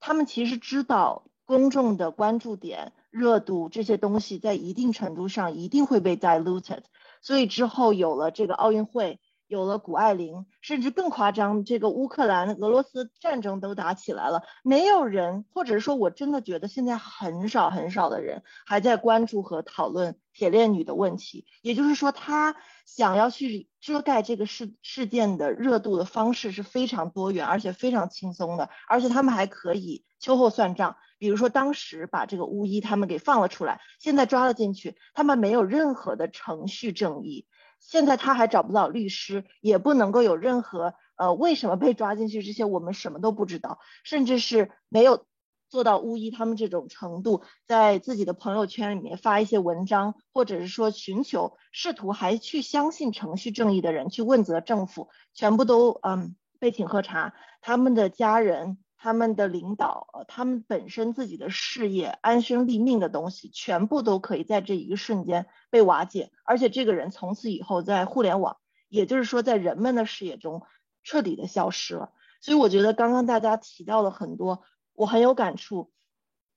[0.00, 6.80] 他们其实知道公众的关注点、热度这些东西在一定程度上一定会被 diluted。
[7.26, 9.18] 所以之后有了这个奥运会，
[9.48, 21.46] 有了谷爱凌，甚至更夸张，这个乌克兰俄罗斯战争都打起来了，没有人，或者说我真的觉得现在很少很少的人还在关注和讨论铁链女的问题。
[21.62, 30.96] 也就是说，他想要去遮盖这个事事件的热度的方式是非常多元，而且非常轻松的，而且他们还可以秋后算账。
[31.18, 37.46] 比如说，当时把这个巫医他们给放了出来，现在抓了进去，他们没有任何的程序正义，
[37.78, 45.24] 现在他还找不到律师，也不能够有任何呃为什么被抓进去这些我们什么都不知道，甚至是没有
[45.68, 58.78] 做到巫医他们这种程度，在自己的朋友圈里面发一些文章，或者是说寻求试图还去相信程序正义的人去问责政府，全部都嗯被请喝茶，他们的家人。
[58.98, 68.56] 他们的领导，呃，他们本身自己的事业、安身立命的东西，全部都可以在这一个瞬间被瓦解，而且这个人从此以后在互联网，
[68.88, 70.62] 也就是说在人们的视野中
[71.02, 72.12] 彻底的消失了。
[72.40, 74.62] 所以我觉得刚刚大家提到了很多，
[74.92, 75.92] 我很有感触。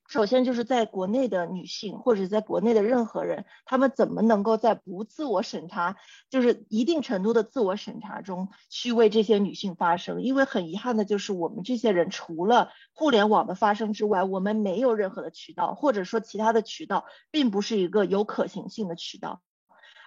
[0.10, 5.98] 首先就是在国内的女性，或者在国内的任何人，他们怎么能够在不自我审查，
[6.32, 10.24] 就是一定程度的自我审查中，去为这些女性发声？
[10.24, 19.44] 因为很遗憾的就是，我们这些人除了互联网的发声之外，我们没有任何的渠道，或者说其他的渠道并不是一个有可行性的渠道。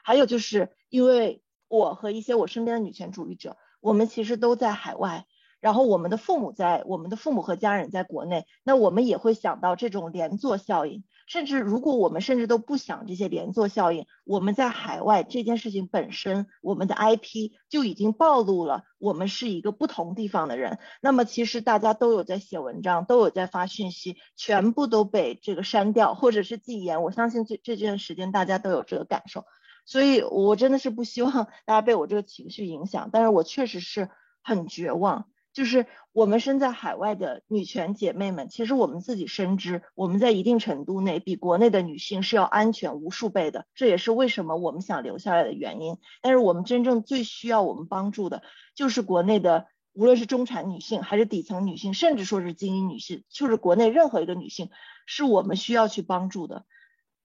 [0.02, 5.26] 还有就是因为我和一些我身边的女权主义者，我们其实都在海外。
[5.62, 11.04] 然后我们的父母在，我们的父母和家人在国内，那我们也会想到这种连坐效应。
[11.28, 20.80] 甚至如果我们甚至都不想这些连坐效应，我们在海外这件事情本身，我们的 IP 就已经暴露了我们是一个不同地方的人。
[21.00, 27.04] 那么其实大家都有在写文章，都有在发讯息，全部都被这个删掉或者是禁言。
[27.04, 29.44] 我相信这这段时间大家都有这个感受，
[29.86, 31.32] 所以我真的是不希望
[31.64, 34.10] 大家被我这个情绪影响，但是我确实是
[34.42, 35.28] 很绝望。
[35.52, 45.98] 就是我们身在海外的女权姐妹们，其实我们自己深知，我们在一定程度内比国内的女性是要安全无数倍的，这也是为什么我们想留下来的原因。
[46.22, 48.42] 但是我们真正最需要我们帮助的，
[48.74, 54.70] 就是国内的，无论是中产女性，还是底层女性，甚至说是精英女性，就是国内任何一个女性，
[55.06, 56.64] 是我们需要去帮助的。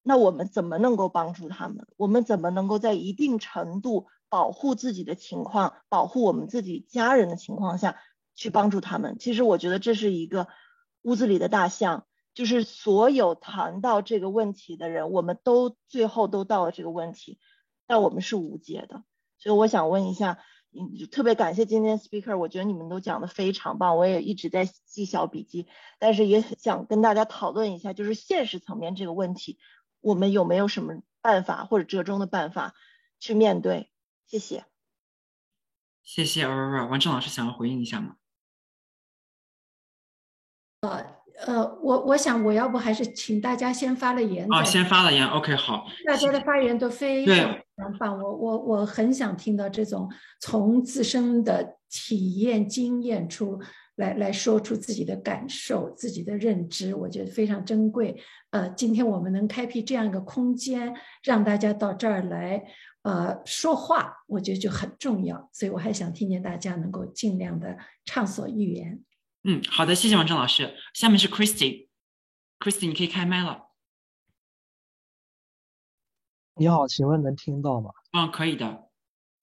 [0.04, 1.88] 那我们怎么能够帮助她们？
[1.96, 7.98] 我们怎么能够在一定程度保护自己的情况，保护我们自己家人的情况下？
[8.38, 10.48] 去帮助他们，其实我觉得这是一个
[11.02, 12.06] 屋子里的大象，
[12.36, 17.40] 就是所有谈到这个问题的人，我们都最后都到了这个问题，
[17.88, 19.04] 但我们是无解的。
[19.40, 20.40] 所以我想问一下，
[20.72, 29.58] 嗯，特别感谢今天 speaker，我觉得你们都讲的非常棒，我也一直在记小笔记，但是也想跟大家讨论一下，就是现实层面这个问题，
[30.00, 32.76] 我们有没有什么办法或者折中的办法
[33.20, 33.90] 去面对？
[34.28, 34.64] 谢谢。
[36.04, 38.16] 谢谢 Aurora，王正老师想要回应一下吗？
[40.90, 45.86] 呃呃，我我想我要不还是请大家先发了言啊，先发了言，OK，好。
[46.06, 47.56] 大家的发言都非常
[48.00, 50.10] 棒，我我我很想听到这种
[50.40, 53.60] 从自身的体验经验出
[53.98, 58.20] 来来说出自己的感受、自己的认知，我觉得非常珍贵。
[58.50, 60.92] 呃，今天我们能开辟这样一个空间，
[61.22, 62.64] 让大家到这儿来
[63.04, 65.48] 呃说话，我觉得就很重要。
[65.54, 69.00] 所以我还想听见大家能够尽量的畅所欲言。
[69.50, 70.76] 嗯，好的，谢谢王正老师。
[70.94, 73.70] 下面是 Christy，Christy，你可以开麦了。
[76.56, 77.92] 你好，请问能听到吗？
[78.12, 78.90] 嗯，可以的。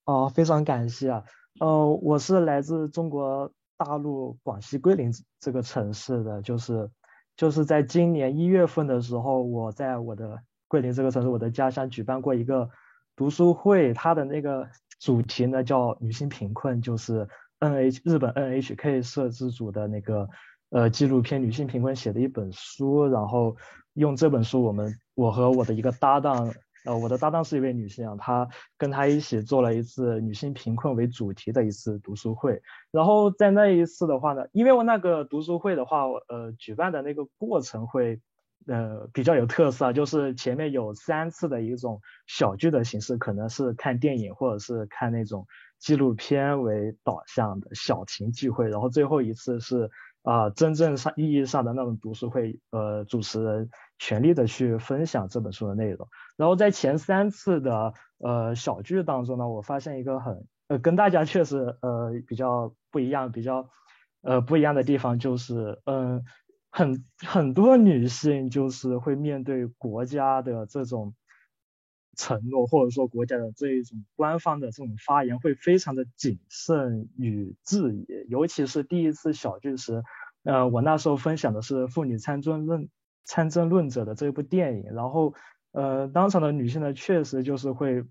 [0.05, 1.25] 哦，非常感谢啊。
[1.59, 5.11] 呃，我是来自中国大陆广西桂林
[5.41, 6.91] 这个城市的，就是
[7.35, 12.69] 就是在今年一月份的时候，我在我的桂林这个城市，我的家乡举办过一个
[13.17, 14.69] 读书会，它的那个
[15.01, 17.27] 主题呢叫女性贫困，就是
[17.65, 20.29] N H 日本 N H K 摄制组的那个
[20.71, 23.57] 呃纪录片女性贫困写的一本书，然后
[23.95, 26.53] 用这本书，我们我和我的一个搭档。
[26.85, 28.47] 呃，我的搭档是一位女性啊，她
[28.77, 32.61] 跟她一起做了一次女性贫困为主题的一次读书会。
[32.91, 38.21] 然后在那一次的话呢，因为我那个读书会的话，呃，举办的那个过程会，
[38.67, 45.47] 呃，比较有特色，就是前面有三次的一种小剧的形式，可能是看电影或者是看那种
[45.79, 49.91] 纪录片为导向的小型聚会，然后最后一次是。
[50.25, 53.69] 啊，真正上意义上的那种读书会，呃，主持人
[53.99, 56.09] 全力的去分享这本书的内容。
[56.39, 63.69] 然后在前三次的呃小剧当中呢，我发现一个很呃跟大家确实呃比较不一样、比较
[64.23, 66.25] 呃不一样的地方，就是嗯
[66.71, 71.15] 很很多女性就是会面对国家的这种。
[72.17, 80.03] 承诺或者说国家的这一种官方的这种发言会非常的谨慎与质疑，尤其是第一次小聚时，
[80.43, 82.89] 呃，我那时候分享的是《妇女参政论
[83.25, 85.35] 参政论者》的这部电影，然后
[85.73, 88.05] 呃，当场的女性呢，确实就是会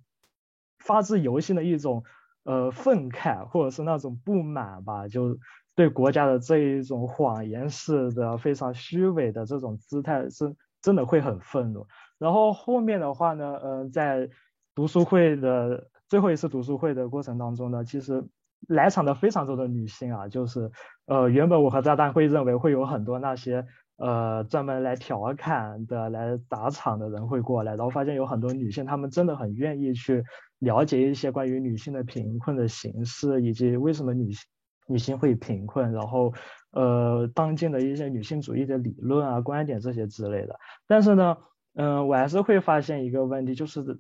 [0.79, 2.03] 发自由心的一种
[2.43, 5.37] 呃愤慨或者是那种不满吧，就
[5.75, 11.87] 对国家的这一种谎言式的非常虚伪的这种姿态是真的会很愤怒。
[12.19, 14.29] 然后后面的话呢，呃，在
[14.75, 18.23] 读书会的最后一次读书会的过程当中呢，其实
[18.67, 20.71] 来场的非常多的女性啊，就是
[21.07, 23.65] 呃，原本我和炸弹会认为会有很多那些
[23.97, 30.23] 呃专门来调侃的、来打场的人会过来，然后发现有很多女性，她们真的很愿意去
[30.59, 34.45] 了解一些关于女性的贫困的形式，以及为什么女性
[34.87, 36.33] 女性会贫困，然后
[36.71, 41.37] 呃，当今的一些女性主义的理论啊、观点这些之类的，但是呢。
[41.75, 43.99] 嗯，我还是会发现一个问题，就是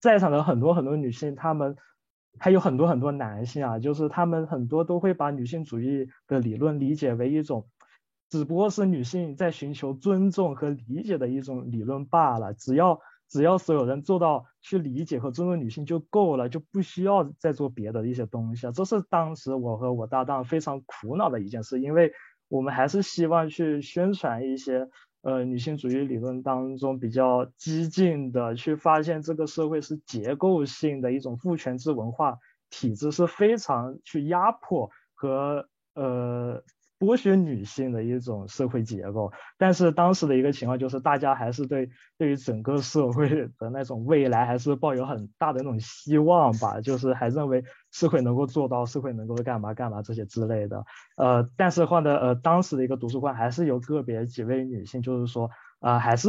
[0.00, 1.76] 在场的很多很多女性，她们
[2.40, 7.68] 还有很多很多男性啊，就是他们很多都会把女性主义的理论理解为一种，
[8.28, 12.54] 只不过是女性在寻求尊重和理解的一种理论罢了。
[12.54, 12.98] 只要
[13.32, 18.72] 只要所有人做到去理解和尊重女性就够了，就不需要再做别的一些东西啊。
[18.72, 22.12] 这是当时我和我搭档非常苦恼的一件事，因为
[22.48, 24.90] 我们还是希望去宣传一些。
[25.22, 32.38] 呃，女性主义理论当中比较激进的，去发现这个社会是结构性的一种父权制文化
[32.70, 36.62] 体制，是非常去压迫和呃。
[37.02, 50.84] 剥削女性的一种社会结构，但是当时的一个情况就是，大家还是对对于整个社会的那种未来还是抱有很大的那种希望吧，就是还认为社会能够做到，社会能够干嘛干嘛这些之类的。
[51.16, 55.50] 呃，但是话呢，呃，当时的一个读书会还是有个别几位女性，就是说，
[55.80, 56.28] 啊，还是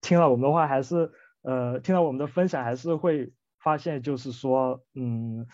[0.00, 1.10] 听了我们的话，还是
[1.42, 5.46] 呃，听了我们的分享，还是会发现，就是说，嗯。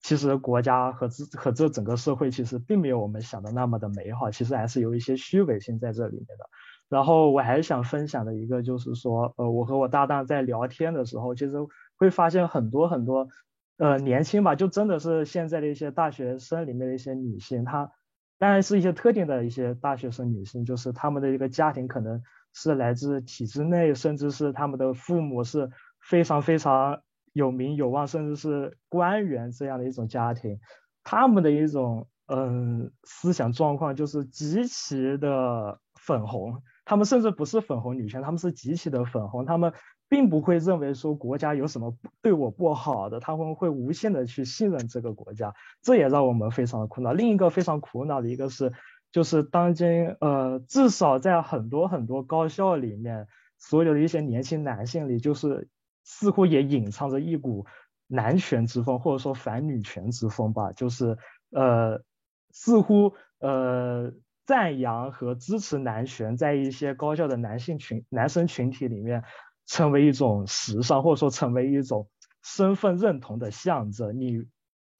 [0.00, 6.48] 其实国家和这和这整个社会其实并没有我们想的那么的美好，其实还是有一些虚伪性在这里面的。
[6.88, 11.56] 然后我还想分享的一个就是说，呃，我和我搭档在聊天的时候，其实
[11.96, 13.28] 会发现很多很多，
[13.76, 17.90] 呃，年轻吧，就真的是现在的一些大学生里面的一些女性，她
[18.38, 22.22] 当然是一些特定的一些大学生女性，就是她们的一个家庭可能
[22.54, 25.70] 是来自体制内，甚至是他们的父母是
[26.00, 27.02] 非常非常。
[27.38, 30.58] 有名有望，甚至是官员这样的一种家庭，
[31.04, 36.60] 他们的一种嗯思想状况就是极其的粉红。
[36.84, 39.46] 他们甚至不是粉红女权，他们是极其的粉红。
[39.46, 39.72] 他们
[40.08, 45.54] 并不会认为说国家有什么对我不好的，他们会无限的去信任这个国家。
[45.80, 47.12] 这也让我们非常的苦恼。
[47.12, 48.72] 另一个非常苦恼的一个是，
[49.12, 53.28] 就是当今呃，至少在很多很多高校里面，
[53.58, 55.68] 所有的一些年轻男性里，就是。
[56.10, 57.66] 似乎也隐藏着一股
[58.06, 60.72] 男权之风，或者说反女权之风吧。
[60.72, 61.18] 就是
[61.50, 62.02] 呃，
[62.50, 64.10] 似乎呃
[64.46, 69.22] 赞扬和支持男权，在一些高校的男性群、男生群体里面，
[69.66, 72.08] 成为一种时尚，或者说成为一种
[72.42, 74.18] 身份认同的象征。
[74.18, 74.46] 你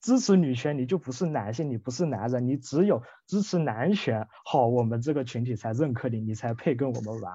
[0.02, 7.34] 支持女权，你就不是男性，你不是男人，你只有支持男权，好，我们这个群体才认可你，你才配跟我们玩。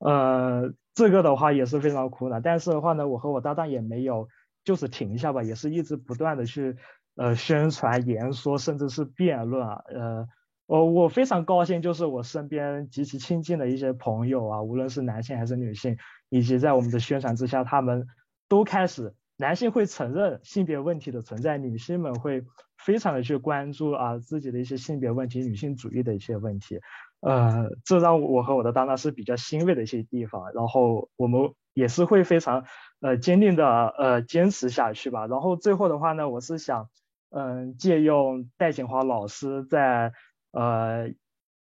[0.00, 4.28] 呃，这个的话也是非常苦恼，但是的话呢，我和我搭档也没有
[4.64, 6.74] 就是停下吧，也是一直不断的去
[7.14, 9.80] 呃宣传、言说，甚至是辩论啊。
[9.94, 10.26] 呃，
[10.66, 15.96] 我我非常高兴，就是我身边极其亲近的一些朋友啊，无论是男性还是女性，
[16.30, 18.08] 以及在我们的宣传之下，他们
[18.48, 22.44] 都开始男性会承认性别问题的存在，女性们会
[22.76, 26.80] 非常的去关注啊自己的一些性别问题、女性主义的一些问题，
[27.20, 30.52] 呃，这让我和我的搭档是比较欣慰的一些地方。
[30.52, 32.64] 然后我们也是会非常
[33.00, 35.26] 呃坚定的呃坚持下去吧。
[35.26, 36.88] 然后最后的话呢，我是想
[37.30, 40.12] 嗯借用戴锦华老师在
[40.52, 41.10] 呃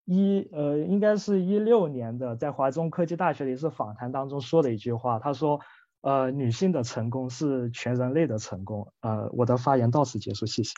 [0.05, 5.61] 一呃应该是一六年的在华中科技大学的一次访谈当中说的一句话，他说。
[6.07, 8.93] 呃，女性的成功是全人类的成功。
[9.01, 10.75] 呃，我的发言到此结束，谢谢。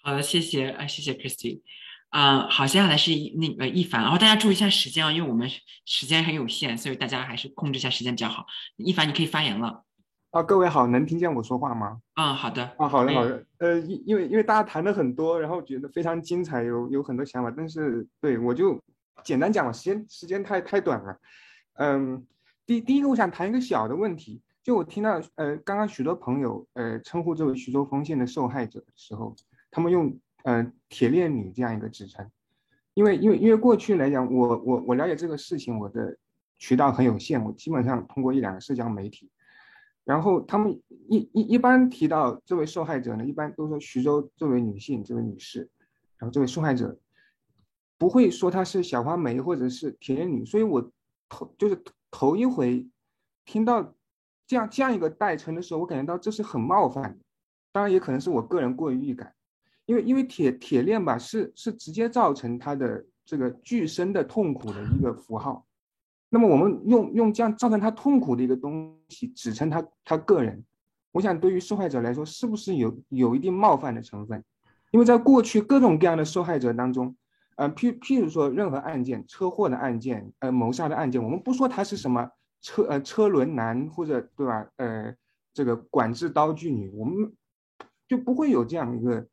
[0.00, 1.62] 好的，谢谢，哎，谢谢 Christy。
[2.10, 5.48] 嗯，好，接下来是那个一凡，然后大家注意一下时间啊，因为我们
[5.84, 8.46] 时间很有限，所以大家还是控制一下时间比较好。
[8.76, 9.84] 一凡，你可以发言了。
[10.30, 12.00] 啊，各位好，能听见我说话吗？
[12.14, 12.74] 嗯，好的。
[12.78, 13.44] 啊，好的，好的。
[13.58, 18.80] 呃，因因为因为大家谈的很多，然后觉得非常精彩，有有很多想法，但是对我就
[19.24, 21.18] 简单讲了，时间时间太太短了。
[21.74, 22.26] 嗯。
[22.66, 29.36] 第第一个，我想谈一个小的问题，就我听到，呃，刚刚许多朋友，呃，称呼这位徐州丰县的受害者的时候，
[29.70, 32.30] 他们用，呃，铁链女这样一个职称，
[32.94, 36.16] 因为，因为，因为过去来讲，我，我，我了解这个事情，我的
[36.56, 39.28] 渠道很有限，我基本上通过一两个社交媒体，
[40.04, 45.68] 然后他们一一一般提到这位受害者呢，一般都说徐州这位女性，这位女士，
[46.18, 46.96] 然后这位受害者，
[47.98, 50.90] 不会说她是小花梅或者是铁链女，所以我
[51.28, 51.82] 头就是。
[52.08, 52.88] 头一回
[53.44, 53.94] 听到
[54.46, 57.18] 这样这样一个代称的时候，我感觉到这是很冒犯的。
[57.72, 59.34] 当然，也可能是我个人过于预感，
[59.86, 65.64] 因为因为铁铁链吧，是是直接造成他的这个具身的痛苦的一个符号。
[66.28, 70.62] 那么我们用用这样造成他痛苦的一个东西指称他他个人，
[71.12, 74.44] 我想对于受害者来说，是不是有有一定冒犯的成分？
[74.90, 77.16] 因为在过去各种各样的受害者当中。
[77.56, 82.30] 呃，譬譬如说，任何案件，车祸的案件，呃，谋杀的案件，我们不说他是什么
[82.60, 84.68] 车呃车轮男或者对吧？
[84.76, 85.16] 呃，
[85.54, 87.32] 这个管制刀具女，我们
[88.06, 89.26] 就不会有这样一个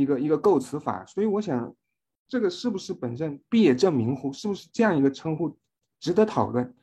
[0.00, 1.04] 一个一个构词法。
[1.06, 1.74] 所以我想，
[2.26, 4.32] 这个是不是本身毕业证明乎？
[4.32, 5.56] 是不是这样一个称呼
[5.98, 6.74] 值得讨论？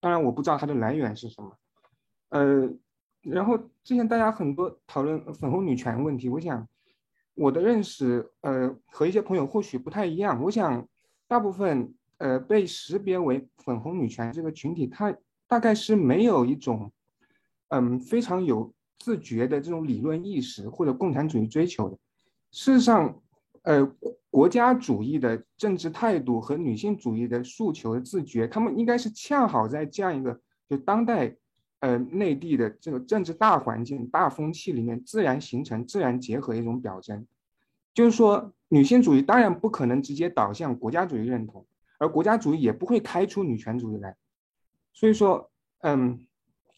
[0.00, 1.58] 当然，我不知道它的来源是什么。
[2.28, 2.70] 呃，
[3.22, 6.66] 然后之前大家很多讨论粉红女权问题，我想。
[7.38, 10.42] 我的认识，呃，和一些朋友或许不太一样。
[10.42, 10.88] 我想，
[11.28, 15.14] 大部分呃被识别为粉红女权这个群体，它
[15.46, 16.90] 大概是没有一种，
[17.68, 21.98] 嗯，非常有自觉的这种理论意识或者共产主义追求的。
[22.56, 23.20] 事实上，
[23.64, 23.86] 呃，
[24.30, 31.36] 国家主义的政治态度和女性主义的诉求的自觉，他们应该是恰好在这样一个就当代。
[31.80, 37.26] 呃，内地的这个政治大环境、大风气里面，自然形成、自然结合的一种表征，
[37.92, 41.66] 就是说，女性主义当然不可能直接导向国家主义认同，
[41.98, 44.16] 而国家主义也不会开出女权主义来。
[44.94, 45.50] 所以说，
[45.82, 46.26] 嗯，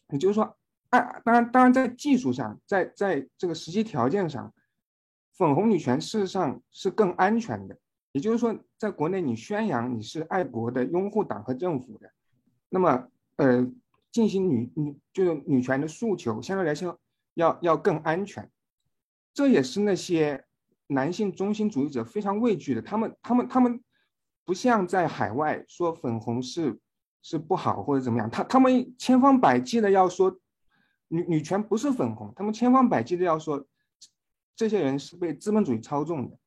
[0.09, 0.57] 也就是说，
[0.89, 4.53] 按当然，当然在技术上，在在这个实际条件上，
[5.39, 7.75] 粉红女权事实上是更安全的。
[8.11, 12.11] 也就是说，在国内你宣扬你是爱国的、拥护党和政府的，
[12.69, 13.07] 那么，
[13.37, 13.67] 呃。
[14.11, 16.99] 进行女女就是女权的诉求，相对来说
[17.35, 18.49] 要要更安全，
[19.35, 20.45] 这也是那些
[20.87, 22.81] 男性中心主义者非常畏惧的。
[22.81, 23.79] 他们他们他们
[24.45, 26.79] 不像在海外说粉红是
[27.21, 30.35] 是不好或者怎么样，他他们千方百计的要说
[31.07, 33.63] 女女权不是粉红，他们千方百计的要说
[34.59, 36.37] 这些人是被资本主义操纵的，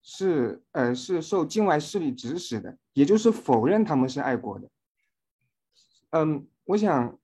[0.00, 4.70] 是呃是受境外势力指使的，也就是否认他们是爱国的，
[6.10, 6.46] 嗯。
[6.66, 7.18] 我想，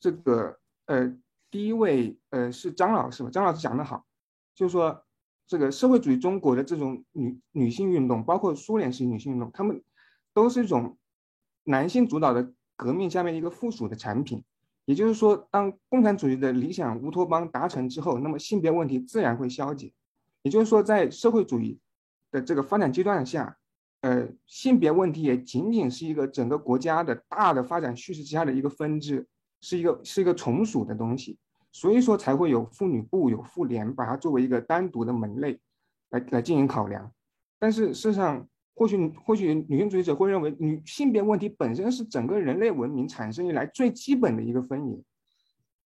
[0.00, 1.14] 这个呃，
[1.50, 3.28] 第一位呃是张老师吧？
[3.28, 4.06] 张老师讲的好，
[4.54, 5.04] 就是说，
[5.46, 9.84] 这个社会主义中国的这种女女性运动，包括苏联式女性运动，他们
[10.32, 10.96] 都是一种
[11.64, 14.42] 男性主导的革命下面一个附属的产品。
[14.88, 19.92] 也就是说，当共产主义的理想乌托邦达成之后，那么性别问题自然会消解。
[20.40, 21.78] 也就是说，在社会主义
[22.30, 23.58] 的这个发展阶段下。
[24.00, 29.26] 呃，性别问题也仅仅是一个整个国家的大的发展叙事之下的一个分支，
[29.60, 31.36] 是一个是一个从属的东西，
[31.72, 35.60] 所以说才会有妇女部、有妇联，把它作为一个单独的门类
[36.10, 37.12] 来来进行考量。
[37.58, 38.48] 但是事实上，
[38.78, 44.96] 或许或许女性主义者会认为，女性别问题本身是整个人类文明产生以来最基本的一个分野，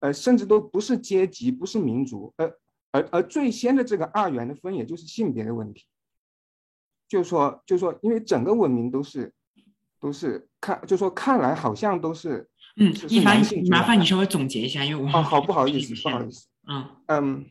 [0.01, 2.55] 呃，甚至都不是阶级，不是民族，而
[2.91, 5.87] 而而最先的这个二元的分野就是性别的问题。
[7.09, 9.33] 就说，就说，因为整个文明都是，
[9.99, 17.51] 都是看，就说看来好像都是，嗯，一凡，麻烦你稍微总结一下，因为我哦，好，不好意思， 不好意思，嗯嗯，就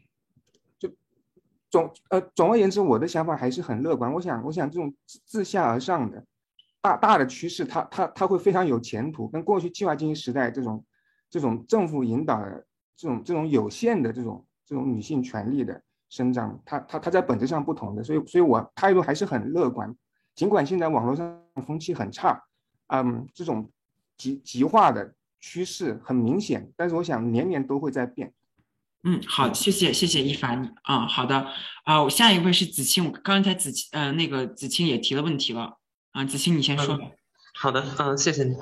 [1.72, 4.14] 总呃，总而言之，我的想法还是很乐观。
[4.14, 4.93] 我想，我想这种
[5.26, 6.23] 自下而上的
[6.81, 10.85] 大大的趋势，它它它会非常有前途，跟过去计划经济时代这种
[11.30, 12.65] 这种政府引导的
[12.98, 19.95] 这种这种有限的这种这种女性权利的生长，它它它在本质上不同的，所以所以我态度还是很乐观，
[20.35, 22.43] 尽管现在网络上风气很差，
[22.88, 23.72] 嗯，这种
[24.18, 28.34] 极极化的趋势很明显，但是我想年年都会在变。
[29.03, 31.48] 嗯，好，谢谢谢谢一凡啊，好的
[31.86, 35.78] 啊，下一位是子清，我刚才子清呃那个子清也提了问题了
[36.11, 36.99] 啊，子清你先说。
[37.53, 38.56] 好的，嗯，谢谢你。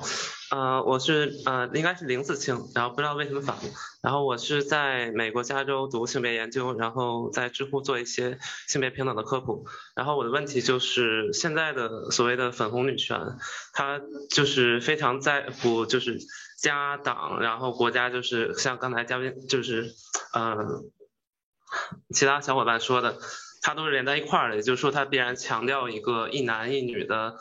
[0.50, 3.62] 呃，我是呃，应该是林子清，然后不知道为什么反了。
[4.02, 8.36] 然后我是在美国加州读性别研究，然后在知乎做一些
[8.66, 9.64] 性别平等的科普。
[9.94, 13.16] 然后我的问题就是，现在的所谓的粉红女权，
[13.72, 16.18] 她就是非常在乎就是
[16.60, 19.92] 家党，然后国家就是像刚才嘉宾就是
[20.34, 20.90] 嗯，
[22.14, 23.18] 其他小伙伴说的，
[23.62, 27.36] 它都是连在一块儿的，也就是说，它必然强调一个一男一女的。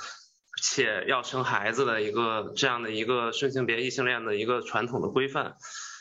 [0.62, 5.56] 且要生孩子的一个这样的一个顺性别异性恋的一个传统的规范，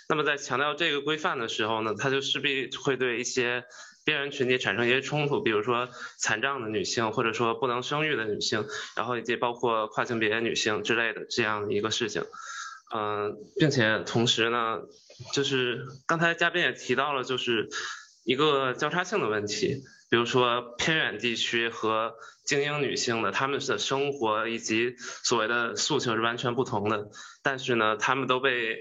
[0.09, 3.63] 那么在强调这个规范的时候呢，它就势必会对一些
[4.05, 5.89] 边缘群体产生一些冲突，比如说
[6.19, 8.67] 残障的女性，或者说不能生育的女性，
[8.97, 12.25] 然后以及包括跨性别女性之类的这样的一个事情。
[12.95, 14.81] 嗯，并且同时呢，
[15.33, 17.69] 就是刚才嘉宾也提到了，就是
[18.25, 19.83] 一个交叉性的问题。
[20.11, 22.15] 比如说偏远地区和
[22.47, 27.11] 精英女性的，她们的生活以及所谓的诉求是完全不同的。
[27.43, 28.75] 但是呢，她们都被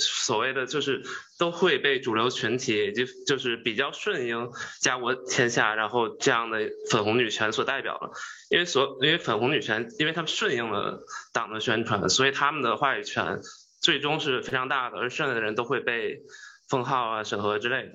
[0.00, 1.02] 所谓的就是
[1.38, 4.50] 都会被主流群体以及就是比较顺应
[4.80, 8.10] 家国天下，然后这样的粉红女权所代表了。
[8.48, 13.40] 因为所因为粉红女权，因为他们顺应了党的宣传，所以他们的话语权
[13.80, 16.22] 最终是非常大的，而剩下的人都会被
[16.68, 17.92] 封号啊、审核之类的。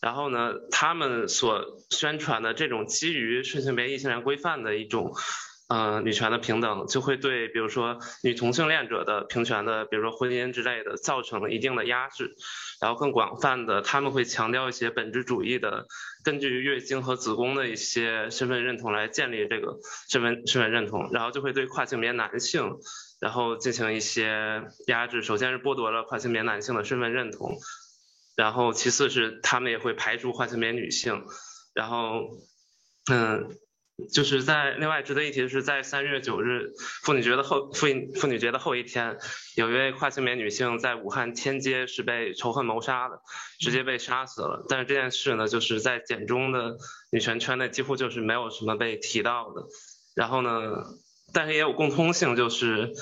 [0.00, 5.12] 然后呢，他们所宣传的这种基于顺性别异性恋规范的一种，
[5.70, 12.34] 呃，女权的平等，就会对比如说女同性恋者的平权的，比如说婚姻之类的，造成了一定的压制。
[12.80, 15.86] 然后更广泛的，他们会强调一些本质主义的，
[16.24, 19.78] 根据月经和子宫的一些身份认同来建立这个
[20.08, 22.78] 身份身份认同，然后就会对跨性别男性，
[23.20, 25.22] 然后进行一些压制。
[25.22, 27.56] 首先是剥夺了跨性别男性的身份认同。
[28.36, 31.24] 然后，其次是他们也会排除跨性别女性，
[31.74, 32.22] 然后，
[33.12, 33.50] 嗯，
[34.12, 36.72] 就是在另外值得一提的是，在三月九日
[37.02, 39.18] 妇女节的后妇妇女节的后一天，
[39.56, 43.20] 有一位跨性别女性在武汉天街是被仇恨谋杀的，
[43.58, 44.64] 直接被杀死了。
[44.68, 46.76] 但是这件事呢，就是在简中的
[47.10, 49.66] 女权圈内几乎就是没有什么被提到的。
[50.14, 50.84] 然后呢，
[51.32, 52.92] 但是也有共通性，就是。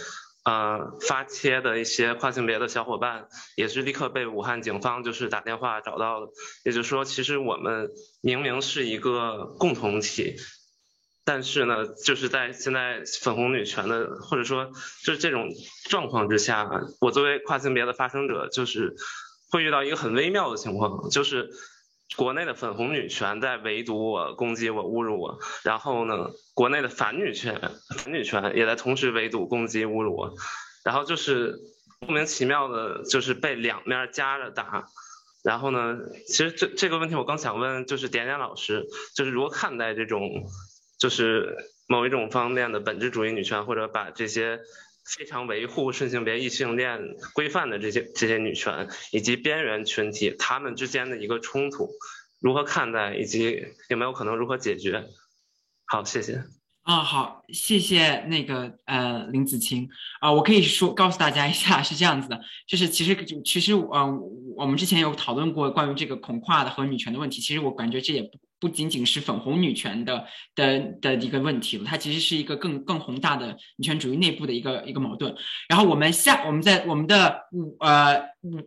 [0.44, 6.32] 呃，发帖的一些跨性别的小伙伴也是立刻被武汉警方就是打电话找到了。
[6.64, 7.90] 也就是说，其实我们
[8.22, 10.36] 明明是一个共同体，
[11.28, 14.72] 但是呢，就是在现在粉红女权的或者说
[15.04, 15.50] 就是这种
[15.90, 16.70] 状况之下，
[17.02, 18.96] 我作为跨性别的发声者，就是
[19.50, 21.50] 会遇到一个很微妙的情况，就是。
[22.16, 27.60] 国内的粉红女权在围堵我、攻击我、侮辱我，然后呢，国内的反女权、
[27.94, 30.34] 反女权也在同时围堵、攻击、侮辱我，
[30.82, 31.60] 然后就是
[32.00, 34.86] 莫名其妙的，就是被两面夹着打。
[35.44, 40.22] 然后呢，其实这这个问题我刚想问，就是点点老师，就是如何看待这种，
[40.98, 41.56] 就是
[41.86, 44.60] 某一种方面的本质主义女权，或者把这些。
[45.16, 47.00] 非常维护顺性别异性恋
[47.32, 51.88] 规范的这些这些女权以及边缘群体，他们之间的一个冲突，
[52.42, 55.06] 如何看待，以及有没有可能如何解决？
[55.86, 56.44] 好，谢谢。
[56.82, 59.88] 啊，好，谢谢那个呃林子清
[60.20, 64.20] 啊，我可以说告诉大家一下是这样子的，就是其实其实嗯
[64.58, 68.32] 我们之前有讨论过关于这个恐跨的和女权的问题，其实我感觉这也不。
[68.60, 75.34] 不仅仅是粉红女权的的的一个问题了，它其实是一个更更宏大的女权主义内部的一个一个矛盾。
[75.68, 78.60] 然后我们下我们在我们的五呃五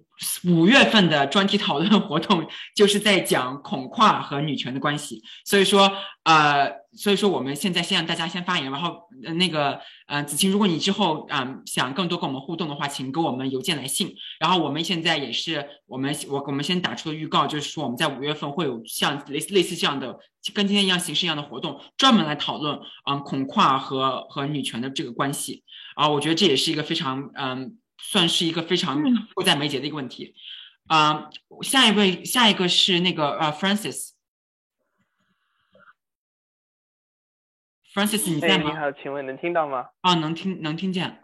[0.46, 2.46] 五月份的专题讨论活动
[2.76, 5.92] 就是在讲恐跨和女权的关系，所以说
[6.24, 9.08] 呃所以说我们现在先让大家先发言，然后
[9.38, 9.80] 那个。
[10.08, 14.14] 呃，子晴，如果你之后啊想更多跟我们互动的话，请给我们邮件来信。
[14.42, 20.20] 然后我们现在也是我们我我们先打出的预告，就是说我们在五月份会有像类似类似这样的
[20.54, 22.80] 跟今天一样形式一样的活动，专门来讨论
[23.10, 25.64] 嗯恐跨和和女权的这个关系。
[25.96, 29.02] 啊，我觉得这也是一个非常嗯算是一个非常
[29.34, 30.36] 迫在眉睫的一个问题。
[30.86, 31.30] 啊，
[31.64, 34.12] 下一位下一个是那个呃 Francis。
[37.92, 38.70] Francis，你在吗？
[38.70, 39.88] 你好，请问能听到吗？
[40.02, 41.22] 啊，能听，能听见。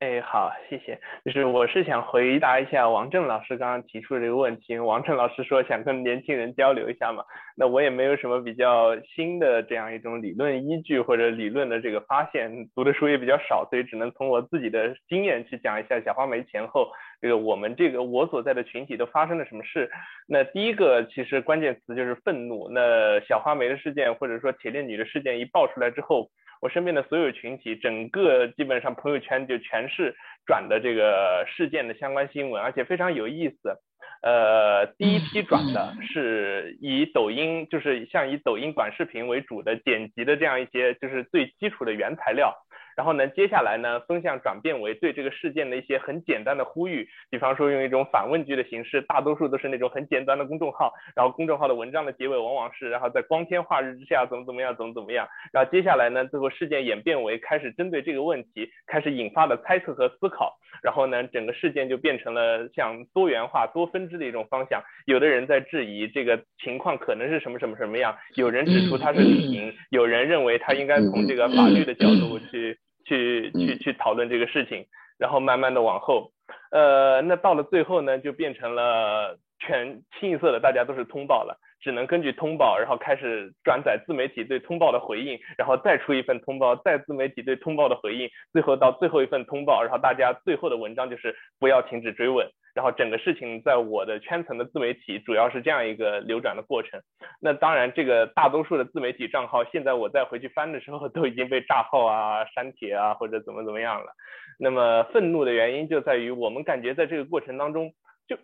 [0.00, 0.96] 哎，好，谢谢。
[1.24, 4.78] 就是我是想回答一下王正老师刚刚提出的这个问题。
[4.78, 7.24] 王正老师说想跟年轻人交流一下嘛，
[7.56, 16.88] 那我也没有什么比较新的这样一种理论依据或者理论的这个发现，读的书也比较少，所以只能从我自己的经验去讲一下小花梅前后
[17.20, 19.90] 这个我们这个我所在的群体都发生了什么事。
[20.28, 22.68] 那第一个其实关键词就是愤怒。
[22.70, 26.30] 那小花梅的事件或者说铁链女的事件一爆出来之后。
[26.60, 30.14] 我身边的所有群体，整个基本上朋友圈就全是
[30.46, 33.76] 转的这个事件的相关新闻，而且非常有意思。
[34.20, 42.52] 呃，第一批转的是以抖音，就是像以抖音短视频为主的剪辑的这样一些，就是最基础的原材料。
[42.98, 72.76] 然后呢，接下来呢，风向转变为对这个事件的一些很简单的呼吁，比方说用一种反问句的形式，大多数都是那种很简单的公众号，然后公众号的文章的结尾往往是，然后在光天化日之下怎么怎么样，怎么怎么样，然后接下来呢，最后事件演变为开始针对这个问题开始引发的猜测和思考，然后呢，整个事件就变成了像多元化、多分支的一种方向，有的人在质疑这个情况可能是什么什么什么样，有人指出它是理营，有人认为他应该从这个法律的角度去。
[73.08, 74.86] 去去去讨论这个事情，
[75.18, 76.30] 然后慢慢的往后，
[76.70, 92.46] 呃，那到了最后呢，就变成了全清一色的，大家都是通报了，只能根据通报，然后开始转载自媒体对通报的回应，然后再出一份通报，再自媒体对通报的回应，最后到最后一份通报，然后大家最后的文章就是不要停止追问。
[92.78, 97.00] 然后整个事情在我的圈层的自媒体主要是这样一个流转的过程。
[97.40, 104.12] 那当然，这个大多数的自媒体账号，现在我再回去翻的时候，都已经被炸号啊、删帖啊，或者怎么怎么样了。
[104.60, 107.90] 那么愤怒的原因就在于，我们感觉在这个过程当中，
[108.28, 108.36] 就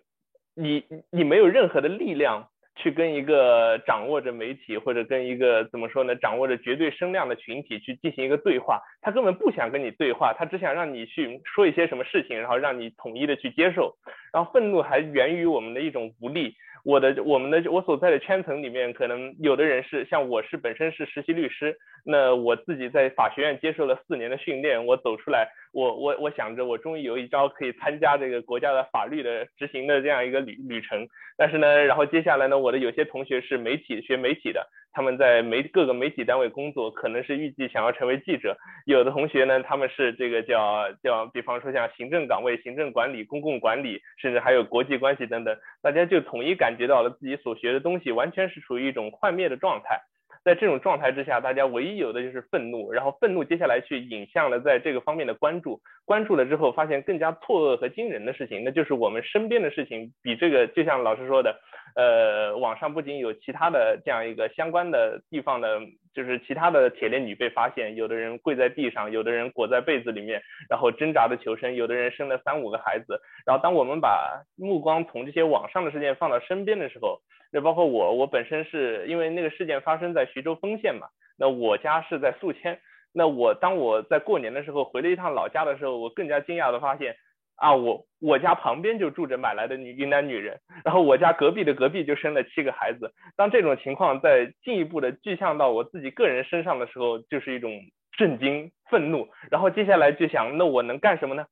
[0.57, 2.49] 你你没有任何的力量。
[2.85, 13.97] 去跟一个掌握着媒体或者跟一个怎么说呢，掌握着绝对声量的群体去进行一个对话，他根本不想跟你对话，他只想让你去说一些什么事情，然后让你统一的去接受，
[14.35, 16.55] 然后愤怒还源于我们的一种无力。
[16.85, 21.75] 我的我们的我所在的圈层里面，可能有的人是像我是本身是实习律师，
[22.05, 31.09] 那我自己在法学院接受了四年的训练，我走出来，我我我想着我终于有一招可以参加这个国家的法律的执行的这样一个旅旅程，
[31.39, 34.67] 但是呢，然后接下来呢，我的有些同学是媒体学媒体的。
[34.95, 38.57] 他们在媒各个媒体单位工作，可能是预计想要成为记者。
[38.87, 45.55] 有的同学呢，他们是这个叫叫，比方说像行政岗位、行政管理、公共管理，甚至还有国际关系等等。
[45.83, 50.01] 大家就统一感觉到了自己所学的东西完全是处于一种幻灭的状态。
[50.45, 61.59] 在这种状态之下，大家唯一有的就是愤怒，然后愤怒接下来去引向了在这个方面的关注，关注了之后发现更加错愕和惊人的事情，那就是我们身边的事情比这个，就像老师说的。
[61.97, 65.81] 呃，网上不仅有其他的这样一个相关的地方的，
[66.13, 73.21] 就是其他的铁链女被发现，有的人跪在地上，有的人裹在被子里面，然后挣扎的求生，有的人生了三五个孩子。
[73.47, 77.21] 然后当我们把目光从这些网上的事件放到身边的时候，
[77.53, 81.07] 那包括我，我本身是因为那个事件发生在徐州丰县嘛，
[81.39, 82.81] 那我家是在宿迁，
[83.13, 87.15] 那我当我在过年的时候回了一趟老家的时候，我更加惊讶的发现。
[87.57, 93.13] 啊，我我家旁边就住着买来的女云南女人，然后我家隔壁的隔壁就生了七个孩子。
[93.37, 97.71] 当这种情况在进一步的具象到我自己个人身上的时候，就是一种
[98.17, 99.29] 震惊、愤怒。
[99.51, 101.47] 然后接下来就想，那我能干什么呢？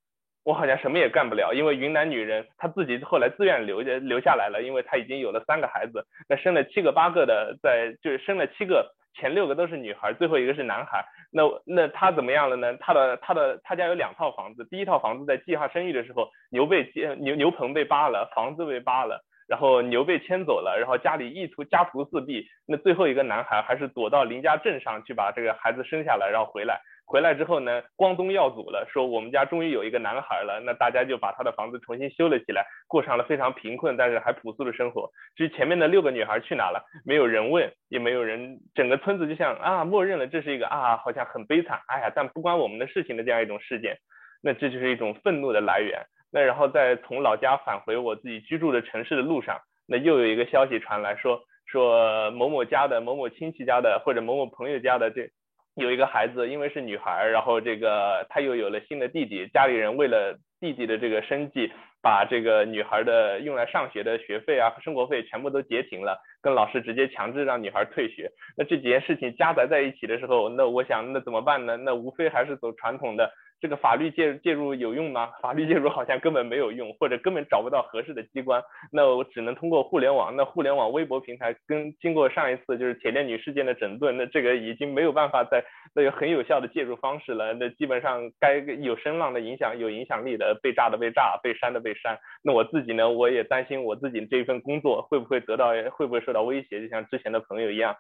[0.44, 8.92] 我好像什么也干不了，因为云南女人她自己后来自愿留下留下来了，因为她已经有了三个孩子，那生了七个八个的，在就是生了七个。
[9.14, 11.04] 前六个都是女孩，最后一个是男孩。
[11.30, 12.76] 那那他怎么样了呢？
[12.78, 22.46] 他的他的他家有两套房子，第一套房子在计划生育的时候，牛被牛牛棚被扒了，房子被扒了，然后牛被牵走了，然后家里一图家徒四壁。
[22.66, 26.80] 那最后一个男孩还是躲到邻家镇上去把这个孩子生下来，然后回来。
[27.04, 30.62] 回来之后呢，光宗耀祖了，说我们家终于有一个男孩了。
[30.64, 35.10] 那大家就把他的房子重新修了起来，过上了非常贫困但是还朴素的生活。
[35.36, 43.98] 至于前面的六个女孩去哪了，没有人问，也没有人，整个村子就像啊，默认了这是一个啊，好像很悲惨，哎呀，但不关我们的事情的这样一种事件。
[44.42, 46.00] 那这就是一种愤怒的来源。
[46.32, 55.28] 那然后再从老家返回我自己居住的城市的路上，那又有一个消息传来说，说某某家的某某亲戚家的或者某某朋友家的这。
[55.74, 61.72] 有一个孩子，因为是女孩，然后这个她又有了新的弟弟，家里人为了弟弟的这个生计，
[62.02, 68.30] 把这个女孩的用来上学的学费啊、生活费全部都截停了，跟老师直接强制让女孩退学。
[68.56, 71.76] 那这几件事情夹杂在一起的时候，那我想那怎么办呢？
[71.78, 73.32] 那无非还是走传统的
[73.62, 75.30] 这个法律介介入有用吗？
[75.40, 78.60] 法律介入好像根本没有用，或者根本找不到合适的机关。
[78.90, 80.34] 那我只能通过互联网。
[80.34, 85.64] 那互联网微博平台跟经过上一次就是铁链女事件的整顿，那这个已经没有办法再
[85.94, 87.54] 那有很有效的介入方式了。
[87.54, 92.18] 那基本上该有声浪的影响、有影响力的被炸的被炸，被删的被删。
[92.42, 97.94] 那我自己呢，我也担心我自己这一份工作会不会得到会不会受到威胁，就像之前的朋友一样。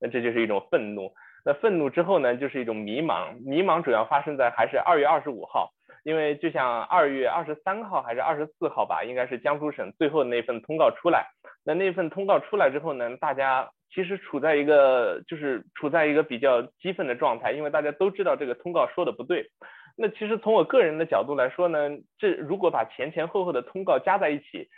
[0.00, 1.10] 那这就是一种愤怒。
[1.44, 3.34] 那愤怒之后呢，就是一种迷茫。
[3.44, 5.70] 迷茫主要发生在还是二月二十五号，
[6.04, 11.26] 因为就像二月二十三号还是二十四号吧，应该是江苏省最后那份通告出来。
[11.64, 19.46] 那那份通告出来之后呢，大家其实处在一个就是处在一个比较激愤的状态，因为大家都知道这个通告说的不对。
[19.96, 24.68] 那其实从我个人的角度来说呢，这如果把前前后后的通告加在一起，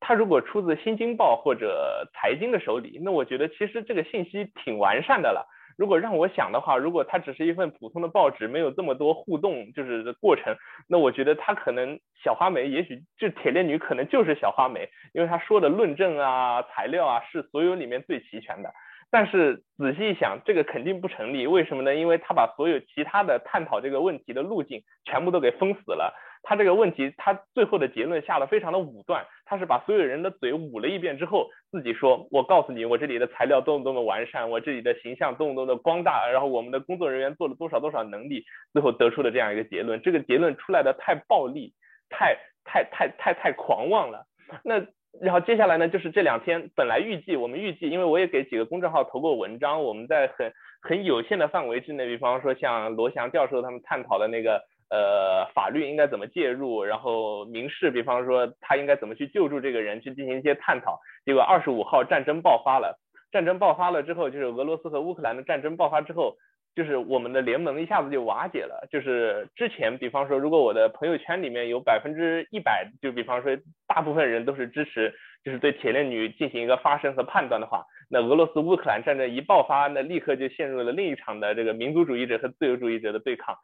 [0.00, 5.46] 它如果出自新京报或者财经的手里，那我觉得其实这个信息挺完善的了。
[5.76, 10.54] 如果让我想的话，如果它只是一份普通的报纸，没有这么多互动，就是过程，
[10.88, 18.72] 那我觉得它可能小花梅，也许就铁链女可能就是小花梅，因为她说的论证啊、材料啊是所有里面最齐全的。
[19.12, 21.94] 但是仔细一想，这个肯定不成立，为什么呢？
[21.94, 26.14] 因为他把所有其他的探讨这个问题的路径全部都给封死了。
[26.42, 41.74] 他这个问题，他最后的结论下的非常的武断，他是把所有人的嘴捂了一遍之后，自己说，我告诉你，我这里的材料多么多么完善，我这里的形象多么多么的光大，然后我们的工作人员做了多少多少能力，最后得出的这样一个结论，这个结论出来的太暴力，
[42.08, 44.24] 太太太太太狂妄了。
[44.64, 44.86] 那
[45.20, 54.62] 然后接下来呢，就是这两天本来预计我们预计，因为我也给几个公众号投过文章，我们在很很有限的范围之内，比方说像罗翔教授他们探讨的那个。
[54.90, 56.82] 呃，法律应该怎么介入？
[56.82, 60.98] 然后民事，比方说他应该怎么去救助这个人，去进行一些探讨。
[61.24, 62.98] 结果二十五号战争爆发了，
[63.30, 66.36] 战争爆发了之后，就是俄罗斯和乌克兰的战争爆发之后，
[66.74, 68.88] 就是我们的联盟一下子就瓦解了。
[68.90, 73.56] 就是之前，比方说，如果我的朋友圈里面有百分之一百，就比方说
[73.86, 75.14] 大部分人都是支持，
[75.44, 83.56] 就是对铁链女进行一个发声和判断的话，那俄罗斯乌克兰战争一爆发，那立刻就陷入了另一场的这个民族主义者和自由主义者的对抗。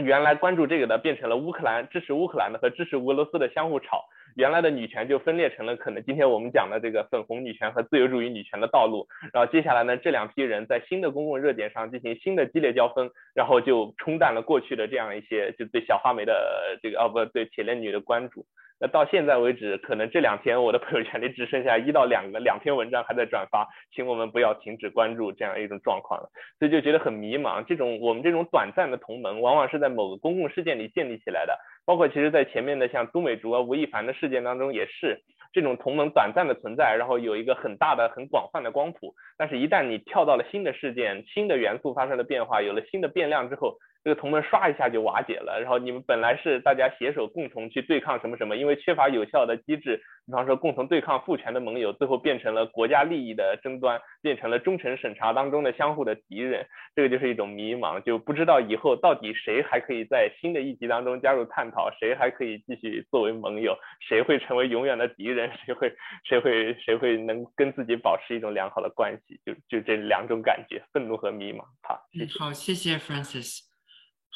[0.00, 4.04] 原来关注这个的变成了乌克兰支持乌克兰的和支持俄罗斯的相互吵，
[4.36, 9.06] 原来的女权就分裂成了可能今天我们讲的这个粉红女权和自由主义女权的道路。
[9.34, 18.46] 然后接下来呢，这两批人在新的公共热点上进行新的激烈交锋，然后就冲淡了过去的这样一些就对小花梅的这个哦不对铁链女的关注。
[18.82, 23.64] 那到现在为止，可能这两天我的朋友圈里只剩下一到两个两篇文章还在转发，
[23.94, 26.28] 请我们不要停止关注这样一种状况了，
[26.58, 27.64] 所以就觉得很迷茫。
[27.64, 31.56] 这种我们这种短暂的同盟，往往是在某个公共事件里建立起来的，
[31.86, 35.22] 包括其实在前面的像都美竹啊、吴亦凡的事件当中也是，
[35.52, 43.78] 这种同盟短暂的存在，然后有一个很大的、很广泛的光谱，但是一旦你跳到了新的事件、新的元素发生了变化，有了新的变量之后。
[44.04, 49.96] 这个同盟唰一下就瓦解了，然后你们本来是大家携手共同去对抗什么什么，因为缺乏有效的机制，
[50.26, 56.66] 比方说共同对抗父权的盟友，最后变成了国家利益的争端，变成了忠诚审查当中的相互的敌人，
[56.96, 71.60] 这个就是一种迷茫，就不知道以后到底谁还可以在新的议题当中加入探讨，谁还可以继续作为盟友，谁会成为永远的敌人，谁会谁会谁会能跟自己保持一种良好的关系，就就这两种感觉，愤怒和迷茫。
[71.82, 72.02] 好，
[72.40, 73.71] 好，谢谢 Francis。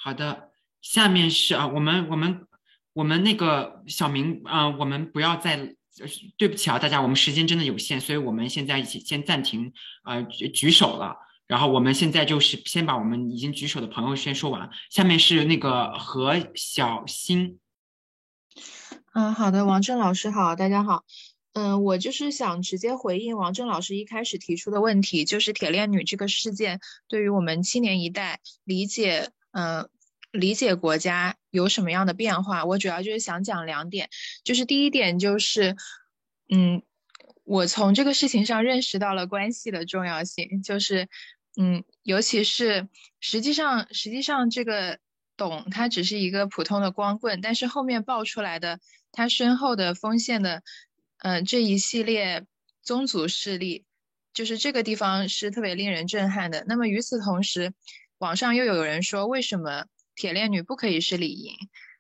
[0.07, 0.53] 好的，
[0.83, 2.47] 下面是啊，我们我们
[2.93, 5.75] 我们那个小明啊，我们不要再，
[6.37, 9.73] 对不起啊，大家，我们时间真的有限，所以我们现在先暂停
[10.05, 11.17] 啊举举手了，
[11.49, 17.59] 然后我们现在就是先把我们已经举手的朋友先说完，下面是那个何小新。
[19.13, 21.03] 嗯，好的，王正老师好，大家好，
[21.55, 26.79] 嗯，我就是想直接回应王正老师一开始提出的问题，就是铁链女这个事件
[27.09, 29.33] 对于我们青年一代理解。
[29.59, 29.89] 嗯，
[30.37, 32.65] 理解国家有什么样的变化？
[32.65, 34.09] 我主要就是想讲两点，
[34.45, 35.77] 就是第一点就是，
[36.49, 36.83] 嗯，
[37.45, 41.09] 我从这个事情上认识到了关系的重要性，就是，
[41.57, 42.89] 嗯，尤其是
[43.21, 44.99] 实际上，实际上这个
[45.37, 48.81] 董他只是一个普通的光棍，但是后面爆出来的
[49.13, 50.63] 他身后的锋线的，
[51.19, 52.45] 嗯，这一系列
[52.83, 53.85] 宗族势力，
[54.33, 56.65] 就是这个地方是特别令人震撼的。
[56.69, 57.73] 那么与此同时，
[58.19, 61.55] 网上又有人说，为什么铁链女不可以是李莹？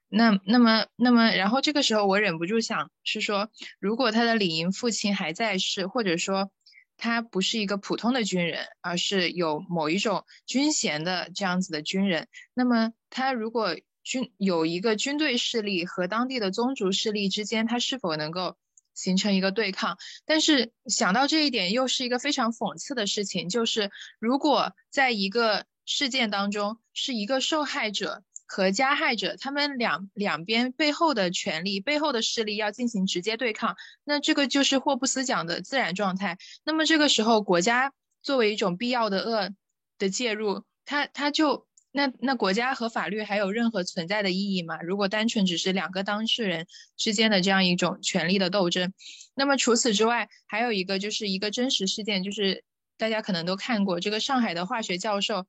[0.08, 6.50] 那那么那么，然后这个时候我忍不住想，是说，如果他的李莹父亲还在世，或者说
[6.96, 18.56] 他不是一个普通的军人，而是有某一种军衔的这样子的军人，那么他如果军有一个军队势力和当地的宗族势力之间，他是否能够
[18.94, 19.98] 形成一个对抗？
[20.24, 23.90] 但是想到这一点，又是一个非常讽刺的事情，就是
[24.20, 36.38] 如果在一个事件当中是一个受害者和加害者他们两两边背后的权利、背后的势力要进行直接对抗，那这个就是霍布斯讲的自然状态。
[36.64, 37.92] 那么这个时候，国家
[38.22, 39.50] 作为一种必要的恶
[39.98, 44.80] 的介入，它它就那那国家和法律还有任何存在的意义吗？
[44.80, 46.66] 如果单纯只是两个当事人
[46.96, 48.92] 之间的这样一种权力的斗争，
[49.34, 52.64] 那么除此之外，还有一个就是一个真实事件，就是
[52.96, 55.46] 大家可能都看过这个上海的化学教授，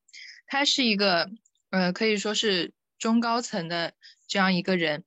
[0.47, 1.29] 他是一个
[1.69, 2.73] 呃可以说是。
[2.99, 3.93] 中高层的
[4.27, 5.03] 这样一个人，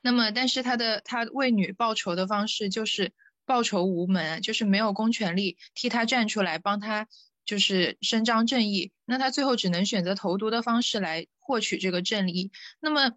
[0.00, 3.12] 那么但是他的他为女报仇的方式就是
[3.44, 7.06] 报仇无门，就是没有公权力替他站出来帮他
[7.44, 12.50] 就是伸张正义，那他最后只能选择投毒的方式来获取这个正义。
[12.80, 13.12] 那么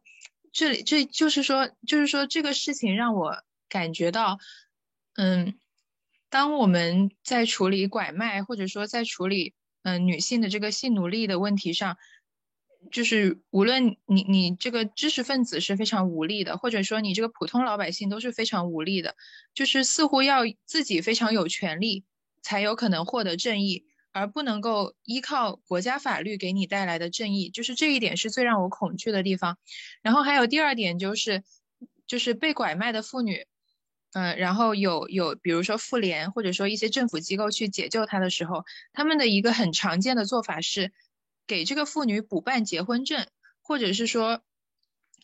[0.51, 4.37] 这里这就是说就是说这个事情让我感觉到，
[5.15, 5.57] 嗯，
[6.29, 11.97] 当我们在处理拐卖或者说在处理嗯女性的这个性奴隶的问题上。
[12.89, 19.15] 就是无论你你这个知识分子是非常无力的，或者说你这个普通老百姓都是非常无力的，
[19.53, 22.05] 就是似乎要自己非常有权利
[22.41, 29.59] 才有可能获得正义，而不能够依靠国家法律给你带来的正义，就是这一点是最让我恐惧的地方。
[30.01, 31.43] 然后还有第二点就是，
[32.07, 33.45] 就是被拐卖的妇女，
[34.13, 40.91] 嗯，然后有有比如说妇联或者说一些政府机构去解救她的时候，他们的一个很常见的做法是。
[41.47, 43.27] 给这个妇女补办结婚证，
[43.61, 44.41] 或者是说，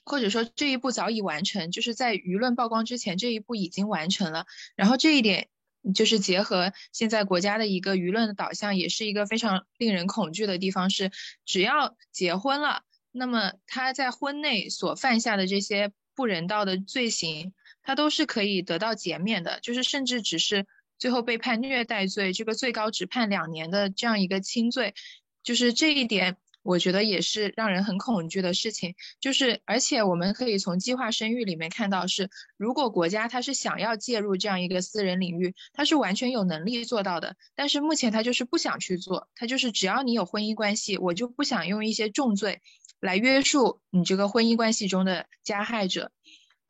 [0.04, 4.46] 或者说这一步早已完成，就是在舆论曝光之前，这一步已经完成了。
[4.76, 5.48] 然后这一点
[5.96, 10.90] 就是结合现在国家的一个舆论的导向，也是一个非常令人恐惧的地方。
[10.90, 11.12] 是
[11.46, 12.82] 只要结婚了，
[13.14, 17.54] 那么他在婚内所犯下的这些不人道的罪行，
[17.88, 20.66] 他都是可以得到减免的，就是甚至只是
[21.00, 24.94] 最后被判虐待罪，这个最高只判两年的这样一个轻罪。
[25.42, 28.96] 就是这一点，我觉得也是让人很恐惧的事情。
[29.22, 37.38] 就是，而且我们可以从计划生育里面看到，是如果国家它是想要介入这样一个私人领域，它是完全有能力做到的。
[37.56, 42.62] 但是目前它就是不想去做，它就是只要你有婚姻关系，我就不想用一些重罪
[43.00, 46.12] 来约束你这个婚姻关系中的加害者。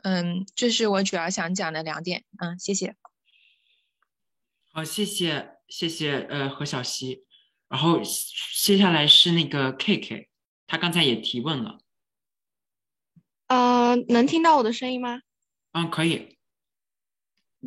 [0.03, 2.24] 嗯，这是我主要想讲的两点。
[2.40, 2.95] 嗯，谢谢。
[4.72, 7.26] 好，谢谢，谢谢，呃，何小溪。
[7.68, 7.99] 然后
[8.56, 10.30] 接下来是那个 K K，
[10.68, 11.80] 他刚才也提问了。
[13.48, 15.22] 呃，能听到我的声音吗？
[15.74, 16.38] 嗯，可以。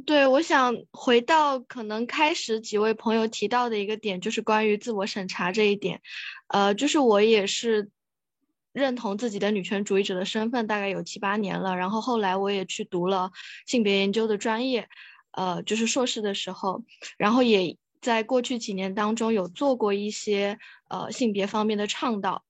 [0.06, 6.00] 对，我想回到可能开始几位朋友提到的一个点，就是关于自我审查这一点。
[6.46, 7.90] 呃，就是我也是
[8.72, 11.76] 认同自己的女权主义者的身份，大概有七八年了。
[11.76, 13.30] 然后后来我也去读了
[13.66, 14.88] 性别研究的专业，
[15.32, 16.84] 呃，就是硕士的时候，
[17.18, 17.76] 然后也。
[18.02, 22.42] 在过去几年当中，有做过一些呃性别方面的倡导，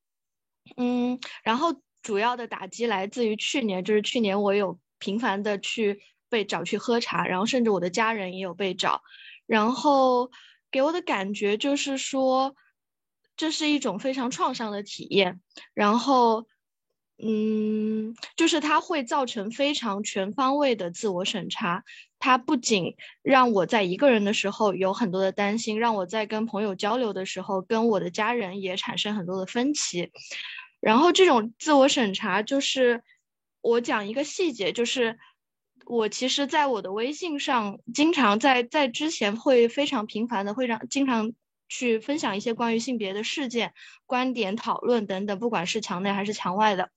[0.76, 9.02] 嗯，然后主要的打击来自于去年，就是去年我有频繁的去被找去喝茶，然后甚至我的家人也有被找，
[9.44, 10.30] 然后
[10.70, 12.54] 给我的感觉就是说，
[13.40, 15.40] 这是一种非常创伤的体验，
[15.74, 16.46] 然后。
[17.22, 21.84] 嗯，就是它会造成非常全方位的自我审查。
[22.18, 30.10] 它不仅让我在一个人的时候有很多的担心，让我在跟朋友交流的时候，跟我的家人也产生很多的分歧。
[30.80, 33.02] 然后这种自我审查，就是
[33.60, 35.18] 我讲一个细节，就是
[35.84, 41.34] 我其实在我的微信上，经常在在之前会非常频繁的会让经常
[41.70, 43.72] 去分享一些关于性别的事件、
[44.04, 46.90] 观点讨论等等，不管是墙内还是墙外的。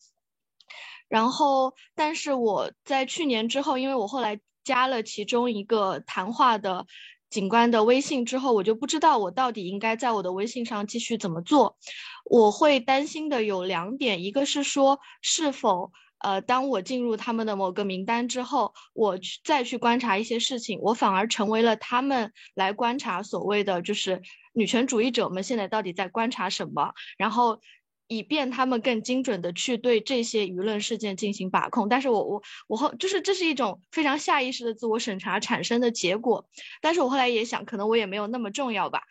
[1.08, 6.88] 然后，但是我在去年之后，因为我后来加了其中一个谈话的
[7.30, 11.78] 警官的微信之后，我就不知道我到底应该在我的微信上继续怎么做。
[12.26, 15.92] 我会担心的有两点，一个是说是否
[16.24, 24.22] 呃，当我进入他们的某个名单之后，我去再去观察一些事情，我反而成为了他们来观察所谓的就是
[24.54, 27.62] 女权主义者们现在到底在观察什么，然后。
[28.10, 36.46] 以便他们更精准的去对这些舆论事件进行把控，但是我我我后就是这是一种非常下意识的自我审查产生的结果，
[36.82, 39.02] 但是我后来也想，可能我也没有那么重要吧。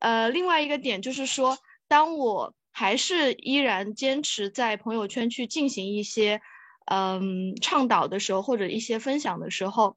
[0.00, 1.56] 呃，另外一个点就是说，
[1.88, 6.40] 当我还是依然坚持在朋友圈去进行一些
[6.86, 9.96] 嗯倡导的时候，或者一些分享的时候，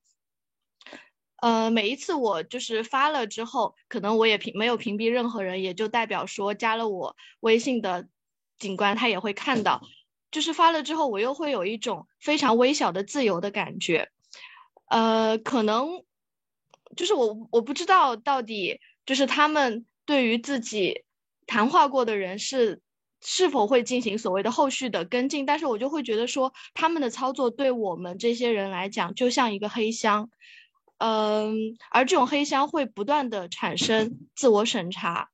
[1.42, 8.08] 呃，每一次我就是发了之后，可能我也屏没有屏蔽任何人，也就代表说加了我微信的。
[8.58, 9.82] 警官他也会看到，
[10.32, 14.10] 就是发了之后，我又会有一种非常微小的自由的感觉，
[14.88, 16.06] 呃，可能
[16.96, 21.04] 就是我我不知道到底就是他们对于自己
[21.48, 22.82] 谈话过的人是
[23.22, 30.30] 是否会进行所谓的后续的跟进，但是我就会觉得说，他们的操作对我们这些人来讲，就像一个黑箱，
[31.00, 35.30] 嗯，而这种黑箱会不断的产生自我审查，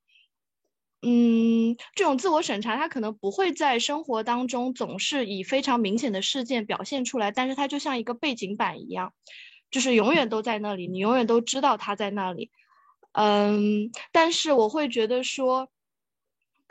[1.02, 9.12] 嗯，这种自我审查，它可能不会在生活当中总是以非常明显的事件表现出来，但是它就像一个背景板一样，
[9.70, 12.50] 就是永远都在那里，你永远都知道它在那里，
[13.12, 15.68] 嗯，但是我会觉得说。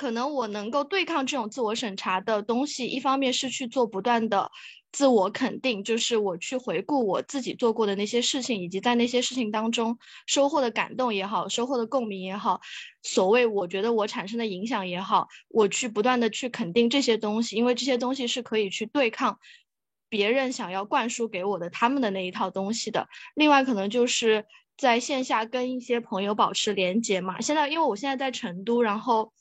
[0.01, 4.49] 可能我能够对抗这种自我审查的东西，一方面是去做不断的
[4.91, 12.61] 自我肯定，就是我去回顾我自己做过的那些事情，以及在那些事情当中收获的感动也好，收获的共鸣也好，
[13.03, 19.37] 所谓我觉得我产生的影响也好，我去不断的去肯定这些东西，因为这些东西是可以去对抗
[20.09, 23.07] 别人想要灌输给我的他们的那一套东西的。
[23.35, 24.47] 另外，可能就是
[24.77, 27.39] 在线下跟一些朋友保持连接嘛。
[27.39, 29.31] 现在因为我现在在成都，然后。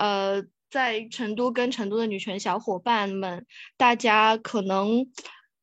[0.00, 3.44] 呃，在成都跟成都的女权小伙伴们，
[3.76, 5.06] 大家可能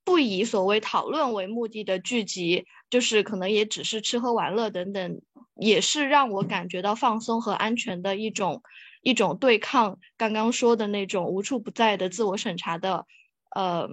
[0.04, 5.22] 不以所谓讨论为目的的聚集，就是可能也只是吃喝玩乐等等，
[5.56, 8.62] 也是让我感觉到放松和安全的一种
[9.02, 13.08] 一种对抗刚刚说的那种无处不在的自我审查的
[13.56, 13.90] 呃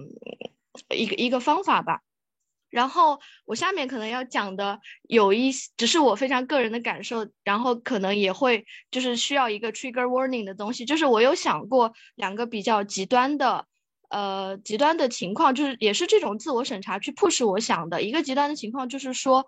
[0.95, 2.01] 一个一个方法吧。
[2.75, 13.65] 然后我下面可能要讲的有一只是我非常个人的感受，然后可能也会就是需要一个 trigger warning 的东西，就是我有想过两个比较极端的，
[14.09, 19.45] 呃，极端的情况，就是也是这种自我审查去迫使我想的一个极端的情况，就是说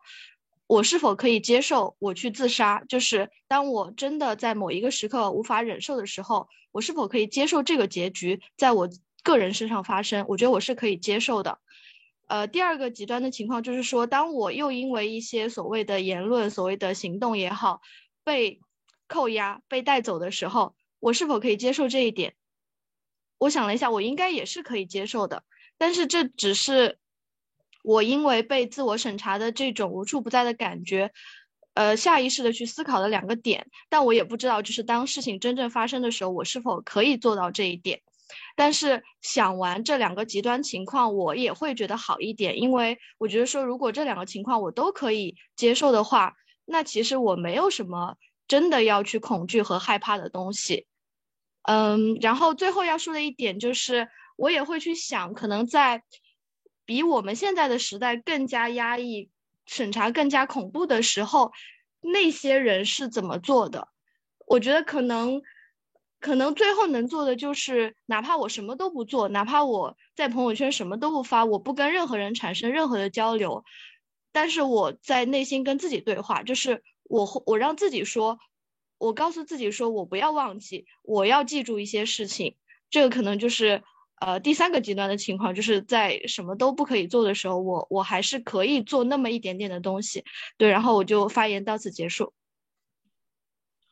[0.65, 8.87] 我是否可以接受我去自杀，就是当我真的在某一个时刻无法忍受的时候，我是否可以接受这个结局在我
[9.21, 10.25] 个人身上发生？
[10.29, 11.59] 我觉得我是可以接受的。
[12.27, 17.81] 呃，第二个极端的情况就是说，当我又因为一些所谓的言论、所谓的行动也好，
[18.23, 18.59] 被
[19.07, 22.35] 扣押、被带走的时候，我是否可以接受这一点？
[23.37, 25.43] 我想了一下，我应该也是可以接受的。
[25.77, 26.97] 但是这只是
[27.83, 31.13] 我因为被自我审查的这种无处不在的感觉，
[31.75, 33.67] 呃，下意识的去思考的两个点。
[33.87, 38.01] 但我也不知道，就是当事情真正发生的时候，我是否可以做到这一点。
[38.55, 46.33] 但是想完这两个极端情况，我也会觉得好一点，因为我觉得说，如果这两个情况我都可以接受的话，
[46.65, 48.17] 那其实我没有什么
[48.47, 50.87] 真的要去恐惧和害怕的东西。
[51.63, 56.03] 嗯，然后最后要说的一点就是，我也会去想，可能在
[56.85, 59.29] 比我们现在的时代更加压抑、
[59.65, 61.51] 审查更加恐怖的时候，
[62.01, 63.87] 那些人是怎么做的？
[64.45, 65.41] 我觉得可能。
[66.19, 73.63] 可能最后能做的就是，哪怕我什么都不做，哪怕我在朋友圈什么都不发，我不跟任何人产生任何的交流，
[74.31, 78.39] 但是我在内心跟自己对话，就是我我让自己说，
[78.97, 82.55] 我告诉自己说我不要忘记，我要记住一些事情。
[82.89, 83.83] 这个可能就是
[84.19, 90.23] 呃第三个极端的情况，就是在什么都不可以做的时候，我我还是可以做那么一点点的东西。
[90.57, 92.33] 对，然后我就发言到此结束。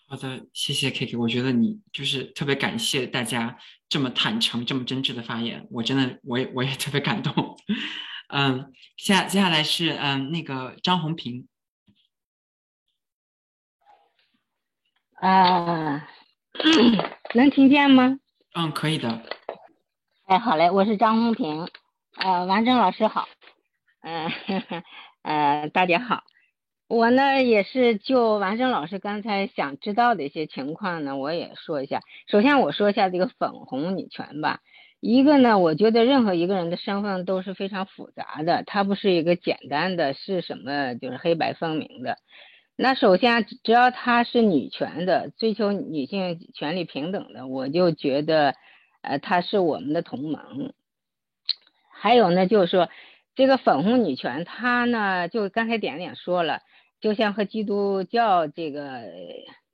[0.07, 3.57] 好的，谢谢 K K，我觉得你就是特别感谢大家
[3.89, 7.57] 这么坦诚、这么真挚的发言，我真的我也我也特别感动。
[8.29, 11.47] 嗯，下接下来是嗯那个张红平。
[15.15, 16.07] 啊，
[17.33, 18.19] 能听见吗？
[18.53, 19.23] 嗯，可以的。
[20.25, 21.67] 哎，好嘞，我是张红平。
[22.17, 23.27] 呃，王正老师好。
[24.01, 24.31] 嗯，
[25.23, 26.23] 呃，大家好。
[26.87, 32.01] 我呢也是就王生老师刚才想知道的一些情况呢，我也说一下。
[32.27, 34.59] 首先我说一下这个粉红女权吧。
[34.99, 42.17] 一个呢，我觉得任何一个人的身份都是非常复杂的，它不是一个简单的是什么就是黑白分明的。
[42.75, 48.53] 那首先只要她是女权的，追求女性权利平等的，我就觉得
[49.01, 50.71] 呃她是我们的同盟。
[51.91, 52.89] 还有呢，就是说
[53.33, 56.61] 这个粉红女权，她呢就刚才点点说了。
[57.05, 59.03] 就像和基督教这个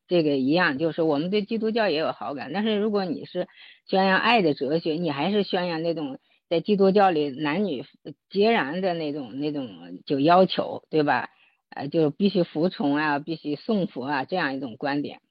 [0.10, 3.48] 这个一样，就是我们对基督教也有好感，但是如果你是
[3.88, 7.86] 宣扬爱的哲学，你还是宣扬那种在基督教里男女
[8.30, 9.70] 截然的那种那种
[10.06, 11.30] 就要求，对吧？
[11.70, 15.22] 呃，就必须服从啊，必须送佛啊，这样一种观点。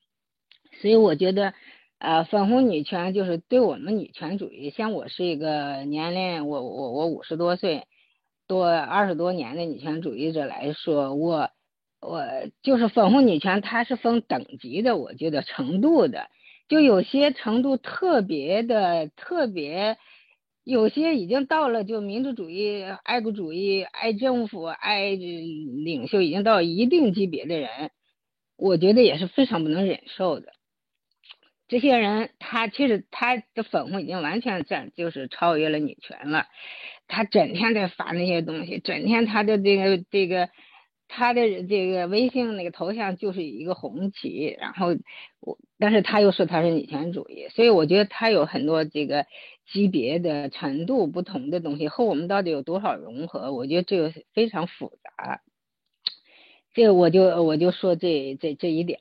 [0.80, 1.52] 所以我觉得，
[1.98, 7.82] 呃，粉红女权就是对我们女权主义，像我是一个年龄，我我我五十多岁，
[8.46, 11.50] 多二十多年的女权主义者来说，我。
[12.00, 12.24] 我
[12.62, 16.30] 就是粉红女权，它是分等级的，我觉得程度的，
[16.66, 19.98] 就有些程度特别的特别，
[20.64, 27.90] 有些已经到了就民族主义、爱国主义、爱政府、爱领袖已经到一定级别的人，
[28.56, 30.52] 我觉得也是非常不能忍受的。
[31.68, 36.46] 这些人他其实他的粉红已经完全占就是超越了女权了，
[37.08, 40.48] 他整天在发那些东西，整天他的这个这个。
[41.12, 44.96] 他的这个微信那个头像就是一个红旗，然后
[45.40, 49.26] 我，但是他又说他是女权主义，所以我觉得他有很多这个
[49.72, 55.40] 级别的程度不同的东西，和我们到底有多少融合，我觉得这个非常复杂。
[56.72, 59.00] 这个我就我就说这这这一点，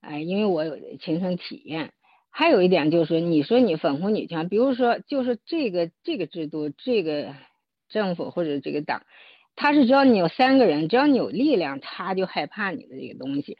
[0.00, 1.92] 哎，因为我有亲身体验。
[2.34, 7.34] 还有一点就是，你说你粉红女权，比如说就是这个这个制度，这个
[7.90, 9.02] 政府或者这个党。
[9.54, 13.56] 他是只要你有三个人，只要你有力量，他就害怕你的这个东西。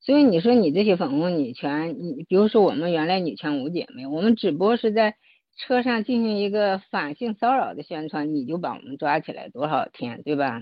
[0.00, 5.16] 所以你说你这些粉红女权，你比如说我们原来女权五姐妹，我们只不过是在
[5.56, 10.60] 车上进行一个反性骚扰的宣传，你就把我们抓起来多少天，对吧？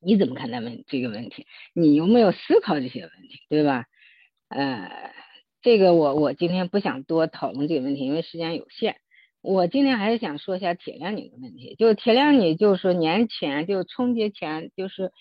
[0.00, 1.46] 你怎么看待问这个问题？
[1.72, 3.86] 你有没有思考这些问题，对吧？
[4.48, 5.12] 呃，
[5.62, 8.96] 这个我我今天不想多讨论这个问题，因为时间有限。
[9.44, 15.12] 我今天还是想说一下铁链女的问题，就铁链女，就是年前就春节前，就是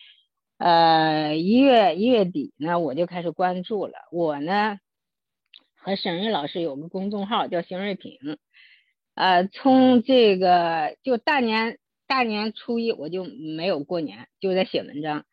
[0.58, 3.94] 呃一月一月底呢，我就开始关注了。
[4.14, 4.78] 我呢
[5.76, 8.38] 和沈瑞老师有个公众号叫邢瑞平，
[9.14, 11.78] 呃，从这个就大年
[12.08, 15.26] 大年初一我就没有过年，就在写文章。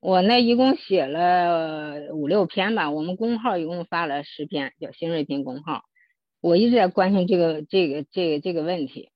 [0.00, 5.84] 我呢一共写了五六篇吧，我们公号一共发了十篇，叫邢瑞平公号。
[6.42, 9.10] 我一直在关心这个这个这个这个问题。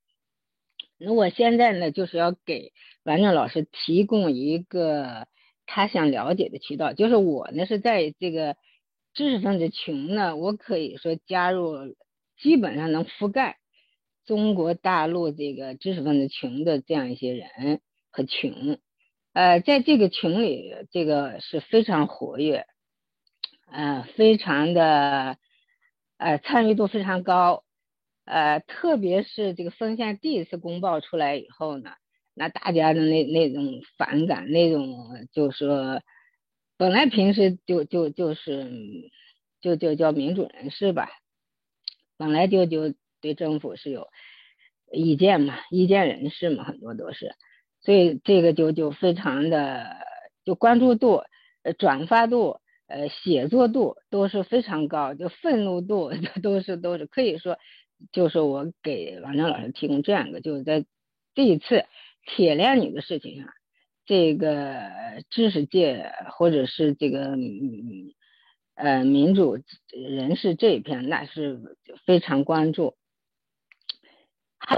[0.97, 2.73] 那我现在呢，就是要给
[3.03, 5.27] 王正老师提供一个
[5.67, 6.93] 他想了解的渠道。
[6.93, 8.57] 就是我呢是在这个
[9.13, 11.97] 知识分子群呢，我可以说加入，
[12.39, 13.59] 基本上能覆盖
[14.25, 17.81] 中国大陆这个知识分子群的这样一些人
[18.13, 18.79] 和群。
[19.33, 22.67] 呃，在这个群里，这个是非常活跃，
[23.69, 25.39] 呃，非常的。
[26.19, 27.65] 呃，参与度非常高，
[28.25, 31.91] 呃，特别是这个风向第一次公报出来以后呢，
[32.35, 36.01] 那大家的那那种反感，那种就是说，
[36.79, 38.71] 本来平时就就就是
[39.61, 41.11] 就就叫民主人士吧，
[42.17, 44.09] 本来就就对政府是有
[44.91, 47.35] 意见嘛，意见人士嘛，很多都是，
[47.83, 49.87] 所以这个就就非常的
[50.47, 51.25] 就关注度、
[51.63, 52.61] 呃转发度。
[52.87, 56.11] 呃，写作度都是非常高，就愤怒度
[56.43, 57.59] 都是都是可以说，
[58.13, 60.87] 就是我给王正老师提供这样一个，就是在
[61.35, 61.85] 这一次
[62.25, 63.49] 铁链女的事情上，
[64.05, 64.83] 这个
[65.31, 68.15] 知识界或者是这个嗯
[68.75, 69.59] 呃民主
[69.89, 72.97] 人士这一片，那是非常关注。
[74.59, 74.77] 还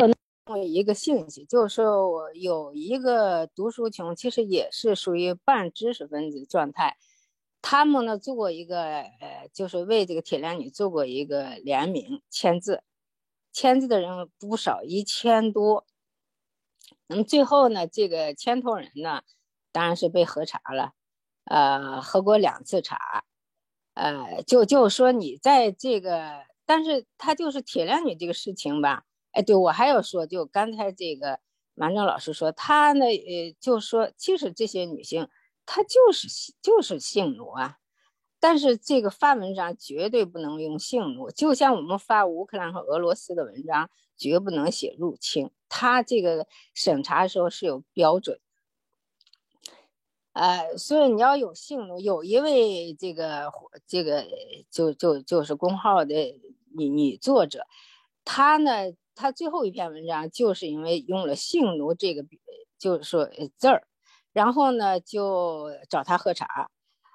[0.57, 6.97] 有一个信息，就是我有一个读书群，其实也是属于半知识分子状态。
[7.61, 12.83] 他们呢做过一个，呃，就是为这个铁链女做过一个联名签字，
[13.53, 15.85] 签字的人不少，一千多。
[17.09, 19.23] 那么最后呢，这个牵头人呢，
[19.73, 20.93] 当然是被核查了，
[21.45, 23.25] 呃，喝过两次茶，
[23.95, 31.41] 呃，就就说你在这个，但是他就是铁链女这个事情吧，哎，对我还要说，就刚才这个
[31.75, 35.29] 马正老师说，他呢，呃，就说其实这些女性。
[35.71, 36.27] 他就是
[36.63, 37.77] 就是性奴啊，
[38.41, 45.51] 但是这个发文章绝对不能用性奴，就像我们发乌克兰和俄罗斯的文章，绝不能写入侵。
[45.69, 48.41] 他这个审查的时候是有标准，
[50.33, 52.01] 呃，所以你要有性奴。
[52.01, 53.53] 有一位这个
[53.87, 54.27] 这个
[54.71, 56.15] 就就就是公号的
[56.75, 57.67] 女女作者，
[58.25, 62.25] 她呢，她最后一篇文章就是因为用了性奴这个，
[62.79, 63.29] 就是说
[63.59, 63.88] 字儿。
[64.33, 66.71] 然后呢，就找他喝茶，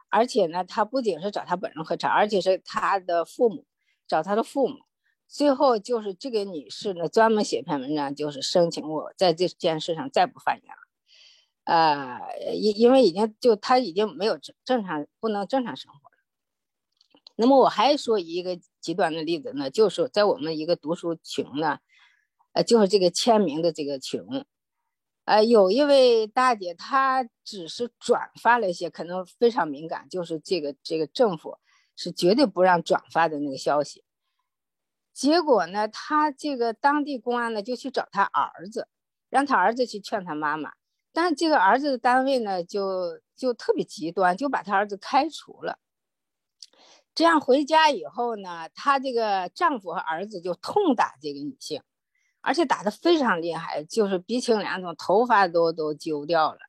[0.09, 3.65] 而且呢，他不仅是找他本人喝茶，而且是他的父母
[4.07, 4.79] 找他的父母。
[5.27, 10.83] 最后就是这个女士呢，专门写篇文章，就是申请我在这件事上再不发言了。
[11.63, 12.19] 呃，
[12.53, 16.17] 因因为已经就他已经没有正正常不能正常生活了。
[17.35, 21.79] 那么我还说一个极端的例子呢，就是在我们一个读书群呢，
[22.51, 24.21] 呃，就是这个签名的这个群。
[25.25, 31.57] 呃，有一位大姐，她只是转发了一些可能非常敏感，就是这个这个政府
[31.95, 34.03] 是绝对不让转发的那个消息。
[35.13, 38.87] 结果呢，她这个当地公安呢就去找他儿子，
[39.29, 40.73] 让他儿子去劝他妈妈，
[41.13, 45.79] 但这个儿子的单位呢就就特别极端，就把他儿子开除了。
[47.15, 51.81] 这样回家以后呢，她这个丈夫和儿子就痛打这个女性。
[52.43, 56.59] 而且打得非常厉害，就是鼻青脸肿，头发都都揪掉了。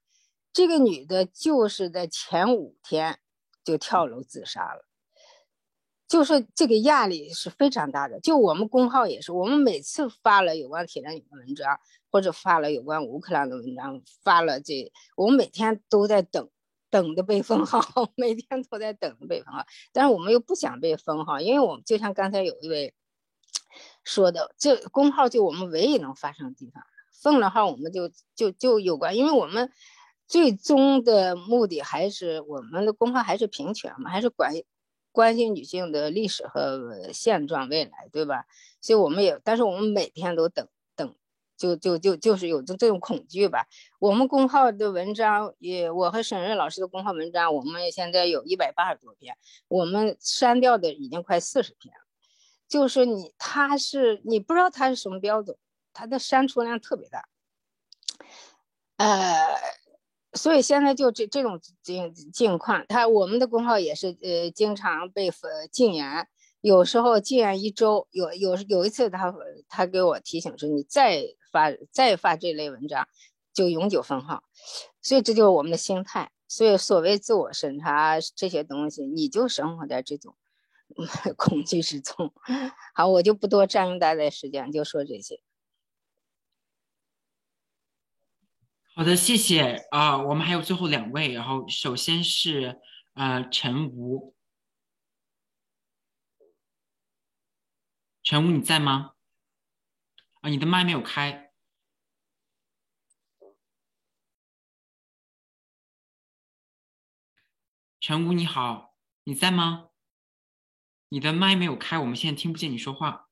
[0.52, 3.18] 这个女的就是在前五天
[3.64, 4.86] 就跳楼自杀了。
[6.06, 8.20] 就是这个压力是非常大的。
[8.20, 11.80] 就我们公号也是，我们每次发了有关铁链女的文章，
[12.10, 16.48] 或者发了有关乌克兰的文章，发了这，我们每天都在等，
[16.90, 17.80] 等着被封号，
[18.14, 19.64] 每天都在等着被封号。
[19.92, 22.94] 但是我们又不想被封号，因为我们就像刚才有一位
[24.05, 29.72] 说的，这公号就我们唯一能发声的地方，封了号我们就就就有关，因为我们。
[30.26, 34.55] 最终的目的还是我们的公号还是平权嘛，还是关
[35.12, 38.47] 关心女性的历史和现状未来，对吧？
[38.81, 40.66] 所以我们也，但是我们每天都等
[40.97, 41.14] 等，
[41.59, 43.66] 就就就就是有这这种恐惧吧。
[43.98, 49.36] 我们公号的文章也，我和沈瑞老师的公号文章，我们现在有一百八十多篇，
[49.68, 52.03] 我们删掉的已经快四十篇了。
[52.69, 55.57] 就是你，他是你不知道他是什么标准，
[55.93, 57.28] 他的删除量特别大，
[58.97, 59.55] 呃。
[60.36, 66.27] 所以现在就这这种境境况，他我们的公号也是呃经常被封禁言，
[66.61, 69.32] 有时候禁言一周，有有有一次他
[69.69, 71.23] 他给我提醒说你再
[71.53, 73.07] 发再发这类文章
[73.53, 74.43] 就永久封号，
[75.01, 76.32] 所以这就是我们的心态。
[76.49, 80.35] 所以所谓自我审查这些东西，你就生活在这种
[81.36, 82.32] 恐惧之中。
[82.94, 85.40] 好，我就不多占用大家的时间，就说这些。
[88.94, 92.81] 好的，谢谢啊，我们还有最后两位，然后首先是
[93.15, 94.36] 呃陈吴，
[98.23, 99.15] 陈吴你在吗？
[100.43, 101.51] 啊，你的麦没有开。
[107.98, 108.94] 陈吴你好，
[109.24, 109.89] 你在吗？
[111.15, 113.28] 你的麦没有开，我们现在听不见你说话。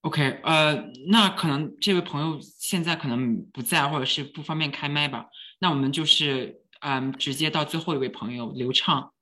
[0.00, 5.26] OK，呃，那可能这位朋友现在可能不在，或者是不方便开麦吧。
[5.58, 9.12] 那我们就是，嗯，直接到最后一位朋友刘畅。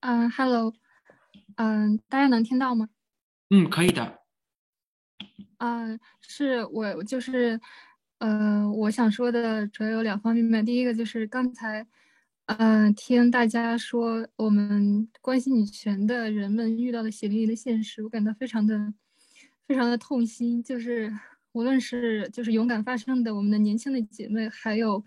[0.00, 0.74] 嗯，Hello，
[1.54, 2.88] 嗯，大家能听到吗？
[3.50, 4.18] 嗯，可以的。
[5.58, 7.60] 嗯，是我就是，
[8.18, 10.66] 呃，我想说的主要有两方面。
[10.66, 11.86] 第一个就是刚才。
[12.58, 18.92] 嗯，听大家说我们关心女权的人们遇到的血淋淋的现实，我感到非常的、
[19.66, 20.62] 非常的痛心。
[20.62, 21.12] 就是
[21.52, 25.02] 无论是就是勇敢发声的我们的年轻的姐妹，还有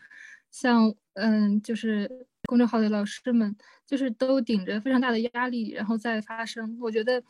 [0.49, 2.09] 像嗯，就是
[2.43, 3.55] 公众号的老师们，
[3.85, 6.77] 就是都顶着非常大的压力，然后再发声。
[6.81, 7.21] 我觉得，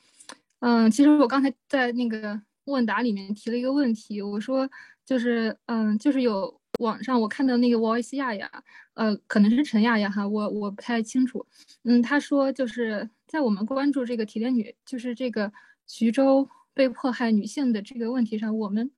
[0.59, 4.69] 嗯，其实我刚才在那个问答里面提了一个问题，我说
[5.03, 6.61] 就是嗯，就是有。
[6.79, 8.49] 网上我看到那个 Voice 亚亚，
[8.93, 11.45] 呃，可能是陈亚亚哈，我我不太清楚。
[11.83, 15.51] 嗯，他说就是在我们关注这个铁链女，就是这个
[15.87, 18.91] 徐州被迫害女性的这个问题上，我们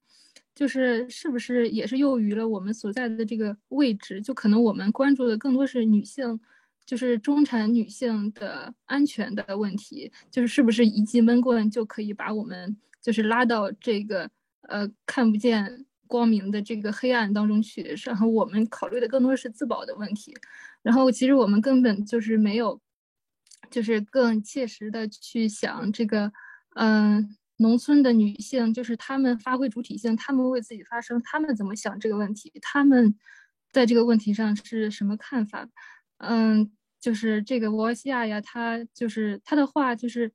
[0.56, 4.22] 就是是不是也是囿于了我们所在的这个位置？
[4.22, 6.40] 就可能我们关注的更多是女性，
[6.86, 14.30] 就是中产女性的安全的问题，就是是不是一记闷棍就可以把我们就是拉到这个
[14.64, 15.86] 呃看不见。
[16.08, 20.34] 光明的这个黑暗当中去，然后我们考虑的更多是自保的问题，
[20.82, 22.80] 然后其实我们根本就是没有，
[23.70, 26.32] 就是更切实的去想这个，
[26.76, 33.16] 嗯，农村的女性，就是她们发挥主体性，她们为自己发声，她们怎么想这个问题，她们
[33.72, 35.68] 在这个问题上是什么看法？
[36.18, 40.32] 嗯，就是这个沃西亚呀，她就是她的话，就是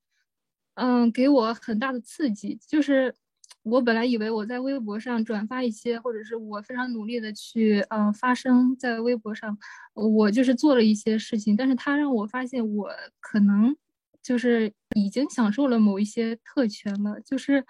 [0.74, 3.14] 嗯，给我很大的刺激，就是。
[3.64, 9.56] 我本来以为我在微博上转发一些，或者是我非常努力的去，嗯，发声在微博上，
[9.94, 12.90] 我就是做了一些事情，但是他让我发现我
[13.20, 13.76] 可能
[14.22, 17.64] 就是已经享受了某一些特权了，就是，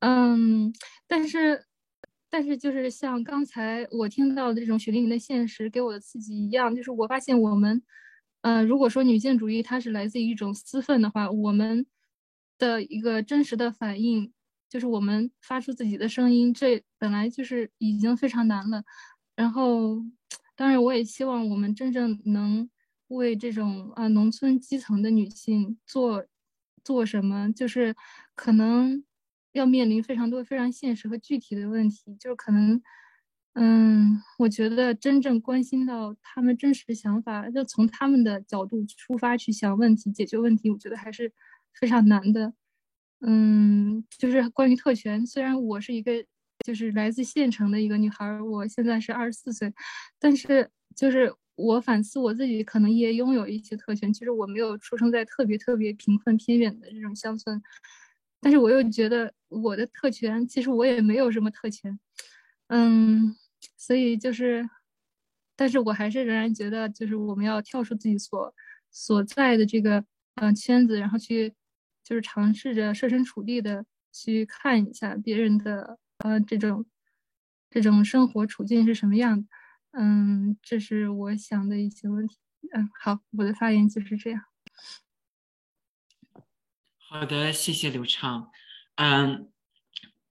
[0.00, 0.72] 嗯，
[1.06, 1.64] 但是，
[2.28, 7.80] 但是就是像刚才我听到的这种血淋淋的现实给我的刺激一样，就是我发现我们，
[8.42, 11.86] 呃，如果说女性主义它是来自于一种私愤的话，我们
[12.58, 14.32] 的一个真实的反应。
[14.68, 18.84] 就是我们发出自己的声音，这本来就是已经非常难了。
[19.36, 19.96] 然后，
[20.56, 22.68] 当然，我也希望我们真正能
[23.08, 26.26] 为这种啊农村基层的女性做
[26.84, 27.52] 做什么。
[27.52, 27.94] 就是
[28.34, 29.04] 可能
[29.52, 32.14] 要面临非常多非常现实和具体的问题。
[32.16, 32.82] 就是可能，
[33.54, 41.32] 嗯，我觉得真正关心到他们真实想法，就从他们的角度出发去想问题、解决问题，我觉得还是
[41.72, 42.52] 非常难的。
[43.20, 45.26] 嗯，就是关于特权。
[45.26, 46.12] 虽然我是一个
[46.64, 49.72] 就是来自县城的一个女孩，我现在是二十四岁，
[50.18, 54.12] 但是就是我反思我自己，可能也拥有一些特权。
[54.12, 57.60] 其实我没有出生在特别特别贫困偏远的这种乡村，
[58.40, 61.98] 但是我又觉得我的特权，其实我也没有什么特权。
[62.68, 63.34] 嗯，
[63.76, 64.68] 所以就是
[65.56, 68.54] 但是我还是仍然觉得，就是我们要跳出自己所
[68.90, 70.04] 所在的这个
[70.36, 71.52] 嗯圈子，然后去
[72.08, 76.86] 就是尝试着设身处地的去看一下别人的呃这种
[77.68, 79.46] 这种生活处境是什么样。
[79.90, 82.38] 嗯，这是我想的一些问题。
[82.72, 84.42] 嗯，好，我的发言就是这样。
[86.96, 88.50] 好的，谢谢刘畅。
[88.94, 89.52] 嗯，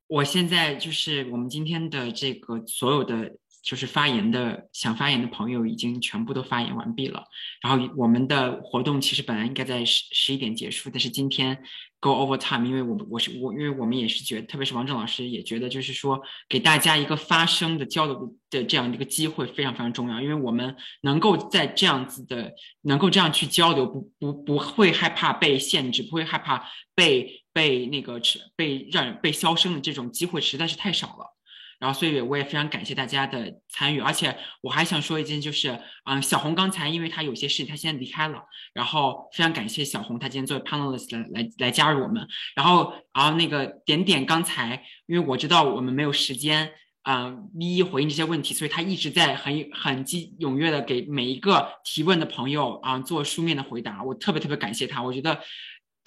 [0.07, 3.37] 我现在就是我们今天的这个所有的。
[3.67, 7.25] 就是发言的想发言的朋友已经全部都发言完毕了，
[7.61, 11.61] 然后我们的活动其实本来应该在十十一点结束，但是今天
[11.99, 22.53] go over time，因为我我是我，因为我们也是觉得，特别是王正老师也觉得，就是说给大家一个发声的交流的这样一个机会非常非常重要，因为我们能够在这样子的
[22.83, 26.65] 能够这样去交流，不不不会害怕被限制，不会害怕
[26.95, 28.21] 被被那个
[28.55, 31.36] 被让被消声的这种机会实在是太少了。
[31.79, 38.41] 然后，所以我也非常感谢大家的参与，而且我还想说一件，就是，嗯，小红刚才因为她有些事情，她现在离开了，
[38.73, 42.27] 然后非常感谢小红，她今天作为 panelist 来来来加入我们。
[42.55, 46.71] 然后，然后那个点点刚才，因为我知道我们没有时间，
[47.03, 55.39] 嗯，一一回应这些问题，所以他一直在很很激踊跃的给每一个提问的朋友啊做书面的回答，我特别特别感谢他，我觉得。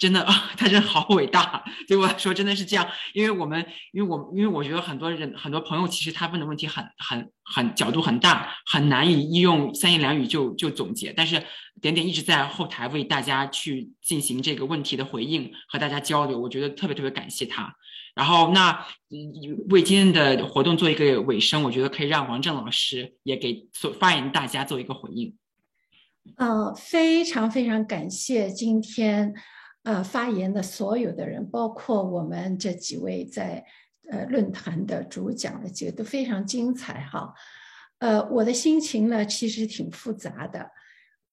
[0.01, 1.63] 真的啊， 他真的好伟大。
[1.87, 11.13] 对我来说，真的是这样，因为我们，因为我，因为我觉得很多人，很多朋友，其实他问的问题很、很、很角度很大，很难以用三言两语就就总结。
[11.15, 11.43] 但是
[11.79, 17.75] 点点一直在后台为大家去进行这个问题的回应和大家交流，我觉得特别特别感谢他。
[18.15, 18.83] 然后那
[19.69, 25.35] 为今天的活动做一个尾声，我觉得可以让王正老师也给所发言大家做一个回应。
[26.37, 29.35] 呃，非常非常感谢今天。
[29.83, 33.65] 呃，发言的所有的人，包括我们这几位在
[34.11, 37.33] 呃论坛的主讲的几个都非常精彩哈。
[37.97, 40.69] 呃，我的心情呢其实挺复杂的。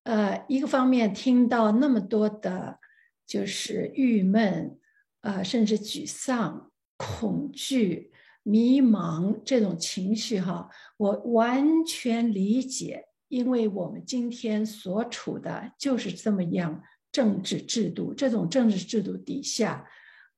[0.05, 2.79] 呃，一个方面听到那么多的，
[3.27, 4.79] 就是郁闷，
[5.21, 8.13] 呃，甚至沮丧、恐惧、
[8.43, 16.83] 迷茫这种情绪哈，我完全理解，因为我们今天所处的就是这么样。
[17.19, 19.85] 政治制度，这种政治制度底下，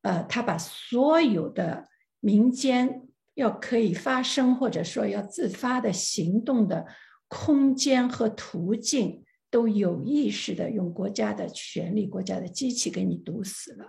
[0.01, 1.87] 呃，他把所有的
[2.21, 3.03] 民间
[3.35, 6.87] 要可以发声或者说要自发的行动的
[7.29, 13.85] 空间和途径，都有意识的用国家的权力、国家的机器给你堵死了。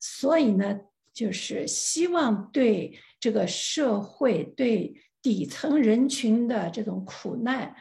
[0.00, 0.80] 所以呢，
[1.12, 7.76] 就是希望对这个社会、对底层人群的这种苦难，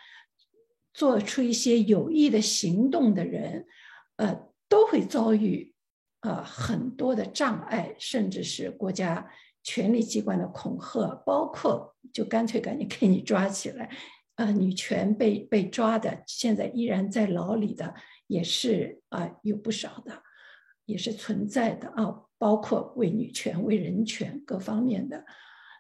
[0.94, 3.66] 做出一些有益的行动的人。
[4.18, 5.74] 呃，都会遭遇
[6.22, 9.28] 呃很多的障碍，甚至是国家
[9.64, 13.90] 权力机关的恐吓，包括就干脆赶紧给你抓起来。
[14.36, 17.94] 呃，女权被被抓的，现在依然在牢里的，
[18.28, 20.24] 也是啊有不少的，
[20.86, 25.26] 也是存在的啊，包括为女权、为人权各方面的。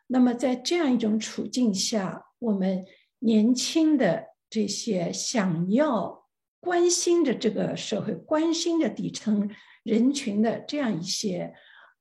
[0.07, 2.85] 那么在这样一种处境下，我们
[3.19, 6.26] 年轻的这些想要。
[6.59, 9.49] 关心着这个社会，关心着底层
[9.83, 11.53] 人群的这样一些，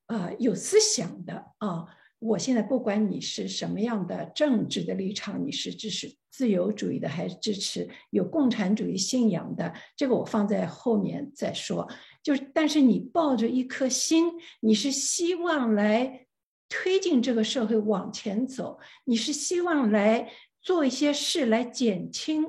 [0.06, 1.86] 呃，有思想的啊。
[2.18, 11.86] 我现在不管你是什么样的政治的立场，你是支持自由主义的，还是支持有共产主义信仰的，这个我放在后面再说。
[12.22, 16.26] 就是，但是你抱着一颗心，你是希望来
[16.70, 20.32] 推进这个社会往前走，你是希望来
[20.62, 22.46] 做一些事来减轻。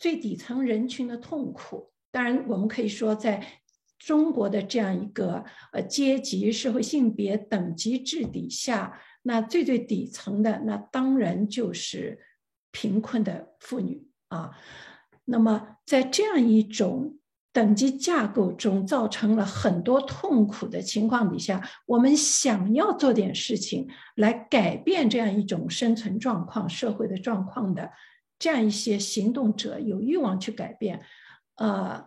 [0.00, 3.46] 最底层人群的痛苦，当然我们可以说，在
[3.98, 12.18] 中国的这样一个呃阶级、社会、性别等级制底下，那最最底层的，那当然就是
[12.70, 14.52] 贫困的妇女啊。
[15.26, 17.18] 那么在这样一种
[17.52, 27.90] 等级架构中，造成了很多痛苦的情况底下，我们想要做点事情来改变这样一种生存状况、社会的状况的。
[28.40, 31.04] 这样一些行动者有欲望去改变，
[31.56, 32.02] 呃，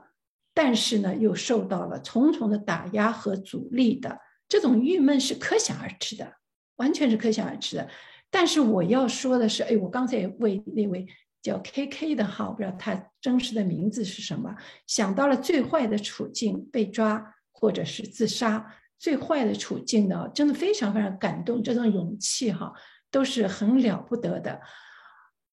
[0.52, 6.34] 但是呢，又受到了重重的打压和阻力的这种郁闷是可想而知的，
[6.78, 7.88] 完全是可想而知的。
[8.32, 11.06] 但是我要说的是，哎，我刚才也为那位
[11.44, 14.56] 叫 K K 的哈，我不知道他真实的名字是什么，
[14.88, 22.74] 想到了最坏的处境，被抓或者是自杀，最坏的处境呢，真的非常非常感动，这种勇气哈，
[23.12, 24.60] 都是很了不得的，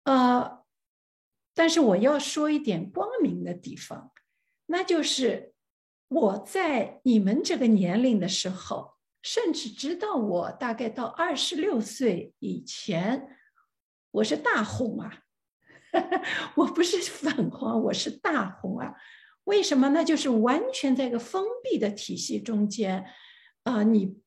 [0.05, 0.58] 呃。
[1.53, 4.11] 但是我要说一点光明的地方，
[4.67, 5.53] 那就是
[6.07, 13.37] 我在你们这个年龄的时候，甚至直到我大概到二十六岁以前，
[14.11, 15.23] 我是大红啊，
[16.55, 18.93] 我不是粉红，我是大红啊。
[19.45, 20.03] 为什么呢？
[20.03, 23.05] 就是完全在一个封闭的体系中间，
[23.63, 24.21] 啊，你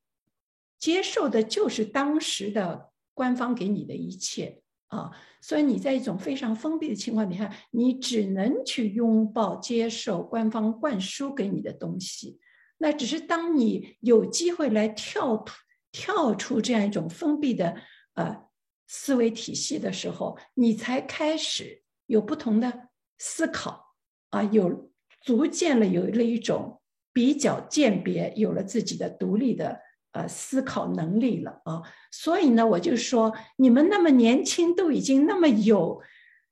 [0.77, 4.62] 接受的就是当时的官方给你的一切
[4.95, 12.39] 啊，所以你在一种非常封闭的情况底下，你只能去拥抱、接受官方灌输给你的东西。
[12.77, 15.55] 那只是当你有机会来跳出、
[15.91, 17.75] 跳出这样一种封闭的
[18.13, 18.45] 呃
[18.87, 23.95] 思维体系的时候，你才开始有不同的思考
[24.29, 24.91] 啊，有。
[25.25, 26.81] 逐渐了，有了一种
[27.13, 29.79] 比较鉴别，有了自己的独立的
[30.13, 31.83] 呃思考能力了啊。
[32.09, 36.01] 所以呢，我就说，你们那么年轻，都已经那么有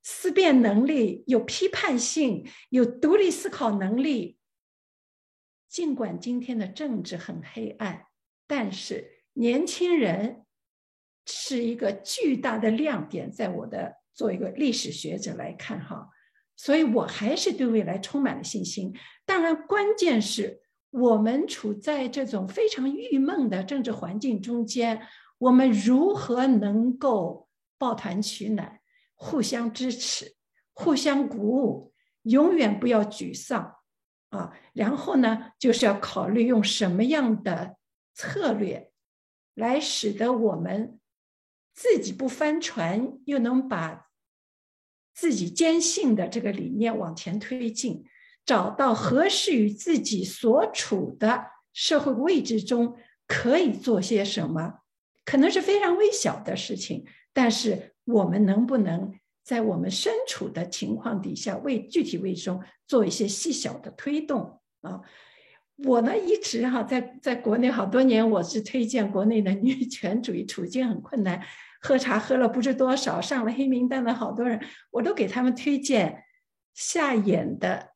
[0.03, 4.37] 思辨能力、有批判性、有独立思考能力。
[5.69, 8.07] 尽管今天的政治很黑暗，
[8.45, 10.43] 但是年轻人
[11.25, 13.31] 是一个巨大的亮点。
[13.31, 16.09] 在我的作为一个历史学者来看，哈。
[16.57, 18.93] 所以我还是对未来充满了信心。
[19.25, 20.60] 当然，关键是
[20.91, 25.07] 我们处在这种非常郁闷的政治环境中间，
[25.39, 28.79] 我们如何能够抱团取暖、
[29.15, 30.35] 互相支持、
[30.73, 33.77] 互相鼓舞，永远不要沮丧
[34.29, 34.53] 啊！
[34.73, 37.77] 然后呢，就是要考虑用什么样的
[38.13, 38.91] 策略，
[39.55, 40.99] 来使得我们
[41.73, 44.07] 自己不翻船，又能把。
[45.13, 48.05] 自己坚信的这个理念往前推进，
[48.45, 52.95] 找到合适于自己所处的社会位置中
[53.27, 54.79] 可以做些什么，
[55.23, 59.13] 可能是非常微小的事情，但是我们能不能
[59.43, 65.01] 在我们身处的情况底下，为具体位置中做一些细小的推动啊？
[65.85, 71.41] 我呢一直哈在在国内好多年，我是推荐国内的女权主义处境很困难。
[71.81, 74.61] 喝茶喝了不知多少，上了黑名单的好多人，
[74.91, 76.23] 我都给他们推荐
[76.75, 77.90] 夏衍的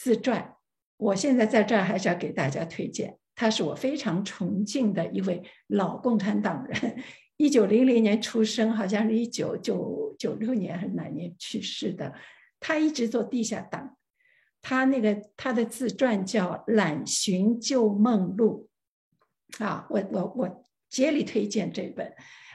[0.00, 0.56] 自传。
[0.96, 7.02] 我现在在这儿还是要给大家推荐，他是我非常崇敬的一位老共产党人，
[7.36, 12.14] 一九零零年出生，好像是一九九九六年还是哪年去世的。
[12.58, 13.94] 他一直做地下党，
[14.62, 18.70] 他那个他的自传叫《揽寻旧梦录》，
[19.62, 22.10] 啊，我我我竭力推荐这本。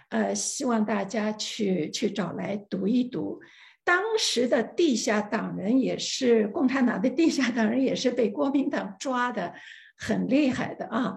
[0.10, 3.40] 呃，希望大家去去找来读一读。
[3.86, 9.54] 当时的地下党人也是共产党的地下党人，也是被国民党抓的
[9.96, 11.16] 很厉害的啊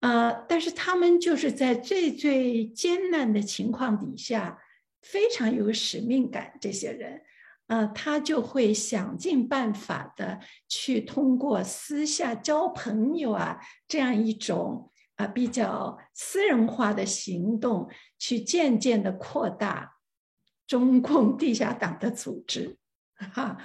[0.00, 0.32] 啊！
[0.48, 4.58] 但是他们就是在最最艰难的情况底下，
[5.02, 6.52] 非常有使命感。
[6.60, 7.20] 这些人，
[7.66, 14.90] 啊，他就会想尽办法的去通过私下交朋友啊这样一种。
[15.16, 19.93] 啊，比较私人化的行动，去渐渐的扩大
[20.66, 22.76] 中共地下党的组织，
[23.32, 23.56] 哈，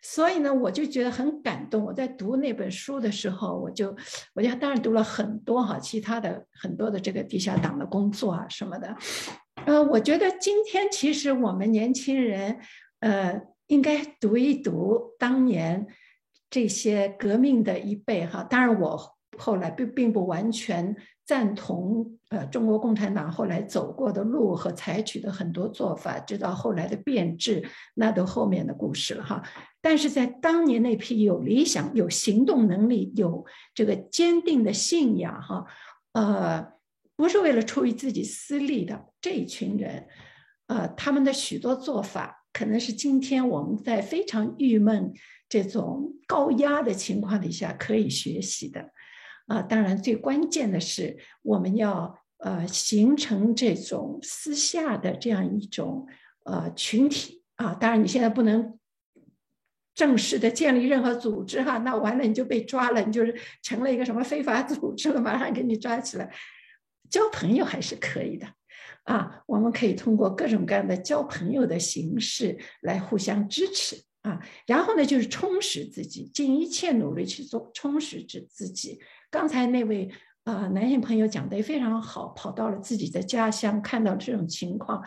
[0.00, 1.84] 所以呢，我就觉得很感动。
[1.84, 3.96] 我在读那本书的时候，我就，
[4.34, 8.96] 我就当然读了很多哈，其他的很多的这个地下党的工作啊什么的，
[9.66, 12.60] 呃，我觉得今天其实我们年轻人，
[13.00, 15.86] 呃，应该读一读当年
[16.50, 19.13] 这些革命的一辈哈，当然我。
[19.38, 29.42] 后来并并不完全赞同，呃，中国共产党后来走过的路和采取的很多做法，直到后来的变质，那都后面的故事了哈。
[29.80, 35.64] 但是在当年那批有理想、有行动能力、有这个坚定的信仰哈，
[36.12, 36.72] 呃，
[37.16, 40.06] 不是为了出于自己私利的这一群人，
[40.66, 45.12] 呃，他们的许多做法，可能是今天我们在非常郁闷、
[45.48, 48.90] 这种高压的情况底下可以学习的。
[49.46, 56.06] 啊，当然，最关键的是我们要呃形成这种私下的这样一种
[56.44, 57.74] 呃群体啊。
[57.74, 58.78] 当然，你现在不能
[59.94, 66.34] 正式的建立任何组织哈，那完了你就被抓了，你就是成了一个什么非法组织了，马上给你抓起来。
[67.10, 68.46] 交朋友还是可以的
[69.04, 74.40] 啊，我们可以通过各种各样的交朋友的形式来互相支持啊。
[74.66, 78.98] 然后呢，就是充实自己，尽一切努力去做充实自自己。
[79.34, 80.08] 刚才那位
[80.44, 85.02] 呃男性朋友讲的也非常好，跑到了自己的家乡，看到这种情况，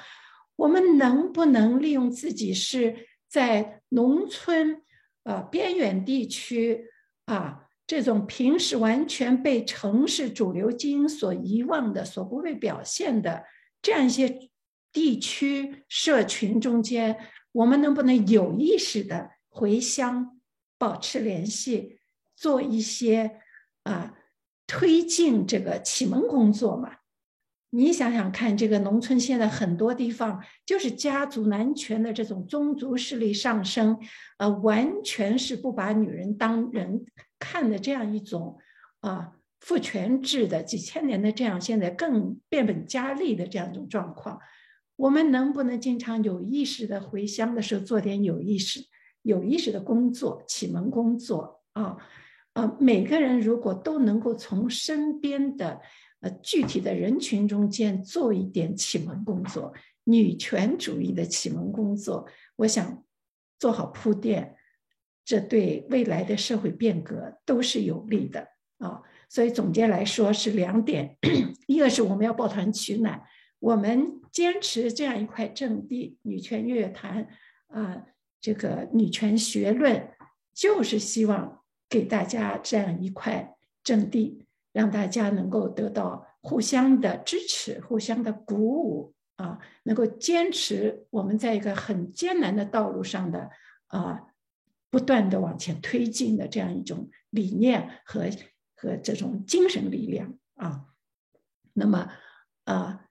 [0.58, 4.82] 我们能不能利用自己是在农村
[5.24, 6.90] 呃边远地区
[7.24, 13.46] 啊这种平时完全被城市主流精英所遗忘的、所不被表现的
[13.82, 14.50] 这样一些
[14.92, 17.18] 地区社群中间，
[17.54, 20.38] 我们能不能有意识的回乡，
[20.78, 22.02] 保持联系，
[22.36, 23.40] 做一些
[23.84, 24.16] 啊？
[24.68, 26.92] 推进这个启蒙工作嘛，
[27.70, 33.98] 你想想看，这个农村现在很多地方就是家族男权的这种宗族势力上升，
[34.38, 37.06] 呃，完全是不把女人当人
[37.40, 38.58] 看的这样一种
[39.00, 39.32] 啊
[39.62, 44.40] 父权制的几千年的这样，现在更变本加厉的这样一种状况。
[44.98, 48.82] 我们能不能经常有意识的回乡的时候做点有意识、
[49.22, 51.98] 有意识的工作、启蒙工作啊？
[52.58, 55.80] 呃每个人如果都能够从身边的。
[56.20, 59.72] 呃，具体的人群中间做一点启蒙工作，
[60.06, 63.04] 女权主义的启蒙工作，我想
[63.60, 64.56] 做好铺垫，
[65.24, 68.48] 这对未来的社会变革都是有利的
[68.80, 69.04] 啊。
[69.30, 71.16] 所以总结来说是两点：
[71.68, 73.22] 一个是我们要抱团取暖，
[73.60, 77.28] 我们坚持这样一块阵地——女权乐坛
[77.68, 78.06] 啊，
[78.42, 80.10] 这个女权学论，
[80.56, 84.44] 就是希望给大家这样一块阵地。
[84.74, 93.50] 让大家能够得到互相的支持、互相的鼓舞啊，能够坚持我们在一个很艰难的道路上的
[93.88, 94.22] 啊，
[94.92, 98.30] 不断的往前推进的这样一种理念和
[98.76, 100.86] 和这种精神力量啊。
[101.74, 102.12] 那么
[102.66, 103.08] 啊，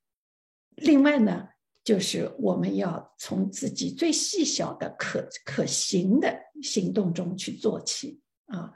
[0.76, 1.48] 另外呢，
[1.82, 8.72] 就是我们要从自己最细小的可可行的行动中去做起啊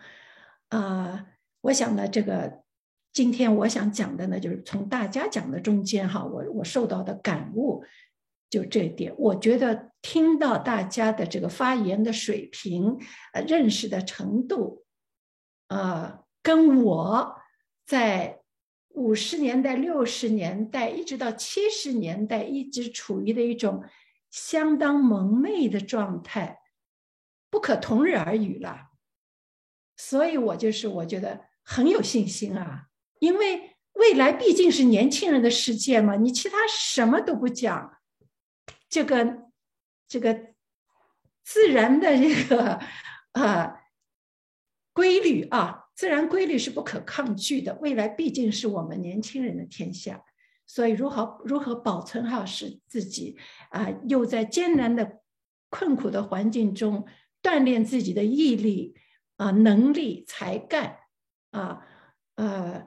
[0.68, 1.26] 啊，
[1.62, 2.60] 我想呢，这个。
[3.12, 7.84] 今天我想讲的呢，就是从大家讲的中间哈，我我受到的感悟
[8.48, 9.12] 就这一点。
[9.18, 13.00] 我觉得听到大家的这个发言的水平、
[13.32, 14.84] 呃认识的程度，
[15.66, 17.34] 呃，跟我
[17.84, 18.40] 在
[18.90, 23.82] 五十年代、六十年代一直到七十年代一直处于的一种
[24.30, 26.60] 相当蒙昧的状态，
[27.50, 28.89] 不可同日而语了。
[30.02, 32.86] 所以我就是我觉得很有信心啊。
[33.18, 37.98] 因为未来毕竟是年轻人的世界嘛，你其他什么都不讲，
[38.88, 39.50] 这个
[40.08, 40.54] 这个
[41.44, 42.80] 自然的这个
[43.32, 43.78] 呃
[44.94, 47.74] 规律啊，自然规律是不可抗拒的。
[47.82, 50.24] 未来毕竟是我们年轻人的天下，
[50.66, 53.36] 所以如何如何保存好是自己
[53.68, 55.20] 啊，又在艰难的
[55.68, 57.06] 困苦的环境中
[57.42, 58.96] 锻炼自己的毅力
[59.40, 60.98] 啊、能力、才干
[61.50, 61.80] 啊，
[62.36, 62.86] 呃。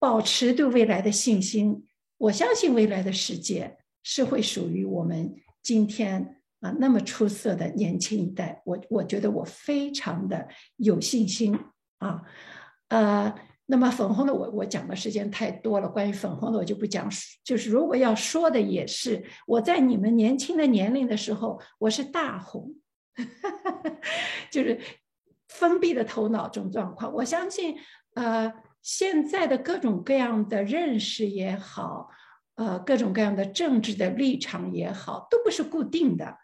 [0.00, 1.86] 保持对未来的信心，
[2.18, 8.60] 我相信未来的世界是会属于我们今天啊那么出色的年轻一代。
[8.66, 10.46] 我我觉得我非常的
[10.76, 11.58] 有信心
[11.96, 12.20] 啊，
[12.88, 17.08] 呃，那么粉红的我我讲的时间太多了，关于粉红的我就不讲。
[17.42, 22.74] 就是如果要说的也是，我在你们年轻的年龄的时候，我是大红，
[24.52, 24.78] 就是
[25.54, 27.12] 封闭的头脑这种状况。
[27.14, 27.76] 我相信，
[28.14, 28.52] 呃。
[28.84, 32.10] 现在的各种各样的认识也好，
[32.56, 36.36] 呃，各种各样的政治的立场也好，都不是固定的。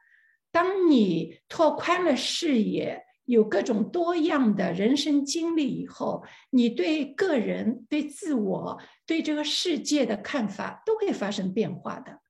[0.51, 12.21] 当你拓宽了视野，有各种多样的人生经历以后，你对个人、对自我、对这个世界的看法都会发生变化的。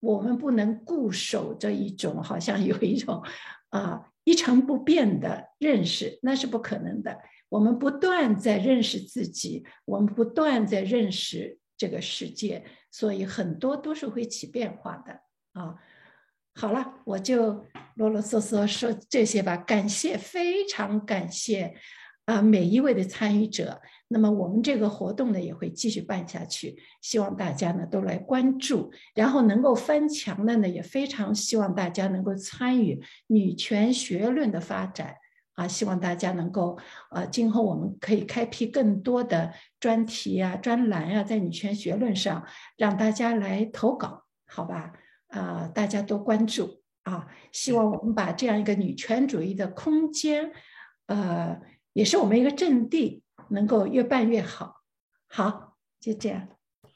[0.00, 3.22] 我们不能固守着一种好像有一种
[3.70, 7.18] 啊一成不变的认识，那是不可能的。
[7.48, 15.20] 我们不断在认识自己，我们不断在认识这个世界，所以很多都是会起变化的
[15.52, 15.76] 啊。
[16.54, 17.64] 好了，我就
[17.94, 19.56] 啰啰嗦嗦说这些吧。
[19.56, 21.74] 感谢，非常感谢
[22.26, 23.80] 啊每一位的参与者。
[24.08, 35.14] 那么我们这个活动呢也会继续办下去，希望大家呢都来关注，然后能够翻墙的呢也非常希望大家能够参与女权学论的发展。
[35.54, 36.78] 啊，希望大家能够，
[37.10, 42.46] 呃，今后我们可以开辟更多的专题啊、专栏啊，在女权学论上
[42.76, 44.92] 让大家来投稿，好吧？
[45.26, 47.26] 啊，大家多关注啊！
[47.50, 50.52] 希望我们把这样一个女权主义的空间，
[51.06, 51.60] 呃，
[51.92, 54.82] 也是我们一个阵地，能够越办越好。
[55.28, 56.48] 好，就这样。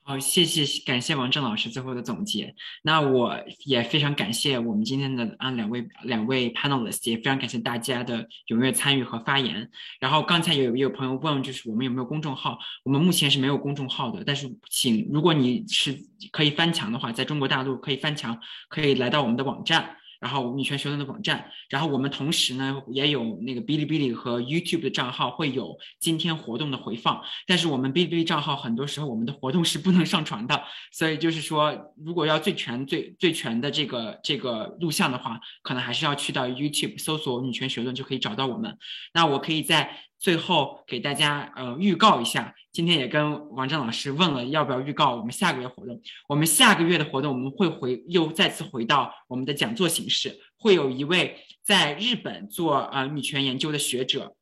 [0.05, 2.57] 好，谢谢，感谢王正老师最后的总结。
[2.83, 9.71] 那我也非常感谢我们今天的啊两位两位 panelists，也非常感谢大家的踊跃参与和发言。
[10.01, 12.59] 然后刚才有有朋友问，就是我们有没有公众号？
[12.83, 15.97] 我们目前是没有公众号的，但是请如果你是
[16.33, 19.99] 可以翻墙的话，在中国大陆可以翻墙，可以来到我们的网站。
[20.23, 27.21] 然后女权学论的网站，然后我们同时呢也有那个哔哩哔哩和 YouTube 的账号，会有今天活动的回放。
[27.45, 38.79] 但是我们哔哩哔哩账号很多时候我们的活动是不能上传的，所以就是说，如果要最全、最最全的这个这个录像的话，可能还是要去到 YouTube 搜索女权学论就可以找到我们。
[39.13, 39.99] 那我可以在。
[40.23, 46.01] 最后给大家呃预告一下，今天也跟王正老师问了要不要预告我们下个月活动。
[46.29, 54.37] 我们下个月的活动我们会回又再次回到我们的讲座形式，会有一位在日本做呃女权研究的学者，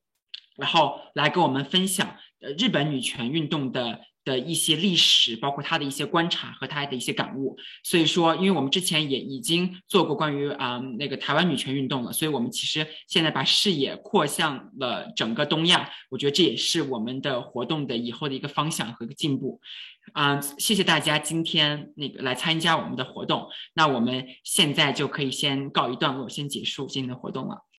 [0.58, 4.00] 然后来跟我们分享呃日本女权运动的。
[4.24, 7.56] 的一些历史，包括他的一些观察和他的一些感悟。
[7.82, 15.90] 所以说，因为我们之前也已经做过关于啊那个台湾女权运动了，所以我们其实现在把视野扩向了整个东亚。
[16.10, 19.60] 我觉得这也是我们的活动的以后的一个方向和一个进步。
[20.12, 23.46] 啊，谢谢大家今天那个来参加我们的活动。
[23.74, 27.64] 那我们现在就可以先告一段落，先结束今天的活动了。